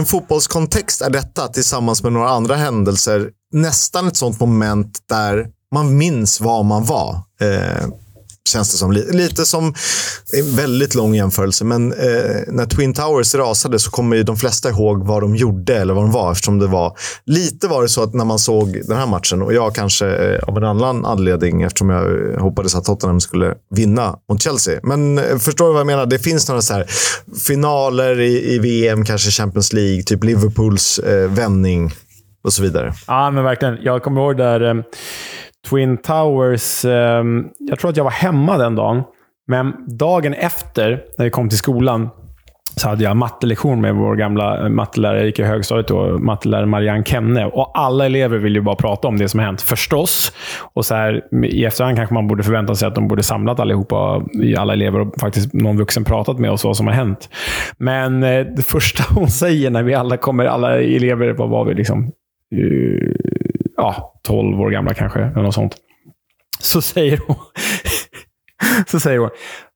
[0.01, 5.49] I en fotbollskontext är detta, tillsammans med några andra händelser, nästan ett sånt moment där
[5.75, 7.15] man minns vad man var.
[7.41, 7.89] Eh,
[8.51, 8.93] känns det som.
[8.93, 9.75] Lite som,
[10.33, 11.99] en väldigt lång jämförelse, men eh,
[12.49, 16.05] när Twin Towers rasade så kommer ju de flesta ihåg vad de gjorde eller vad
[16.05, 16.33] de var.
[16.33, 16.97] Eftersom det var,
[17.27, 20.49] lite var det så att när man såg den här matchen, och jag kanske eh,
[20.49, 24.81] av en annan anledning, eftersom jag eh, hoppades att Tottenham skulle vinna mot Chelsea.
[24.83, 26.07] Men eh, förstår du vad jag menar?
[26.07, 26.87] Det finns några så här
[27.47, 31.93] finaler i, i VM, kanske Champions League, typ Liverpools eh, vändning
[32.45, 32.93] och så vidare.
[33.07, 33.79] Ja, men verkligen.
[33.83, 34.83] Jag kommer ihåg där eh,
[35.69, 36.85] Twin Towers.
[36.85, 37.25] Eh,
[37.59, 39.03] jag tror att jag var hemma den dagen.
[39.47, 42.09] Men dagen efter, när vi kom till skolan,
[42.77, 46.67] så hade jag mattelektion med vår gamla eh, mattelärare, jag gick i högstadiet då, mattelärare
[46.67, 47.47] Marianne Kenne.
[47.47, 50.33] Och alla elever vill ju bara prata om det som har hänt, förstås.
[50.73, 54.23] Och så här, I efterhand kanske man borde förvänta sig att de borde samlat allihopa,
[54.59, 57.29] alla elever, och faktiskt någon vuxen pratat med oss vad som har hänt.
[57.79, 61.75] Men eh, det första hon säger när vi alla kommer, alla elever, vad var vi
[61.75, 62.13] liksom?
[62.55, 63.30] Eh,
[63.81, 65.77] Ja, 12 år gamla kanske, eller något sånt.
[66.61, 67.37] Så säger hon,
[68.87, 69.31] så säger hon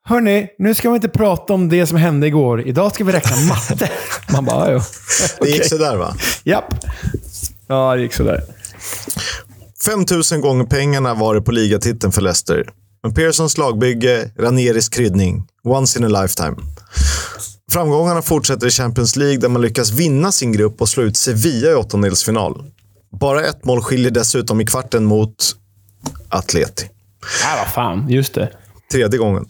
[0.06, 2.66] Hörni, nu ska vi inte prata om det som hände igår.
[2.66, 3.90] Idag ska vi räkna matte.
[4.32, 4.82] Man bara, ja.
[5.40, 6.14] Det gick sådär va?
[6.44, 6.74] Japp.
[7.66, 8.40] Ja, det gick sådär.
[9.84, 12.64] 5 000 gånger pengarna var det på ligatiteln för Leicester.
[13.02, 15.46] Men Pearsons lagbygge, Ranieris kryddning.
[15.64, 16.56] Once in a lifetime.
[17.72, 21.70] Framgångarna fortsätter i Champions League där man lyckas vinna sin grupp och slå ut Sevilla
[21.70, 22.64] i åttondelsfinal.
[23.20, 25.56] Bara ett mål skiljer dessutom i kvarten mot
[26.28, 26.88] Atleti.
[27.42, 28.08] Ja, vad fan.
[28.08, 28.50] Just det.
[28.92, 29.46] Tredje gången.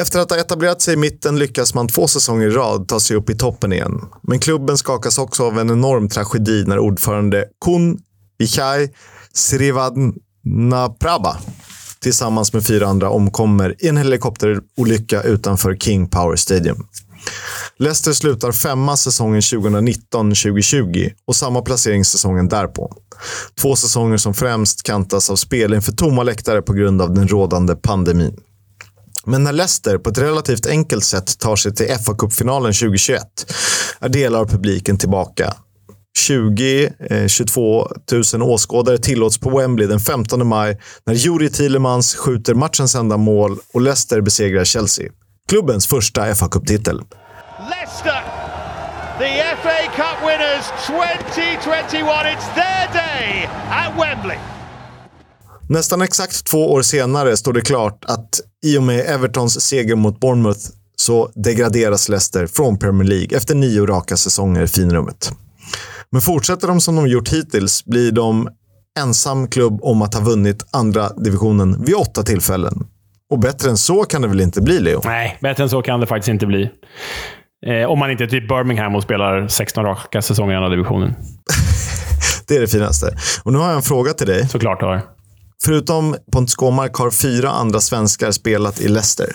[0.00, 3.16] Efter att ha etablerat sig i mitten lyckas man två säsonger i rad ta sig
[3.16, 4.00] upp i toppen igen.
[4.22, 7.98] Men klubben skakas också av en enorm tragedi när ordförande Kun
[8.38, 8.88] Vichai
[9.32, 11.36] Srivadnaprabha
[12.00, 16.86] tillsammans med fyra andra omkommer i en helikopterolycka utanför King Power Stadium.
[17.78, 22.96] Leicester slutar femma säsongen 2019-2020 och samma placering säsongen därpå.
[23.60, 27.76] Två säsonger som främst kantas av spel inför tomma läktare på grund av den rådande
[27.76, 28.36] pandemin.
[29.24, 33.22] Men när Leicester på ett relativt enkelt sätt tar sig till fa kuppfinalen 2021
[34.00, 35.54] är delar av publiken tillbaka.
[36.28, 42.94] 20-22 000 eh, åskådare tillåts på Wembley den 15 maj när Juri Tillemans skjuter matchens
[42.94, 45.10] enda mål och Leicester besegrar Chelsea.
[45.48, 47.00] Klubbens första fa Cup-titel.
[47.70, 48.22] Leicester,
[49.18, 52.26] the FA Cup winners 2021.
[52.34, 54.38] It's their day at Wembley.
[55.68, 60.20] Nästan exakt två år senare står det klart att i och med Evertons seger mot
[60.20, 60.60] Bournemouth
[60.96, 65.32] så degraderas Leicester från Premier League efter nio raka säsonger i finrummet.
[66.10, 68.48] Men fortsätter de som de gjort hittills blir de
[68.98, 72.86] ensam klubb om att ha vunnit andra divisionen vid åtta tillfällen.
[73.32, 75.00] Och bättre än så kan det väl inte bli, Leo?
[75.04, 76.70] Nej, bättre än så kan det faktiskt inte bli.
[77.66, 81.14] Eh, om man inte är typ Birmingham och spelar 16 raka säsonger i andra divisionen.
[82.48, 83.06] Det är det finaste.
[83.44, 84.48] Och nu har jag en fråga till dig.
[84.48, 85.00] Såklart har.
[85.64, 89.26] Förutom Pontus Gåmark har fyra andra svenskar spelat i Leicester.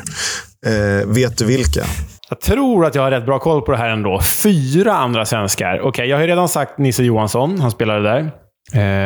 [0.66, 1.82] Eh, vet du vilka?
[2.30, 4.22] Jag tror att jag har rätt bra koll på det här ändå.
[4.22, 5.80] Fyra andra svenskar.
[5.84, 7.60] Okej, jag har ju redan sagt Nisse Johansson.
[7.60, 8.20] Han spelade där.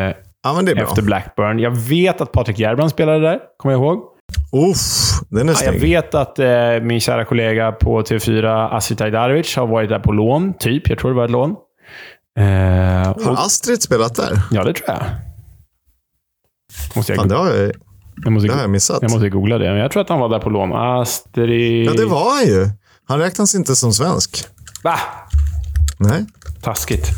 [0.08, 0.84] Eh, Ja, men det är bra.
[0.84, 1.60] efter Blackburn.
[1.60, 4.00] Jag vet att Patrik Järbrand spelade där, kommer jag ihåg.
[4.52, 6.48] Uff, den är Ja, jag vet att eh,
[6.82, 10.54] min kära kollega på TV4, Astrid Ajdarevic, har varit där på lån.
[10.60, 10.90] Typ.
[10.90, 11.56] Jag tror det var ett lån.
[12.40, 14.42] Eh, Har och, Astrid spelat där?
[14.52, 15.04] ja, det tror jag.
[16.96, 17.72] Måste jag, Fan, det har jag,
[18.24, 19.00] jag, måste, det har jag missat.
[19.02, 19.70] jag måste googla det.
[19.70, 20.74] Men jag tror att han var där på lån.
[20.74, 21.86] Astrid...
[21.88, 22.70] Ja, det var han ju.
[23.08, 24.46] Han räknas inte som svensk.
[24.84, 24.96] Va?
[25.98, 26.26] Nej,
[26.62, 27.10] Taskigt.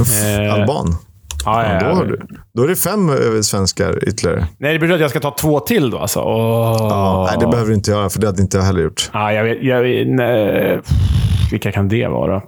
[0.00, 0.96] Uff, Eh, alban.
[1.44, 2.20] Ja, Ja, då, du,
[2.54, 4.46] då är det fem eh, svenskar ytterligare.
[4.58, 6.20] Nej, det betyder att jag ska ta två till då alltså.
[6.20, 6.76] Åh.
[6.90, 9.10] Ja, nej, det behöver du inte göra, för det hade inte jag heller gjort.
[9.12, 9.58] Ja, jag vet...
[9.62, 10.80] Jag, vet- nej.
[11.50, 12.42] Vilka kan det vara?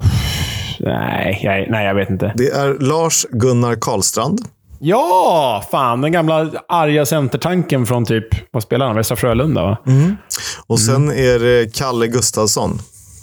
[0.81, 2.33] Nej, jag, nej, jag vet inte.
[2.37, 4.41] Det är Lars Gunnar Karlstrand.
[4.79, 5.65] Ja!
[5.71, 8.97] Fan, den gamla arga centertanken från typ, vad spelar han?
[8.97, 9.77] Västra Frölunda, va?
[10.67, 12.79] Och sen är det Kalle Gustafsson.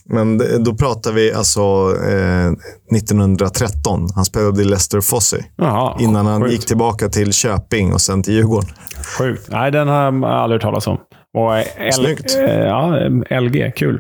[0.10, 1.62] Men då pratar vi alltså
[2.10, 2.52] eh,
[2.98, 4.08] 1913.
[4.16, 5.46] Han spelade i Leicester Fosse.
[5.58, 6.54] Jaha, Innan han sjukt.
[6.54, 8.70] gick tillbaka till Köping och sen till Djurgården.
[9.18, 9.48] Sjukt.
[9.52, 10.98] Nej, den har jag aldrig hört talas om.
[11.38, 12.36] Och L, Snyggt.
[12.36, 12.96] eh, ja,
[13.40, 13.72] LG.
[13.76, 14.00] Kul.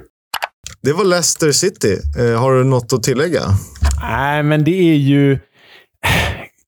[0.83, 1.97] Det var Leicester City.
[2.19, 3.41] Eh, har du något att tillägga?
[4.01, 5.39] Nej, men det är ju...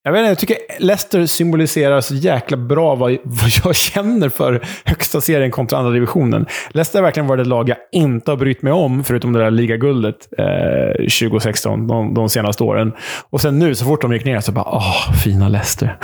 [0.07, 4.65] Jag vet inte, jag tycker Leicester symboliserar så jäkla bra vad, vad jag känner för
[4.83, 6.45] högsta serien kontra andra divisionen.
[6.71, 9.51] Leicester har verkligen varit ett lag jag inte har brytt mig om, förutom det där
[9.51, 12.93] ligaguldet eh, 2016, de, de senaste åren.
[13.29, 15.93] Och sen nu, så fort de gick ner, så bara åh, fina Leicester.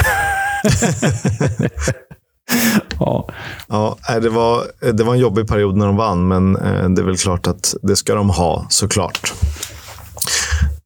[3.00, 3.30] ja.
[3.68, 7.06] Ja, det var, det var en jobbig period när de vann, men eh, det är
[7.06, 9.34] väl klart att det ska de ha, såklart.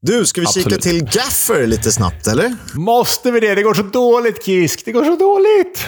[0.06, 0.82] Du, ska vi kika Absolut.
[0.82, 2.56] till Gaffer lite snabbt, eller?
[2.74, 3.56] Måste vi det?
[3.56, 4.82] Det går så dåligt, Kisk.
[4.86, 5.86] Det går så dåligt.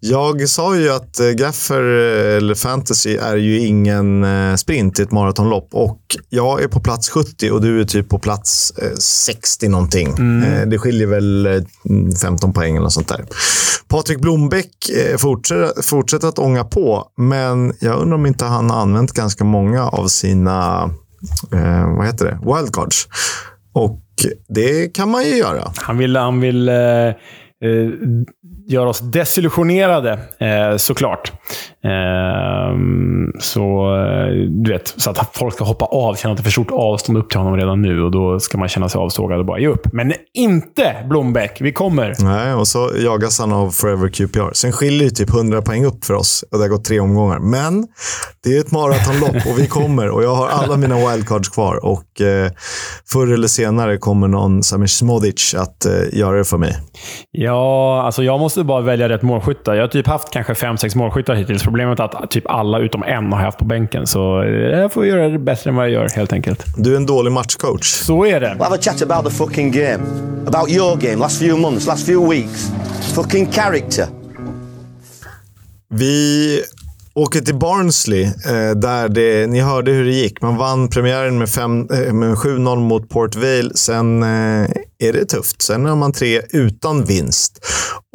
[0.00, 5.02] Jag sa ju att eh, Gaffer, eh, eller fantasy, är ju ingen eh, sprint i
[5.02, 5.68] ett maratonlopp.
[5.72, 10.08] Och jag är på plats 70 och du är typ på plats eh, 60 någonting.
[10.44, 11.62] Eh, Det skiljer väl eh,
[12.22, 13.24] 15 poäng eller sånt där.
[13.88, 14.18] Patrik
[15.18, 19.88] fortsätter, fortsätter att ånga på, men jag undrar om inte han har använt ganska många
[19.88, 20.90] av sina
[21.52, 22.38] eh, vad heter det?
[22.54, 23.08] wildcards.
[23.76, 24.00] Och
[24.48, 25.72] det kan man ju göra.
[25.76, 27.14] Han vill, han vill eh, eh,
[28.66, 31.32] göra oss desillusionerade, eh, såklart.
[31.86, 32.76] Eh,
[33.38, 36.50] så, eh, du vet, så att folk ska hoppa av, känna att det är för
[36.50, 39.46] stort avstånd upp till honom redan nu och då ska man känna sig avsågad och
[39.46, 39.92] bara ge upp.
[39.92, 41.60] Men inte Blombeck.
[41.60, 42.14] Vi kommer.
[42.18, 44.52] Nej, och så jagas han av Forever QPR.
[44.52, 47.38] Sen skiljer ju typ 100 poäng upp för oss och det har gått tre omgångar.
[47.38, 47.86] Men
[48.44, 51.84] det är ett maratonlopp och vi kommer och jag har alla mina wildcards kvar.
[51.84, 52.50] Och eh,
[53.12, 56.76] förr eller senare kommer någon Samir Smodic att eh, göra det för mig.
[57.30, 59.74] Ja, alltså jag måste bara välja rätt målskyttar.
[59.74, 61.62] Jag har typ haft kanske fem, sex målskyttar hittills.
[61.76, 64.06] Problemet är att typ alla utom en har haft på bänken.
[64.06, 66.64] Så eh, jag får göra det bättre än vad jag gör, helt enkelt.
[66.76, 67.86] Du är en dålig matchcoach.
[67.86, 68.46] Så är det.
[68.58, 69.98] We'll have a chat about the fucking game.
[70.46, 72.70] About your game, last few months, last few weeks.
[73.14, 74.06] Fucking character.
[75.88, 76.62] Vi
[77.14, 80.42] åker till Barnsley, eh, där det, ni hörde hur det gick.
[80.42, 83.70] Man vann premiären med, fem- eh, med 7-0 mot Port Vale.
[83.74, 85.62] Sen är det tufft.
[85.62, 87.64] Sen har man tre utan vinst.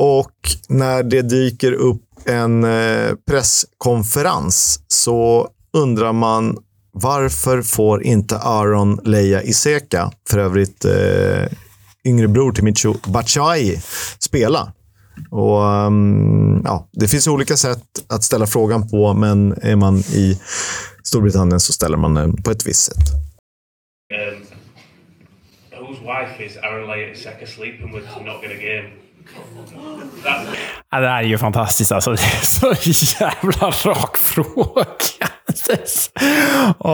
[0.02, 0.32] Och
[0.70, 6.58] när det dyker upp en eh, presskonferens så undrar man
[6.94, 11.58] varför får inte Aaron Leia Iseka, för övrigt eh,
[12.06, 13.82] yngre bror till Micho Batshuayi,
[14.20, 14.74] spela?
[15.32, 20.42] Och, ehm, ja, det finns olika sätt att ställa frågan på, men är man i
[21.04, 22.98] Storbritannien så ställer man den på ett visst sätt.
[24.12, 29.01] Um, whose wife is Aaron Leia Iseka sleeping with not get a game?
[30.92, 32.12] Ja, det här är ju fantastiskt alltså.
[32.12, 34.86] Det är så jävla rak fråga.
[36.78, 36.92] Och,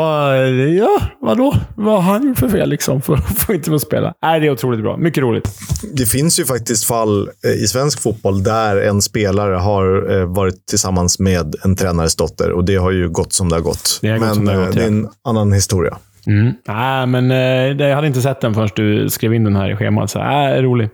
[0.77, 1.53] ja, vadå?
[1.75, 3.01] Vad har han gjort för fel liksom?
[3.01, 4.13] För att få inte få spela?
[4.21, 4.97] Nej, det är otroligt bra.
[4.97, 5.49] Mycket roligt.
[5.93, 10.65] Det finns ju faktiskt fall eh, i svensk fotboll där en spelare har eh, varit
[10.65, 13.99] tillsammans med en tränares dotter och det har ju gått som det har gått.
[14.01, 14.87] Det har gått men det har eh, gått, det är ja.
[14.87, 15.97] en annan historia.
[16.27, 16.53] Mm.
[16.67, 19.75] Nej, men eh, jag hade inte sett den förrän du skrev in den här i
[19.75, 20.09] schemat.
[20.09, 20.89] Så, äh, rolig.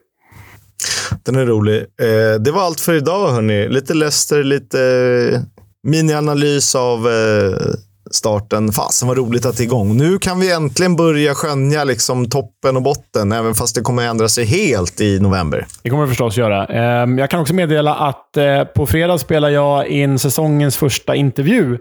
[1.26, 1.78] Den är rolig.
[1.78, 3.70] Eh, det var allt för idag, hörni.
[3.70, 4.80] Lite Leicester, lite
[5.34, 5.40] eh,
[5.88, 7.58] minianalys av eh,
[8.12, 8.72] starten.
[8.72, 9.98] Fasen vad roligt att det är igång.
[9.98, 14.28] Nu kan vi äntligen börja skönja liksom toppen och botten, även fast det kommer ändra
[14.30, 15.66] sig helt i november.
[15.84, 16.66] Det kommer jag förstås göra.
[16.66, 21.78] Ehm, Jag kan också meddela att eh, på fredag spelar jag in säsongens första intervju.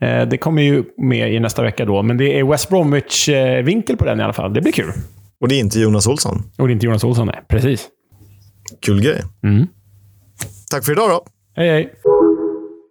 [0.00, 4.04] Eh, Det kommer ju med i nästa vecka då, men det är West Bromwich-vinkel på
[4.04, 4.54] den i alla fall.
[4.54, 4.92] Det blir kul.
[5.40, 6.42] Och det är inte Jonas Olsson.
[6.58, 7.40] Och det är inte Jonas Olsson, nej.
[7.48, 7.88] Precis.
[8.80, 9.22] Kul grej.
[9.42, 9.66] Mm.
[10.70, 11.26] Tack för idag då.
[11.56, 11.94] Hej, hej.